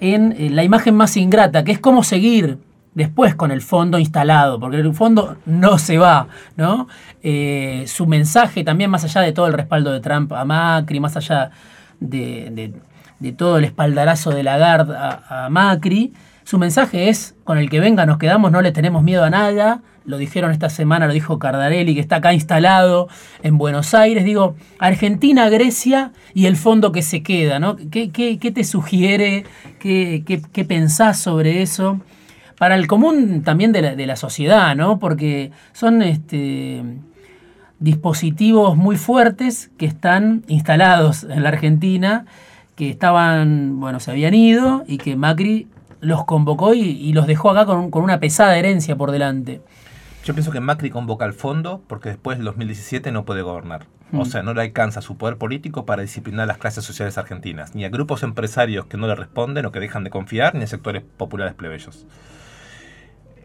en 0.00 0.32
eh, 0.32 0.50
la 0.50 0.64
imagen 0.64 0.94
más 0.94 1.16
ingrata, 1.16 1.64
que 1.64 1.72
es 1.72 1.78
cómo 1.78 2.02
seguir 2.02 2.58
después 2.94 3.34
con 3.34 3.50
el 3.50 3.60
fondo 3.60 3.98
instalado, 3.98 4.60
porque 4.60 4.76
el 4.76 4.94
fondo 4.94 5.36
no 5.46 5.78
se 5.78 5.98
va, 5.98 6.28
¿no? 6.56 6.88
Eh, 7.22 7.84
su 7.86 8.06
mensaje 8.06 8.64
también, 8.64 8.90
más 8.90 9.04
allá 9.04 9.20
de 9.20 9.32
todo 9.32 9.46
el 9.46 9.52
respaldo 9.52 9.92
de 9.92 10.00
Trump 10.00 10.32
a 10.32 10.44
Macri, 10.44 11.00
más 11.00 11.16
allá 11.16 11.50
de, 12.00 12.72
todo 13.36 13.58
el 13.58 13.64
espaldarazo 13.64 14.30
de 14.30 14.42
Lagarde 14.42 14.96
a, 14.96 15.46
a, 15.46 15.50
Macri, 15.50 16.12
su 16.44 16.58
mensaje 16.58 17.08
es, 17.08 17.34
con 17.44 17.58
el 17.58 17.68
que 17.68 17.80
venga 17.80 18.06
nos 18.06 18.18
quedamos, 18.18 18.52
no 18.52 18.62
le 18.62 18.70
tenemos 18.70 19.02
miedo 19.02 19.24
a 19.24 19.30
nada, 19.30 19.80
lo 20.04 20.18
dijeron 20.18 20.50
esta 20.50 20.68
semana, 20.68 21.06
lo 21.06 21.12
dijo 21.12 21.38
Cardarelli, 21.38 21.94
que 21.94 22.00
está 22.00 22.16
acá 22.16 22.34
instalado 22.34 23.08
en 23.42 23.58
Buenos 23.58 23.94
Aires, 23.94 24.24
digo, 24.24 24.54
Argentina, 24.78 25.48
Grecia 25.48 26.12
y 26.34 26.46
el 26.46 26.56
fondo 26.56 26.92
que 26.92 27.02
se 27.02 27.22
queda, 27.22 27.58
¿no? 27.58 27.76
¿Qué, 27.90 28.52
te 28.54 28.64
sugiere? 28.64 29.44
¿Qué, 29.78 30.22
qué 30.52 30.64
pensás 30.64 31.18
sobre 31.18 31.62
eso? 31.62 32.00
para 32.58 32.76
el 32.76 32.86
común 32.86 33.42
también 33.42 33.72
de 33.72 34.06
la, 34.06 34.16
sociedad, 34.16 34.74
¿no? 34.76 34.98
Porque 34.98 35.50
son 35.72 36.02
este, 36.02 36.82
dispositivos 37.78 38.76
muy 38.76 38.96
fuertes 38.96 39.70
que 39.76 39.86
están 39.86 40.44
instalados 40.46 41.24
en 41.24 41.42
la 41.42 41.48
Argentina, 41.48 42.26
que 42.76 42.90
estaban, 42.90 43.80
bueno, 43.80 44.00
se 44.00 44.10
habían 44.10 44.34
ido 44.34 44.84
y 44.86 44.98
que 44.98 45.16
Macri 45.16 45.68
los 46.00 46.24
convocó 46.24 46.74
y, 46.74 47.12
los 47.12 47.26
dejó 47.26 47.50
acá 47.50 47.66
con, 47.66 47.90
con, 47.90 48.04
una 48.04 48.20
pesada 48.20 48.56
herencia 48.56 48.96
por 48.96 49.10
delante. 49.10 49.60
Yo 50.24 50.34
pienso 50.34 50.50
que 50.50 50.60
Macri 50.60 50.90
convoca 50.90 51.24
al 51.24 51.34
fondo 51.34 51.82
porque 51.86 52.08
después 52.08 52.38
del 52.38 52.46
2017 52.46 53.12
no 53.12 53.24
puede 53.24 53.42
gobernar. 53.42 53.86
O 54.12 54.24
sea, 54.26 54.44
no 54.44 54.54
le 54.54 54.62
alcanza 54.62 55.00
su 55.00 55.16
poder 55.16 55.38
político 55.38 55.86
para 55.86 56.02
disciplinar 56.02 56.44
a 56.44 56.46
las 56.46 56.58
clases 56.58 56.84
sociales 56.84 57.18
argentinas, 57.18 57.74
ni 57.74 57.84
a 57.84 57.88
grupos 57.88 58.22
empresarios 58.22 58.86
que 58.86 58.96
no 58.96 59.08
le 59.08 59.16
responden 59.16 59.66
o 59.66 59.72
que 59.72 59.80
dejan 59.80 60.04
de 60.04 60.10
confiar, 60.10 60.54
ni 60.54 60.62
a 60.62 60.66
sectores 60.68 61.02
populares 61.02 61.54
plebeyos 61.54 62.06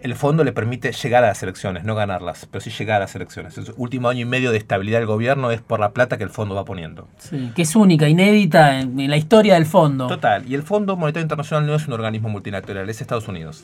el 0.01 0.15
fondo 0.15 0.43
le 0.43 0.51
permite 0.51 0.91
llegar 0.91 1.23
a 1.23 1.27
las 1.27 1.43
elecciones, 1.43 1.83
no 1.83 1.95
ganarlas, 1.95 2.47
pero 2.49 2.61
sí 2.61 2.69
llegar 2.69 2.97
a 2.97 2.99
las 3.05 3.15
elecciones. 3.15 3.57
El 3.57 3.73
último 3.77 4.09
año 4.09 4.21
y 4.21 4.25
medio 4.25 4.51
de 4.51 4.57
estabilidad 4.57 4.99
del 4.99 5.07
gobierno 5.07 5.51
es 5.51 5.61
por 5.61 5.79
la 5.79 5.91
plata 5.91 6.17
que 6.17 6.23
el 6.23 6.29
fondo 6.29 6.55
va 6.55 6.65
poniendo. 6.65 7.07
Sí, 7.17 7.51
que 7.55 7.63
es 7.63 7.75
única, 7.75 8.07
inédita 8.07 8.79
en, 8.79 9.09
la 9.09 9.17
historia 9.17 9.55
del 9.55 9.65
fondo. 9.65 10.07
Total, 10.07 10.47
y 10.47 10.55
el 10.55 10.63
Fondo 10.63 10.95
Monetario 10.95 11.23
Internacional 11.23 11.67
no 11.67 11.75
es 11.75 11.87
un 11.87 11.93
organismo 11.93 12.29
multilateral, 12.29 12.89
es 12.89 13.01
Estados 13.01 13.27
Unidos. 13.27 13.63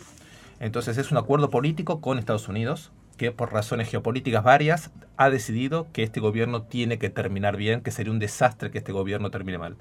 Entonces 0.59 0.97
es 0.97 1.11
un 1.11 1.17
acuerdo 1.17 1.49
político 1.49 2.01
con 2.01 2.17
Estados 2.19 2.47
Unidos 2.47 2.91
que 3.17 3.31
por 3.31 3.53
razones 3.53 3.89
geopolíticas 3.89 4.43
varias 4.43 4.91
ha 5.17 5.29
decidido 5.29 5.87
que 5.93 6.03
este 6.03 6.19
gobierno 6.19 6.63
tiene 6.63 6.97
que 6.97 7.09
terminar 7.09 7.57
bien, 7.57 7.81
que 7.81 7.91
sería 7.91 8.11
un 8.11 8.19
desastre 8.19 8.71
que 8.71 8.77
este 8.77 8.91
gobierno 8.91 9.31
termine 9.31 9.57
mal. 9.57 9.77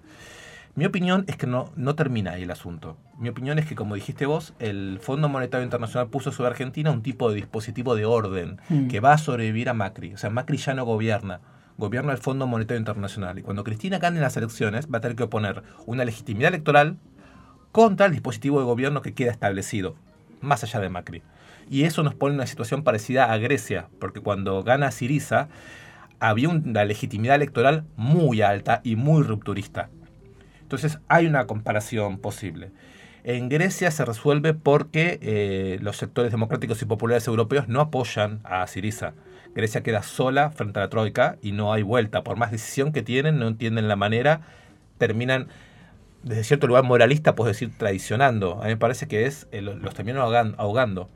Mi 0.77 0.87
opinión 0.87 1.25
es 1.29 1.37
que 1.37 1.47
no, 1.47 1.71
no 1.77 1.95
termina 1.95 2.33
ahí 2.33 2.43
el 2.43 2.51
asunto. 2.51 2.97
Mi 3.17 3.29
opinión 3.29 3.61
es 3.61 3.67
que, 3.67 3.77
como 3.77 3.95
dijiste 3.95 4.27
vos, 4.27 4.55
el 4.59 4.99
Fondo 5.01 5.29
Monetario 5.29 5.63
Internacional 5.63 6.09
puso 6.09 6.33
sobre 6.33 6.51
Argentina 6.51 6.91
un 6.91 7.03
tipo 7.03 7.29
de 7.29 7.37
dispositivo 7.37 7.95
de 7.95 8.05
orden 8.07 8.59
mm. 8.69 8.89
que 8.89 8.99
va 8.99 9.13
a 9.13 9.19
sobrevivir 9.19 9.69
a 9.69 9.75
Macri. 9.75 10.15
O 10.15 10.19
sea, 10.19 10.31
Macri 10.31 10.57
ya 10.57 10.75
no 10.75 10.85
gobierna, 10.85 11.41
gobierna 11.79 12.11
el 12.11 12.19
Fondo 12.19 12.49
Monetario 12.49 12.81
Internacional. 12.81 13.39
Y 13.39 13.43
cuando 13.43 13.63
Cristina 13.63 14.01
gane 14.01 14.19
las 14.19 14.37
elecciones, 14.37 14.89
va 14.93 14.99
a 14.99 15.01
tener 15.01 15.17
que 15.17 15.23
oponer 15.23 15.63
una 15.87 16.05
legitimidad 16.05 16.49
electoral 16.49 16.99
contra 17.71 18.07
el 18.07 18.13
dispositivo 18.13 18.59
de 18.59 18.67
gobierno 18.67 19.01
que 19.01 19.15
queda 19.15 19.31
establecido, 19.31 19.95
más 20.41 20.65
allá 20.65 20.81
de 20.81 20.89
Macri. 20.89 21.23
Y 21.71 21.85
eso 21.85 22.03
nos 22.03 22.15
pone 22.15 22.35
en 22.35 22.41
una 22.41 22.47
situación 22.47 22.83
parecida 22.83 23.33
a 23.33 23.39
Grecia, 23.39 23.89
porque 23.99 24.21
cuando 24.21 24.63
gana 24.63 24.91
Siriza, 24.91 25.49
había 26.21 26.49
una 26.49 26.85
legitimidad 26.85 27.37
electoral 27.37 27.85
muy 27.97 28.43
alta 28.43 28.81
y 28.85 28.97
muy 28.97 29.23
rupturista. 29.23 29.91
Entonces 30.63 30.99
hay 31.09 31.27
una 31.27 31.47
comparación 31.47 32.19
posible. 32.19 32.71
En 33.25 33.49
Grecia 33.49 33.91
se 33.91 34.05
resuelve 34.05 34.53
porque 34.53 35.19
eh, 35.23 35.79
los 35.81 35.97
sectores 35.97 36.31
democráticos 36.31 36.83
y 36.83 36.85
populares 36.85 37.27
europeos 37.27 37.69
no 37.69 37.81
apoyan 37.81 38.41
a 38.45 38.67
Siriza. 38.67 39.15
Grecia 39.55 39.83
queda 39.83 40.03
sola 40.03 40.51
frente 40.51 40.79
a 40.79 40.83
la 40.83 40.89
Troika 40.91 41.37
y 41.41 41.53
no 41.53 41.73
hay 41.73 41.83
vuelta. 41.83 42.23
Por 42.23 42.37
más 42.37 42.51
decisión 42.51 42.93
que 42.93 43.03
tienen, 43.03 43.39
no 43.39 43.49
entienden 43.49 43.89
la 43.89 43.97
manera, 43.97 44.43
terminan 44.99 45.49
desde 46.23 46.45
cierto 46.45 46.67
lugar 46.67 46.85
moralista, 46.85 47.35
puedes 47.35 47.57
decir, 47.57 47.77
traicionando. 47.77 48.61
A 48.61 48.65
mí 48.65 48.71
me 48.71 48.77
parece 48.77 49.07
que 49.07 49.27
es, 49.27 49.47
eh, 49.53 49.61
los 49.61 49.95
terminan 49.95 50.23
ahogando. 50.59 51.09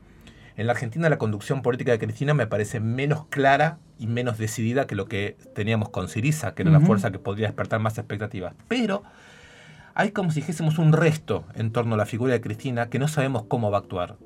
En 0.59 0.67
la 0.67 0.73
Argentina 0.73 1.07
la 1.07 1.17
conducción 1.17 1.61
política 1.61 1.93
de 1.93 1.99
Cristina 1.99 2.33
me 2.33 2.45
parece 2.45 2.81
menos 2.81 3.25
clara 3.27 3.77
y 3.97 4.07
menos 4.07 4.37
decidida 4.37 4.87
que 4.87 4.95
lo 4.95 5.05
que 5.05 5.37
teníamos 5.55 5.87
con 5.87 6.09
Siriza, 6.09 6.53
que 6.53 6.63
era 6.63 6.71
una 6.71 6.81
fuerza 6.81 7.11
que 7.11 7.17
podría 7.17 7.47
despertar 7.47 7.79
más 7.79 7.97
expectativas. 7.97 8.55
Pero 8.67 9.03
hay 9.93 10.11
como 10.11 10.31
si 10.31 10.41
dijésemos 10.41 10.77
un 10.77 10.91
resto 10.91 11.45
en 11.55 11.71
torno 11.71 11.95
a 11.95 11.97
la 11.97 12.05
figura 12.05 12.33
de 12.33 12.41
Cristina 12.41 12.89
que 12.89 12.99
no 12.99 13.07
sabemos 13.07 13.43
cómo 13.43 13.71
va 13.71 13.77
a 13.77 13.79
actuar. 13.79 14.17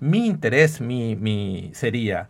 Mi 0.00 0.26
interés 0.26 0.80
mi, 0.80 1.14
mi 1.14 1.70
sería 1.74 2.28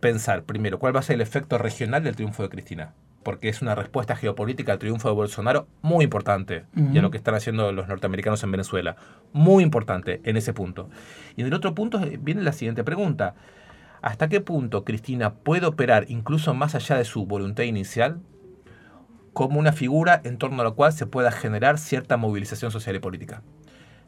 pensar 0.00 0.42
primero 0.42 0.80
cuál 0.80 0.96
va 0.96 0.98
a 0.98 1.04
ser 1.04 1.14
el 1.14 1.20
efecto 1.20 1.56
regional 1.56 2.02
del 2.02 2.16
triunfo 2.16 2.42
de 2.42 2.48
Cristina, 2.48 2.94
porque 3.28 3.50
es 3.50 3.60
una 3.60 3.74
respuesta 3.74 4.16
geopolítica 4.16 4.72
al 4.72 4.78
triunfo 4.78 5.06
de 5.06 5.14
Bolsonaro 5.14 5.68
muy 5.82 6.02
importante 6.02 6.64
y 6.74 6.96
a 6.96 7.02
lo 7.02 7.10
que 7.10 7.18
están 7.18 7.34
haciendo 7.34 7.72
los 7.72 7.86
norteamericanos 7.86 8.42
en 8.42 8.50
Venezuela. 8.52 8.96
Muy 9.34 9.62
importante 9.62 10.22
en 10.24 10.38
ese 10.38 10.54
punto. 10.54 10.88
Y 11.36 11.42
en 11.42 11.48
el 11.48 11.52
otro 11.52 11.74
punto 11.74 12.00
viene 12.22 12.40
la 12.40 12.52
siguiente 12.52 12.84
pregunta. 12.84 13.34
¿Hasta 14.00 14.30
qué 14.30 14.40
punto 14.40 14.82
Cristina 14.82 15.34
puede 15.34 15.66
operar 15.66 16.06
incluso 16.08 16.54
más 16.54 16.74
allá 16.74 16.96
de 16.96 17.04
su 17.04 17.26
voluntad 17.26 17.64
inicial 17.64 18.22
como 19.34 19.58
una 19.58 19.72
figura 19.72 20.22
en 20.24 20.38
torno 20.38 20.62
a 20.62 20.64
la 20.64 20.70
cual 20.70 20.94
se 20.94 21.04
pueda 21.04 21.30
generar 21.30 21.76
cierta 21.76 22.16
movilización 22.16 22.70
social 22.70 22.96
y 22.96 23.00
política. 23.00 23.42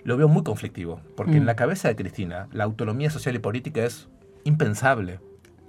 Lo 0.02 0.16
veo 0.16 0.28
muy 0.28 0.44
conflictivo, 0.44 1.02
porque 1.14 1.36
en 1.36 1.42
mm. 1.42 1.46
la 1.46 1.56
cabeza 1.56 1.88
de 1.88 1.96
Cristina 1.96 2.48
la 2.52 2.64
autonomía 2.64 3.10
social 3.10 3.34
y 3.34 3.38
política 3.38 3.84
es 3.84 4.08
impensable. 4.44 5.20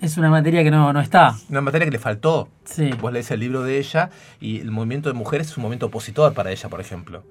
Es 0.02 0.18
una 0.18 0.32
materia 0.32 0.64
que 0.64 0.72
no, 0.72 0.92
no 0.92 1.00
está. 1.00 1.38
Una 1.50 1.62
materia 1.62 1.86
que 1.86 1.92
le 1.92 2.00
faltó. 2.00 2.50
Sí. 2.66 2.90
Vos 3.00 3.14
lees 3.14 3.30
el 3.30 3.40
libro 3.40 3.62
de 3.62 3.78
ella 3.78 4.10
y 4.40 4.60
el 4.60 4.72
movimiento 4.72 5.10
de 5.10 5.14
mujeres 5.14 5.52
es 5.52 5.58
un 5.58 5.62
movimiento 5.62 5.86
opositor 5.86 6.34
para 6.34 6.52
ella, 6.52 6.70
por 6.70 6.82
ejemplo. 6.82 7.24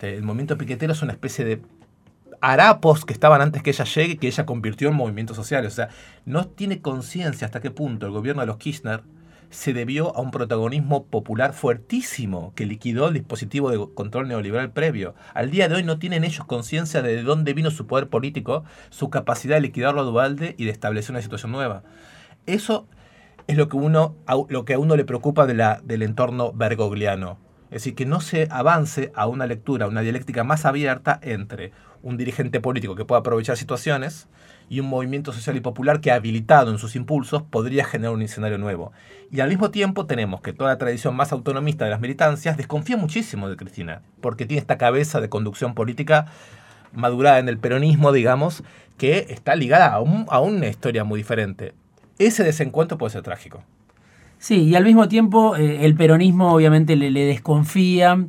El 0.00 0.24
movimiento 0.24 0.58
piquetero 0.58 0.92
es 0.92 1.02
una 1.02 1.12
especie 1.12 1.44
de 1.44 1.62
harapos 2.40 3.04
que 3.04 3.12
estaban 3.12 3.40
antes 3.40 3.62
que 3.62 3.70
ella 3.70 3.84
llegue, 3.84 4.16
que 4.16 4.26
ella 4.26 4.44
convirtió 4.44 4.88
en 4.88 4.96
movimientos 4.96 5.36
sociales. 5.36 5.72
O 5.72 5.76
sea, 5.76 5.88
no 6.24 6.48
tiene 6.48 6.80
conciencia 6.80 7.44
hasta 7.44 7.60
qué 7.60 7.70
punto 7.70 8.06
el 8.06 8.12
gobierno 8.12 8.40
de 8.40 8.46
los 8.46 8.56
Kirchner 8.56 9.02
se 9.50 9.72
debió 9.72 10.16
a 10.16 10.20
un 10.20 10.30
protagonismo 10.30 11.04
popular 11.06 11.52
fuertísimo 11.52 12.52
que 12.54 12.66
liquidó 12.66 13.08
el 13.08 13.14
dispositivo 13.14 13.70
de 13.70 13.94
control 13.94 14.28
neoliberal 14.28 14.70
previo. 14.70 15.14
Al 15.34 15.50
día 15.50 15.68
de 15.68 15.74
hoy 15.74 15.82
no 15.82 15.98
tienen 15.98 16.24
ellos 16.24 16.46
conciencia 16.46 17.02
de 17.02 17.22
dónde 17.22 17.52
vino 17.52 17.70
su 17.70 17.86
poder 17.86 18.08
político, 18.08 18.64
su 18.90 19.10
capacidad 19.10 19.56
de 19.56 19.62
liquidarlo 19.62 20.00
a 20.00 20.04
Duvalde 20.04 20.54
y 20.56 20.64
de 20.64 20.70
establecer 20.70 21.10
una 21.10 21.22
situación 21.22 21.52
nueva. 21.52 21.82
Eso 22.46 22.86
es 23.48 23.56
lo 23.56 23.68
que, 23.68 23.76
uno, 23.76 24.14
lo 24.48 24.64
que 24.64 24.74
a 24.74 24.78
uno 24.78 24.96
le 24.96 25.04
preocupa 25.04 25.46
de 25.46 25.54
la, 25.54 25.80
del 25.82 26.02
entorno 26.02 26.52
bergogliano. 26.52 27.38
Es 27.64 27.82
decir, 27.82 27.94
que 27.94 28.06
no 28.06 28.20
se 28.20 28.48
avance 28.50 29.12
a 29.14 29.26
una 29.26 29.46
lectura, 29.46 29.88
una 29.88 30.00
dialéctica 30.00 30.44
más 30.44 30.64
abierta 30.64 31.18
entre 31.22 31.72
un 32.02 32.16
dirigente 32.16 32.60
político 32.60 32.94
que 32.94 33.04
pueda 33.04 33.20
aprovechar 33.20 33.56
situaciones 33.56 34.28
y 34.70 34.78
un 34.78 34.88
movimiento 34.88 35.32
social 35.32 35.56
y 35.56 35.60
popular 35.60 36.00
que 36.00 36.12
habilitado 36.12 36.70
en 36.70 36.78
sus 36.78 36.94
impulsos 36.94 37.42
podría 37.42 37.84
generar 37.84 38.14
un 38.14 38.22
escenario 38.22 38.56
nuevo. 38.56 38.92
Y 39.32 39.40
al 39.40 39.48
mismo 39.48 39.72
tiempo 39.72 40.06
tenemos 40.06 40.40
que 40.42 40.52
toda 40.52 40.70
la 40.70 40.78
tradición 40.78 41.16
más 41.16 41.32
autonomista 41.32 41.84
de 41.84 41.90
las 41.90 42.00
militancias 42.00 42.56
desconfía 42.56 42.96
muchísimo 42.96 43.48
de 43.50 43.56
Cristina, 43.56 44.00
porque 44.20 44.46
tiene 44.46 44.60
esta 44.60 44.78
cabeza 44.78 45.20
de 45.20 45.28
conducción 45.28 45.74
política 45.74 46.26
madurada 46.92 47.40
en 47.40 47.48
el 47.48 47.58
peronismo, 47.58 48.12
digamos, 48.12 48.62
que 48.96 49.26
está 49.30 49.56
ligada 49.56 49.92
a, 49.92 50.40
una 50.40 50.68
historia 50.68 51.02
muy 51.02 51.18
diferente. 51.18 51.74
Ese 52.20 52.44
desencuentro 52.44 52.96
puede 52.96 53.10
ser 53.10 53.22
trágico. 53.22 53.64
Sí, 54.38 54.62
y 54.62 54.76
al 54.76 54.84
mismo 54.84 55.08
tiempo 55.08 55.56
eh, 55.56 55.84
el 55.84 55.96
peronismo 55.96 56.54
obviamente 56.54 56.94
le, 56.94 57.10
le 57.10 57.24
desconfía 57.24 58.24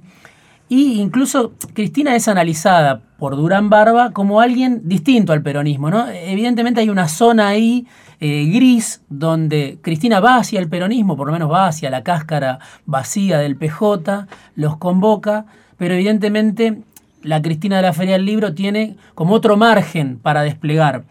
y 0.71 1.01
incluso 1.01 1.51
Cristina 1.73 2.15
es 2.15 2.29
analizada 2.29 3.01
por 3.19 3.35
Durán 3.35 3.69
Barba 3.69 4.11
como 4.11 4.39
alguien 4.39 4.83
distinto 4.85 5.33
al 5.33 5.41
peronismo. 5.41 5.89
¿no? 5.89 6.07
Evidentemente 6.07 6.79
hay 6.79 6.89
una 6.89 7.09
zona 7.09 7.49
ahí 7.49 7.85
eh, 8.21 8.45
gris 8.45 9.01
donde 9.09 9.79
Cristina 9.81 10.21
va 10.21 10.37
hacia 10.37 10.61
el 10.61 10.69
peronismo, 10.69 11.17
por 11.17 11.27
lo 11.27 11.33
menos 11.33 11.51
va 11.51 11.67
hacia 11.67 11.89
la 11.89 12.03
cáscara 12.03 12.59
vacía 12.85 13.39
del 13.39 13.57
PJ, 13.57 14.27
los 14.55 14.77
convoca, 14.77 15.45
pero 15.75 15.93
evidentemente 15.93 16.77
la 17.21 17.41
Cristina 17.41 17.75
de 17.75 17.81
la 17.81 17.91
Feria 17.91 18.13
del 18.13 18.25
Libro 18.25 18.53
tiene 18.53 18.95
como 19.13 19.33
otro 19.33 19.57
margen 19.57 20.19
para 20.19 20.41
desplegar. 20.41 21.03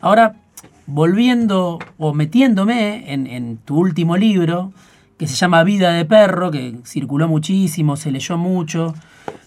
Ahora, 0.00 0.34
volviendo 0.86 1.78
o 1.98 2.14
metiéndome 2.14 3.12
en, 3.12 3.28
en 3.28 3.58
tu 3.58 3.78
último 3.78 4.16
libro, 4.16 4.72
que 5.16 5.26
se 5.26 5.36
llama 5.36 5.62
Vida 5.64 5.92
de 5.92 6.04
Perro, 6.04 6.50
que 6.50 6.78
circuló 6.84 7.28
muchísimo, 7.28 7.96
se 7.96 8.10
leyó 8.10 8.36
mucho, 8.36 8.94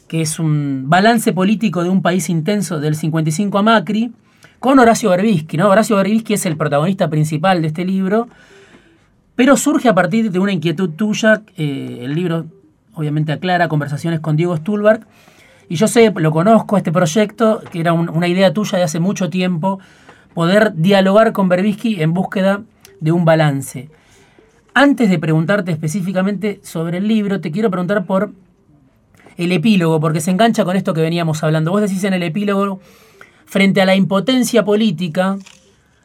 que 0.07 0.21
es 0.21 0.39
un 0.39 0.85
balance 0.87 1.33
político 1.33 1.83
de 1.83 1.89
un 1.89 2.01
país 2.01 2.29
intenso 2.29 2.79
del 2.79 2.95
55 2.95 3.57
a 3.57 3.61
Macri, 3.63 4.11
con 4.59 4.79
Horacio 4.79 5.09
Berbisky. 5.09 5.57
¿no? 5.57 5.69
Horacio 5.69 5.97
Berbisky 5.97 6.33
es 6.33 6.45
el 6.45 6.57
protagonista 6.57 7.09
principal 7.09 7.61
de 7.61 7.67
este 7.67 7.85
libro, 7.85 8.27
pero 9.35 9.57
surge 9.57 9.89
a 9.89 9.93
partir 9.93 10.31
de 10.31 10.39
una 10.39 10.51
inquietud 10.51 10.89
tuya. 10.91 11.43
Eh, 11.57 11.99
el 12.01 12.15
libro 12.15 12.45
obviamente 12.93 13.31
aclara 13.31 13.67
conversaciones 13.67 14.19
con 14.19 14.35
Diego 14.35 14.57
Stulberg. 14.57 15.05
Y 15.69 15.75
yo 15.75 15.87
sé, 15.87 16.11
lo 16.15 16.31
conozco, 16.31 16.77
este 16.77 16.91
proyecto, 16.91 17.61
que 17.71 17.81
era 17.81 17.93
una 17.93 18.27
idea 18.27 18.53
tuya 18.53 18.77
de 18.77 18.85
hace 18.85 18.99
mucho 18.99 19.29
tiempo, 19.29 19.79
poder 20.33 20.73
dialogar 20.75 21.33
con 21.33 21.49
Berbisky 21.49 22.01
en 22.01 22.13
búsqueda 22.13 22.61
de 22.99 23.11
un 23.11 23.25
balance. 23.25 23.89
Antes 24.79 25.09
de 25.09 25.17
preguntarte 25.17 25.71
específicamente 25.71 26.59
sobre 26.61 26.99
el 26.99 27.07
libro, 27.07 27.41
te 27.41 27.49
quiero 27.51 27.71
preguntar 27.71 28.05
por 28.05 28.31
el 29.35 29.51
epílogo, 29.51 29.99
porque 29.99 30.21
se 30.21 30.29
engancha 30.29 30.65
con 30.65 30.75
esto 30.75 30.93
que 30.93 31.01
veníamos 31.01 31.43
hablando. 31.43 31.71
Vos 31.71 31.81
decís 31.81 32.03
en 32.03 32.13
el 32.13 32.21
epílogo, 32.21 32.79
frente 33.47 33.81
a 33.81 33.87
la 33.87 33.95
impotencia 33.95 34.63
política, 34.63 35.39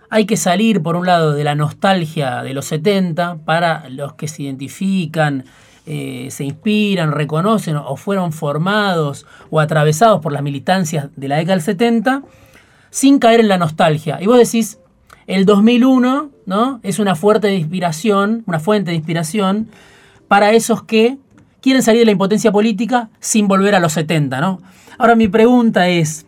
hay 0.09 0.25
que 0.25 0.39
salir, 0.39 0.83
por 0.83 0.97
un 0.97 1.05
lado, 1.05 1.35
de 1.35 1.45
la 1.45 1.55
nostalgia 1.55 2.43
de 2.43 2.55
los 2.55 2.65
70 2.65 3.41
para 3.45 3.91
los 3.91 4.15
que 4.15 4.27
se 4.27 4.45
identifican, 4.45 5.45
eh, 5.85 6.29
se 6.31 6.45
inspiran, 6.45 7.13
reconocen 7.13 7.77
o 7.77 7.97
fueron 7.97 8.33
formados 8.33 9.27
o 9.51 9.61
atravesados 9.61 10.23
por 10.23 10.33
las 10.33 10.43
militancias 10.43 11.11
de 11.15 11.29
la 11.29 11.37
década 11.37 11.57
del 11.57 11.63
70, 11.63 12.23
sin 12.89 13.19
caer 13.19 13.41
en 13.41 13.49
la 13.49 13.59
nostalgia. 13.59 14.17
Y 14.23 14.29
vos 14.29 14.39
decís, 14.39 14.79
el 15.27 15.45
2001 15.45 16.32
¿no? 16.47 16.81
es 16.83 16.99
una 16.99 17.15
fuerte 17.15 17.49
de 17.49 17.57
inspiración, 17.57 18.43
una 18.47 18.61
fuente 18.61 18.91
de 18.91 18.97
inspiración 18.97 19.69
para 20.29 20.53
esos 20.53 20.83
que 20.83 21.19
quieren 21.61 21.83
salir 21.83 22.01
de 22.01 22.07
la 22.07 22.13
impotencia 22.13 22.53
política 22.53 23.09
sin 23.21 23.49
volver 23.49 23.75
a 23.75 23.81
los 23.81 23.93
70. 23.93 24.41
¿no? 24.41 24.61
Ahora 24.99 25.15
mi 25.15 25.29
pregunta 25.29 25.89
es, 25.89 26.27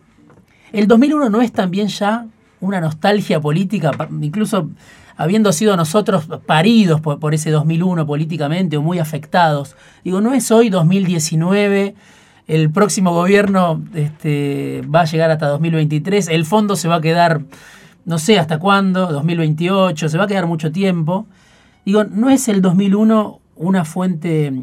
¿el 0.71 0.87
2001 0.87 1.29
no 1.29 1.41
es 1.41 1.51
también 1.51 1.87
ya 1.87 2.25
una 2.61 2.81
nostalgia 2.81 3.39
política, 3.39 3.91
incluso 4.21 4.69
habiendo 5.17 5.51
sido 5.53 5.77
nosotros 5.77 6.27
paridos 6.45 7.01
por, 7.01 7.33
ese 7.33 7.51
2001 7.51 8.05
políticamente 8.05 8.77
o 8.77 8.81
muy 8.81 8.99
afectados? 8.99 9.75
Digo, 10.03 10.21
¿no 10.21 10.33
es 10.33 10.51
hoy 10.51 10.69
2019? 10.69 11.95
El 12.47 12.69
próximo 12.69 13.11
gobierno 13.11 13.81
este, 13.93 14.83
va 14.93 15.01
a 15.01 15.05
llegar 15.05 15.31
hasta 15.31 15.47
2023, 15.47 16.27
el 16.27 16.45
fondo 16.45 16.75
se 16.75 16.87
va 16.87 16.95
a 16.95 17.01
quedar 17.01 17.41
no 18.05 18.19
sé 18.19 18.39
hasta 18.39 18.59
cuándo, 18.59 19.07
2028, 19.07 20.09
se 20.09 20.17
va 20.17 20.25
a 20.25 20.27
quedar 20.27 20.45
mucho 20.45 20.71
tiempo. 20.71 21.25
Digo, 21.85 22.03
¿no 22.03 22.29
es 22.29 22.47
el 22.47 22.61
2001 22.61 23.39
una 23.55 23.85
fuente 23.85 24.53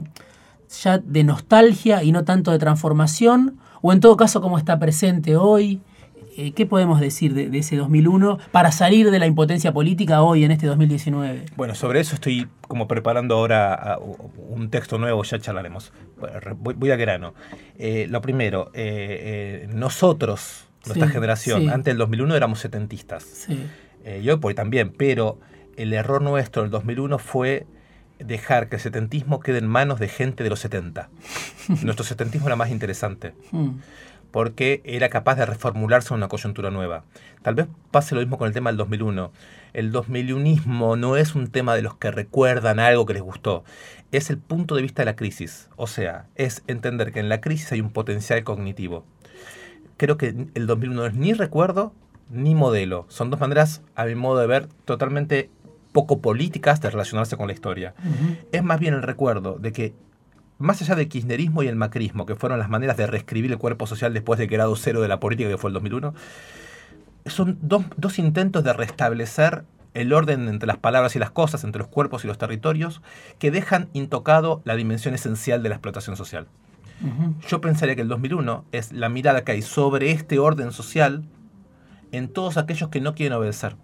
ya 0.82 0.98
de 0.98 1.24
nostalgia 1.24 2.02
y 2.02 2.12
no 2.12 2.24
tanto 2.24 2.52
de 2.52 2.58
transformación? 2.58 3.58
O 3.80 3.92
en 3.92 4.00
todo 4.00 4.16
caso, 4.16 4.40
¿cómo 4.40 4.58
está 4.58 4.78
presente 4.78 5.36
hoy? 5.36 5.80
Eh, 6.36 6.52
¿Qué 6.52 6.66
podemos 6.66 6.98
decir 7.00 7.34
de, 7.34 7.58
ese 7.58 7.76
2001 7.76 8.38
para 8.52 8.72
salir 8.72 9.10
de 9.10 9.18
la 9.18 9.26
impotencia 9.26 9.72
política 9.72 10.22
hoy 10.22 10.44
en 10.44 10.52
este 10.52 10.66
2019? 10.66 11.46
Bueno, 11.56 11.74
sobre 11.74 12.00
eso 12.00 12.14
estoy 12.14 12.48
como 12.68 12.88
preparando 12.88 13.34
ahora 13.36 13.98
un 14.48 14.70
texto 14.70 14.98
nuevo, 14.98 15.22
ya 15.24 15.38
charlaremos. 15.38 15.92
Voy, 16.58 16.90
a 16.90 16.96
grano. 16.96 17.34
Eh, 17.76 18.06
lo 18.08 18.22
primero, 18.22 18.70
eh, 18.72 19.68
nosotros 19.74 20.68
nuestra 20.86 21.08
generación. 21.08 21.70
Antes 21.70 21.92
del 21.92 21.98
2001 21.98 22.36
éramos 22.36 22.60
setentistas. 22.60 23.22
Sí. 23.22 23.66
Eh, 24.04 24.20
yo 24.22 24.40
también, 24.54 24.92
pero 24.92 25.38
el 25.76 25.92
error 25.92 26.22
nuestro 26.22 26.62
del 26.62 26.70
2001 26.70 27.18
fue 27.18 27.66
dejar 28.18 28.68
que 28.68 28.76
el 28.76 28.82
setentismo 28.82 29.40
quede 29.40 29.58
en 29.58 29.66
manos 29.66 29.98
de 29.98 30.08
gente 30.08 30.44
de 30.44 30.50
los 30.50 30.60
70. 30.60 31.08
Nuestro 31.82 32.04
setentismo 32.04 32.46
era 32.46 32.56
más 32.56 32.70
interesante. 32.70 33.34
Hmm. 33.50 33.78
Porque 34.30 34.80
era 34.84 35.10
capaz 35.10 35.34
de 35.34 35.44
reformularse 35.44 36.14
en 36.14 36.18
una 36.18 36.28
coyuntura 36.28 36.70
nueva. 36.70 37.04
Tal 37.42 37.54
vez 37.54 37.66
pase 37.90 38.14
lo 38.14 38.22
mismo 38.22 38.38
con 38.38 38.48
el 38.48 38.54
tema 38.54 38.70
del 38.70 38.78
2001. 38.78 39.30
El 39.74 39.92
2001ismo 39.92 40.98
no 40.98 41.16
es 41.18 41.34
un 41.34 41.48
tema 41.48 41.74
de 41.74 41.82
los 41.82 41.96
que 41.96 42.10
recuerdan 42.10 42.80
algo 42.80 43.04
que 43.04 43.12
les 43.12 43.22
gustó. 43.22 43.62
Es 44.10 44.30
el 44.30 44.38
punto 44.38 44.74
de 44.74 44.82
vista 44.82 45.02
de 45.02 45.06
la 45.06 45.16
crisis. 45.16 45.68
O 45.76 45.86
sea, 45.86 46.26
es 46.34 46.62
entender 46.66 47.12
que 47.12 47.20
en 47.20 47.28
la 47.28 47.42
crisis 47.42 47.72
hay 47.72 47.82
un 47.82 47.90
potencial 47.90 48.42
cognitivo 48.42 49.04
creo 50.02 50.16
que 50.16 50.48
el 50.54 50.66
2001 50.66 51.00
no 51.00 51.06
es 51.06 51.14
ni 51.14 51.32
recuerdo 51.32 51.92
ni 52.28 52.56
modelo. 52.56 53.06
Son 53.08 53.30
dos 53.30 53.38
maneras, 53.38 53.82
a 53.94 54.04
mi 54.04 54.16
modo 54.16 54.40
de 54.40 54.48
ver, 54.48 54.66
totalmente 54.84 55.48
poco 55.92 56.20
políticas 56.20 56.80
de 56.80 56.90
relacionarse 56.90 57.36
con 57.36 57.46
la 57.46 57.52
historia. 57.52 57.94
Es 58.50 58.64
más 58.64 58.80
bien 58.80 58.94
el 58.94 59.02
recuerdo 59.02 59.58
de 59.60 59.70
que, 59.70 59.94
más 60.58 60.82
allá 60.82 60.96
del 60.96 61.08
kirchnerismo 61.08 61.62
y 61.62 61.68
el 61.68 61.76
macrismo, 61.76 62.26
que 62.26 62.34
fueron 62.34 62.58
las 62.58 62.68
maneras 62.68 62.96
de 62.96 63.06
reescribir 63.06 63.52
el 63.52 63.58
cuerpo 63.58 63.86
social 63.86 64.12
después 64.12 64.40
del 64.40 64.48
grado 64.48 64.74
cero 64.74 65.02
de 65.02 65.06
la 65.06 65.20
política 65.20 65.48
que 65.48 65.56
fue 65.56 65.70
el 65.70 65.74
2001, 65.74 66.14
son 67.26 67.58
dos, 67.62 67.84
dos 67.96 68.18
intentos 68.18 68.64
de 68.64 68.72
restablecer 68.72 69.62
el 69.94 70.12
orden 70.12 70.48
entre 70.48 70.66
las 70.66 70.78
palabras 70.78 71.14
y 71.14 71.20
las 71.20 71.30
cosas, 71.30 71.62
entre 71.62 71.78
los 71.78 71.88
cuerpos 71.88 72.24
y 72.24 72.26
los 72.26 72.38
territorios, 72.38 73.02
que 73.38 73.52
dejan 73.52 73.88
intocado 73.92 74.62
la 74.64 74.74
dimensión 74.74 75.14
esencial 75.14 75.62
de 75.62 75.68
la 75.68 75.76
explotación 75.76 76.16
social. 76.16 76.48
Yo 77.48 77.60
pensaría 77.60 77.96
que 77.96 78.02
el 78.02 78.08
2001 78.08 78.64
es 78.72 78.92
la 78.92 79.08
mirada 79.08 79.44
que 79.44 79.52
hay 79.52 79.62
sobre 79.62 80.12
este 80.12 80.38
orden 80.38 80.72
social 80.72 81.24
en 82.12 82.28
todos 82.28 82.56
aquellos 82.56 82.90
que 82.90 83.00
no 83.00 83.14
quieren 83.14 83.36
obedecer. 83.36 83.76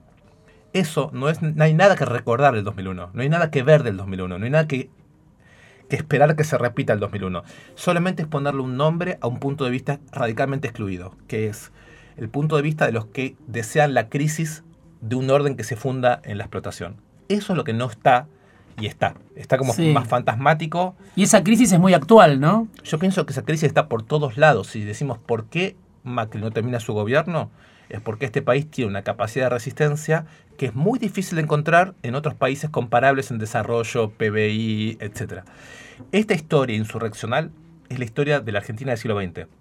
Eso 0.72 1.10
no 1.12 1.28
es, 1.28 1.42
no 1.42 1.64
hay 1.64 1.74
nada 1.74 1.96
que 1.96 2.04
recordar 2.04 2.54
del 2.54 2.64
2001, 2.64 3.10
no 3.12 3.22
hay 3.22 3.28
nada 3.28 3.50
que 3.50 3.62
ver 3.62 3.82
del 3.82 3.96
2001, 3.96 4.38
no 4.38 4.44
hay 4.44 4.50
nada 4.50 4.68
que, 4.68 4.90
que 5.88 5.96
esperar 5.96 6.36
que 6.36 6.44
se 6.44 6.58
repita 6.58 6.92
el 6.92 7.00
2001. 7.00 7.42
Solamente 7.74 8.22
es 8.22 8.28
ponerle 8.28 8.60
un 8.60 8.76
nombre 8.76 9.18
a 9.20 9.26
un 9.26 9.38
punto 9.38 9.64
de 9.64 9.70
vista 9.70 9.98
radicalmente 10.12 10.68
excluido, 10.68 11.14
que 11.26 11.48
es 11.48 11.72
el 12.16 12.28
punto 12.28 12.56
de 12.56 12.62
vista 12.62 12.84
de 12.86 12.92
los 12.92 13.06
que 13.06 13.36
desean 13.46 13.94
la 13.94 14.08
crisis 14.08 14.62
de 15.00 15.16
un 15.16 15.30
orden 15.30 15.56
que 15.56 15.64
se 15.64 15.76
funda 15.76 16.20
en 16.24 16.36
la 16.36 16.44
explotación. 16.44 16.96
Eso 17.28 17.52
es 17.52 17.56
lo 17.56 17.64
que 17.64 17.72
no 17.72 17.86
está 17.86 18.26
y 18.78 18.86
está. 18.86 19.14
Está 19.36 19.58
como 19.58 19.74
más 19.92 20.08
fantasmático. 20.08 20.96
Y 21.16 21.24
esa 21.24 21.42
crisis 21.42 21.72
es 21.72 21.80
muy 21.80 21.94
actual, 21.94 22.40
¿no? 22.40 22.68
Yo 22.84 22.98
pienso 22.98 23.26
que 23.26 23.32
esa 23.32 23.42
crisis 23.42 23.64
está 23.64 23.88
por 23.88 24.02
todos 24.02 24.36
lados. 24.36 24.68
Si 24.68 24.84
decimos 24.84 25.18
por 25.18 25.46
qué 25.46 25.76
Macri 26.04 26.40
no 26.40 26.50
termina 26.50 26.80
su 26.80 26.92
gobierno, 26.92 27.50
es 27.88 28.00
porque 28.00 28.26
este 28.26 28.42
país 28.42 28.70
tiene 28.70 28.90
una 28.90 29.02
capacidad 29.02 29.46
de 29.46 29.50
resistencia 29.50 30.26
que 30.56 30.66
es 30.66 30.74
muy 30.74 30.98
difícil 30.98 31.36
de 31.36 31.42
encontrar 31.42 31.94
en 32.02 32.14
otros 32.14 32.34
países 32.34 32.68
comparables 32.70 33.30
en 33.30 33.38
desarrollo, 33.38 34.10
PBI, 34.10 34.98
etc. 35.00 35.42
Esta 36.12 36.34
historia 36.34 36.76
insurreccional 36.76 37.50
es 37.88 37.98
la 37.98 38.04
historia 38.04 38.40
de 38.40 38.52
la 38.52 38.58
Argentina 38.58 38.90
del 38.90 38.98
siglo 38.98 39.20
XX 39.20 39.57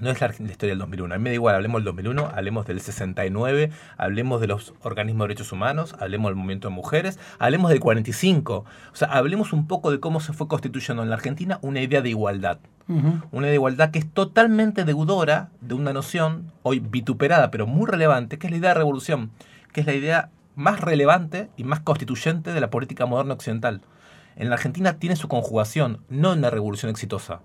no 0.00 0.10
es 0.10 0.20
la, 0.20 0.28
historia 0.28 0.72
del 0.72 0.78
2001. 0.78 1.14
A 1.14 1.18
mí 1.18 1.24
me 1.24 1.30
da 1.30 1.34
igual, 1.34 1.54
hablemos 1.54 1.80
del 1.80 1.84
2001, 1.86 2.30
hablemos 2.34 2.66
del 2.66 2.80
69, 2.80 3.70
hablemos 3.96 4.40
de 4.40 4.46
los 4.46 4.74
organismos 4.82 5.24
de 5.24 5.28
derechos 5.28 5.52
humanos, 5.52 5.94
hablemos 5.98 6.30
del 6.30 6.36
movimiento 6.36 6.68
de 6.68 6.74
mujeres, 6.74 7.18
hablemos 7.38 7.70
del 7.70 7.80
45. 7.80 8.54
O 8.54 8.66
sea, 8.96 9.08
hablemos 9.08 9.52
un 9.52 9.66
poco 9.66 9.90
de 9.90 10.00
cómo 10.00 10.20
se 10.20 10.32
fue 10.32 10.48
constituyendo 10.48 11.02
en 11.02 11.10
la 11.10 11.16
Argentina 11.16 11.58
una 11.62 11.80
idea 11.80 12.02
de 12.02 12.10
igualdad. 12.10 12.58
Una 12.88 13.46
idea 13.46 13.50
de 13.50 13.54
igualdad 13.54 13.90
que 13.90 13.98
es 13.98 14.08
totalmente 14.08 14.84
deudora 14.84 15.50
de 15.60 15.74
una 15.74 15.92
noción, 15.92 16.52
hoy 16.62 16.78
vituperada, 16.78 17.50
pero 17.50 17.66
muy 17.66 17.90
relevante, 17.90 18.38
que 18.38 18.46
es 18.46 18.52
la 18.52 18.58
idea 18.58 18.70
de 18.70 18.74
revolución, 18.74 19.32
que 19.72 19.80
es 19.80 19.86
la 19.86 19.94
idea 19.94 20.30
más 20.54 20.80
relevante 20.80 21.50
y 21.56 21.64
más 21.64 21.80
constituyente 21.80 22.52
de 22.52 22.60
la 22.60 22.70
política 22.70 23.04
moderna 23.06 23.34
occidental. 23.34 23.80
En 24.36 24.50
la 24.50 24.54
Argentina 24.54 24.98
tiene 24.98 25.16
su 25.16 25.26
conjugación, 25.26 26.00
no 26.08 26.32
en 26.32 26.38
una 26.40 26.50
revolución 26.50 26.90
exitosa. 26.90 27.40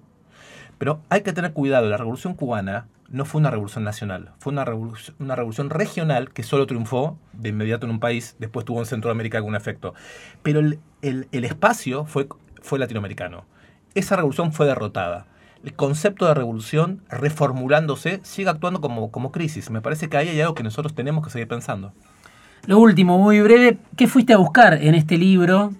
Pero 0.81 0.99
hay 1.09 1.21
que 1.21 1.31
tener 1.31 1.53
cuidado, 1.53 1.87
la 1.87 1.97
revolución 1.97 2.33
cubana 2.33 2.87
no 3.07 3.23
fue 3.23 3.39
una 3.39 3.51
revolución 3.51 3.83
nacional, 3.83 4.31
fue 4.39 4.51
una 4.51 4.65
revolución, 4.65 5.15
una 5.19 5.35
revolución 5.35 5.69
regional 5.69 6.31
que 6.31 6.41
solo 6.41 6.65
triunfó 6.65 7.19
de 7.33 7.49
inmediato 7.49 7.85
en 7.85 7.91
un 7.91 7.99
país, 7.99 8.35
después 8.39 8.65
tuvo 8.65 8.79
en 8.79 8.87
Centroamérica 8.87 9.37
algún 9.37 9.55
efecto. 9.55 9.93
Pero 10.41 10.59
el, 10.59 11.19
espacio 11.31 12.05
fue, 12.05 12.27
fue 12.63 12.79
latinoamericano. 12.79 13.45
Esa 13.93 14.15
revolución 14.15 14.53
fue 14.53 14.65
derrotada. 14.65 15.27
El 15.63 15.75
concepto 15.75 16.25
de 16.25 16.33
revolución, 16.33 17.03
reformulándose, 17.11 18.19
sigue 18.23 18.49
actuando 18.49 18.81
como, 18.81 19.11
como 19.11 19.31
crisis. 19.31 19.69
Me 19.69 19.81
parece 19.81 20.09
que 20.09 20.17
ahí 20.17 20.29
hay 20.29 20.41
algo 20.41 20.55
que 20.55 20.63
nosotros 20.63 20.95
tenemos 20.95 21.23
que 21.23 21.29
seguir 21.29 21.47
pensando. 21.47 21.93
Lo 22.65 22.79
último, 22.79 23.19
muy 23.19 23.39
breve, 23.39 23.77
¿qué 23.95 24.07
fuiste 24.07 24.33
a 24.33 24.37
buscar 24.37 24.73
en 24.81 24.95
este 24.95 25.19
libro? 25.19 25.73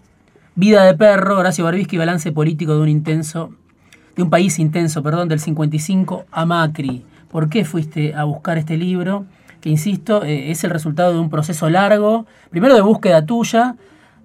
Vida 0.54 0.84
de 0.84 0.94
perro, 0.94 1.40
Horacio 1.40 1.66
Barbisky, 1.66 1.98
balance 1.98 2.32
político 2.32 2.76
de 2.76 2.82
un 2.82 2.90
intenso 2.90 3.56
de 4.16 4.24
un 4.24 4.30
país 4.30 4.60
intenso, 4.60 5.04
perdón, 5.04 5.30
del 5.30 5.40
55 5.40 6.26
a 6.32 6.46
Macri. 6.46 7.06
¿Por 7.30 7.50
qué 7.50 7.66
fuiste 7.66 8.14
a 8.14 8.24
buscar 8.26 8.58
este 8.58 8.78
libro? 8.78 9.26
Que, 9.62 9.70
insisto, 9.70 10.24
eh, 10.24 10.52
es 10.52 10.64
el 10.64 10.72
resultado 10.72 11.14
de 11.14 11.20
un 11.20 11.30
proceso 11.30 11.70
largo, 11.70 12.26
primero 12.50 12.76
de 12.76 12.82
búsqueda 12.82 13.26
tuya, 13.26 13.76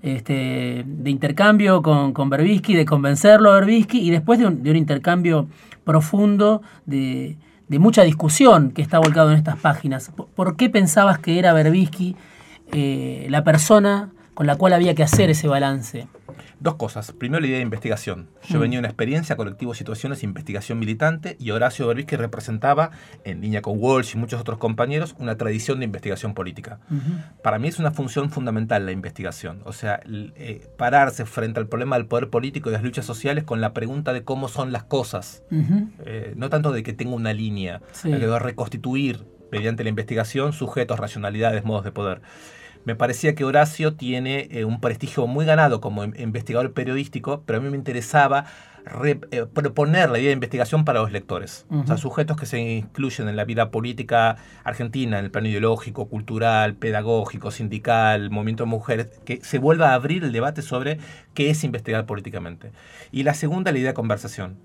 este, 0.03 0.85
de 0.87 1.11
intercambio 1.11 1.83
con, 1.83 2.13
con 2.13 2.31
Berbisky, 2.31 2.75
de 2.75 2.85
convencerlo 2.85 3.53
a 3.53 3.55
Berbisky, 3.57 3.99
y 3.99 4.11
después 4.11 4.39
de 4.39 4.47
un, 4.47 4.77
intercambio 4.77 5.49
profundo, 5.85 6.63
de, 6.85 7.37
mucha 7.69 8.03
discusión 8.03 8.71
que 8.71 8.83
está 8.83 8.99
volcado 8.99 9.31
en 9.31 9.37
estas 9.37 9.57
páginas. 9.57 10.13
¿Por, 10.35 10.57
qué 10.57 10.71
pensabas 10.71 11.19
que 11.19 11.39
era 11.39 11.53
Berbisky 11.53 12.17
eh, 12.73 13.27
la 13.31 13.45
persona 13.45 14.11
con 14.37 14.47
la 14.47 14.55
cual 14.57 14.75
había 14.75 14.95
que 14.95 15.03
hacer 15.03 15.31
ese 15.31 15.49
balance? 15.49 16.07
Dos 16.61 16.77
cosas. 16.77 17.13
Primero, 17.13 17.41
la 17.41 17.47
idea 17.49 17.57
de 17.59 17.63
investigación. 17.63 18.29
Yo 18.49 18.59
Mm. 18.59 18.61
venía 18.63 18.77
de 18.77 18.81
una 18.81 18.89
experiencia, 18.89 19.37
colectivo 19.37 19.75
situaciones, 19.75 20.23
investigación 20.23 20.79
militante, 20.79 21.37
y 21.41 21.51
Horacio 21.51 21.87
Berbisky 21.87 22.17
representaba, 22.17 22.91
en 23.25 23.41
línea 23.41 23.63
con 23.63 23.79
Walsh 23.79 24.15
y 24.15 24.19
muchos 24.19 24.41
otros 24.41 24.59
compañeros, 24.59 25.15
una 25.19 25.37
tradición 25.37 25.79
de 25.81 25.87
investigación 25.87 26.35
política. 26.35 26.79
Para 27.43 27.59
mí 27.59 27.69
es 27.69 27.79
una 27.79 27.91
función 27.93 28.31
fundamental 28.31 28.85
la 28.87 28.93
investigación. 28.93 29.61
O 29.65 29.73
sea, 29.73 30.01
eh, 30.07 30.67
pararse 30.77 31.25
frente 31.25 31.59
al 31.61 31.67
problema 31.69 31.97
del 31.97 32.07
poder 32.07 32.29
político 32.31 32.69
y 32.69 32.73
las 32.73 32.83
luchas 32.83 33.05
sociales 33.07 33.45
con 33.45 33.61
la 33.63 33.73
pregunta 33.73 34.13
de 34.13 34.23
cómo 34.23 34.49
son 34.49 34.71
las 34.73 34.85
cosas. 34.85 35.43
Eh, 36.05 36.35
no 36.37 36.51
tanto 36.51 36.73
de 36.73 36.83
que 36.83 36.93
tenga 36.93 37.15
una 37.15 37.33
línea, 37.33 37.81
Sí. 37.93 38.11
que 38.11 38.39
reconstituir 38.39 39.25
mediante 39.53 39.83
la 39.85 39.91
investigación 39.91 40.53
sujetos, 40.53 40.99
racionalidades, 40.99 41.65
modos 41.65 41.85
de 41.85 41.93
poder. 41.93 42.21
Me 42.87 42.95
parecía 42.95 43.35
que 43.35 43.45
Horacio 43.45 43.95
tiene 43.95 44.49
eh, 44.51 44.65
un 44.65 44.81
prestigio 44.81 45.27
muy 45.27 45.45
ganado 45.45 45.81
como 45.83 46.05
in- 46.05 46.15
investigador 46.19 46.73
periodístico, 46.73 47.43
pero 47.45 47.59
a 47.59 47.63
mí 47.63 47.69
me 47.69 47.77
interesaba 47.77 48.47
re- 48.85 49.19
eh, 49.33 49.45
proponer 49.53 50.09
la 50.09 50.19
idea 50.21 50.29
de 50.29 50.35
investigación 50.35 50.85
para 50.85 51.01
los 51.01 51.11
lectores. 51.11 51.67
O 51.69 51.85
sea, 51.87 51.97
sujetos 51.97 52.37
que 52.37 52.47
se 52.47 52.61
incluyen 52.61 53.29
en 53.29 53.35
la 53.35 53.45
vida 53.45 53.71
política 53.73 54.37
argentina, 54.63 55.19
en 55.19 55.25
el 55.25 55.31
plano 55.33 55.49
ideológico, 55.49 56.07
cultural, 56.09 56.75
pedagógico, 56.75 57.51
sindical, 57.51 58.31
movimiento 58.31 58.63
de 58.63 58.71
mujeres, 58.71 59.11
que 59.25 59.41
se 59.43 59.59
vuelva 59.59 59.91
a 59.91 59.95
abrir 59.95 60.23
el 60.23 60.31
debate 60.31 60.63
sobre 60.63 60.99
qué 61.35 61.51
es 61.51 61.65
investigar 61.65 62.07
políticamente. 62.07 62.71
Y 63.11 63.25
la 63.25 63.35
segunda, 63.35 63.73
la 63.73 63.79
idea 63.79 63.91
de 63.91 63.95
conversación. 63.95 64.59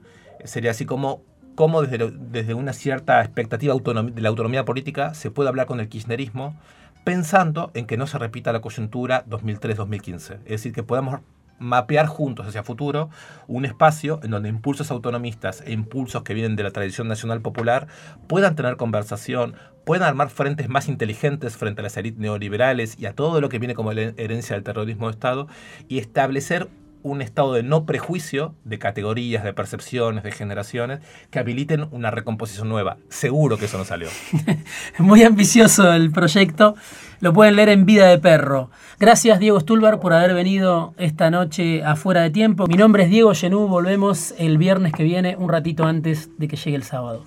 Sería 0.46 0.72
así 0.72 0.86
como 0.86 1.24
cómo 1.56 1.82
desde, 1.82 1.98
lo- 1.98 2.12
desde 2.12 2.54
una 2.54 2.74
cierta 2.74 3.20
expectativa 3.22 3.74
autonom- 3.74 4.14
de 4.14 4.22
la 4.22 4.30
autonomía 4.30 4.64
política 4.64 5.16
se 5.16 5.32
puede 5.32 5.50
hablar 5.50 5.66
con 5.66 5.80
el 5.80 5.90
kirchnerismo 5.90 6.56
pensando 7.04 7.72
en 7.74 7.86
que 7.86 7.98
no 7.98 8.08
se 8.08 8.18
repita 8.18 8.54
la 8.54 8.62
coyuntura 8.62 9.26
2003-2015. 9.26 10.40
Es 10.46 10.50
decir, 10.50 10.74
que 10.74 10.84
podamos 10.84 11.22
mapear 11.62 12.08
juntos 12.08 12.48
hacia 12.48 12.64
futuro 12.64 13.10
un 13.48 13.66
espacio 13.66 14.20
en 14.24 14.32
donde 14.32 14.50
impulsos 14.50 14.90
autonomistas 14.90 15.62
e 15.62 15.72
impulsos 15.72 16.24
que 16.24 16.34
vienen 16.34 16.56
de 16.56 16.64
la 16.64 16.72
tradición 16.72 17.08
nacional 17.08 17.42
popular 17.42 17.88
puedan 18.28 18.56
tener 18.56 18.78
conversación, 18.78 19.54
puedan 19.86 20.10
armar 20.10 20.32
frentes 20.32 20.70
más 20.70 20.88
inteligentes 20.88 21.56
frente 21.56 21.82
a 21.82 21.84
las 21.84 21.98
élites 21.98 22.20
neoliberales 22.20 23.00
y 23.00 23.06
a 23.06 23.14
todo 23.14 23.40
lo 23.42 23.50
que 23.50 23.60
viene 23.60 23.76
como 23.76 23.92
herencia 23.92 24.56
del 24.56 24.64
terrorismo 24.64 25.08
de 25.08 25.12
Estado 25.12 25.48
y 25.88 26.00
establecer 26.00 26.68
un 27.04 27.22
estado 27.22 27.54
de 27.54 27.64
no 27.64 27.86
prejuicio 27.86 28.56
de 28.64 28.80
categorías, 28.80 29.44
de 29.44 29.54
percepciones, 29.54 30.24
de 30.24 30.32
generaciones 30.32 31.00
que 31.30 31.40
habiliten 31.40 31.88
una 31.92 32.12
recomposición 32.12 32.70
nueva. 32.70 32.98
Seguro 33.10 33.58
que 33.58 33.66
eso 33.66 33.78
no 33.78 33.86
salió. 33.86 34.08
Muy 35.00 35.24
ambicioso 35.24 35.92
el 35.94 36.12
proyecto. 36.12 36.76
Lo 37.20 37.34
pueden 37.34 37.56
leer 37.56 37.70
en 37.70 37.86
Vida 37.86 38.08
de 38.08 38.18
Perro. 38.18 38.72
Gracias, 39.00 39.40
Diego 39.40 39.60
Stulbar, 39.60 40.00
por 40.00 40.14
haber 40.14 40.34
venido 40.34 40.94
esta 40.98 41.30
noche 41.30 41.84
afuera 41.84 42.22
de 42.22 42.32
tiempo. 42.32 42.68
Mi 42.68 42.76
nombre 42.76 43.04
es 43.04 43.10
Diego 43.10 43.34
Genú. 43.34 43.68
Volvemos 43.68 44.34
el 44.38 44.58
viernes 44.58 44.94
que 44.94 45.04
viene, 45.04 45.36
un 45.38 45.50
ratito 45.50 45.86
antes 45.86 46.30
de 46.38 46.48
que 46.48 46.56
llegue 46.56 46.76
el 46.76 46.84
sábado. 46.84 47.24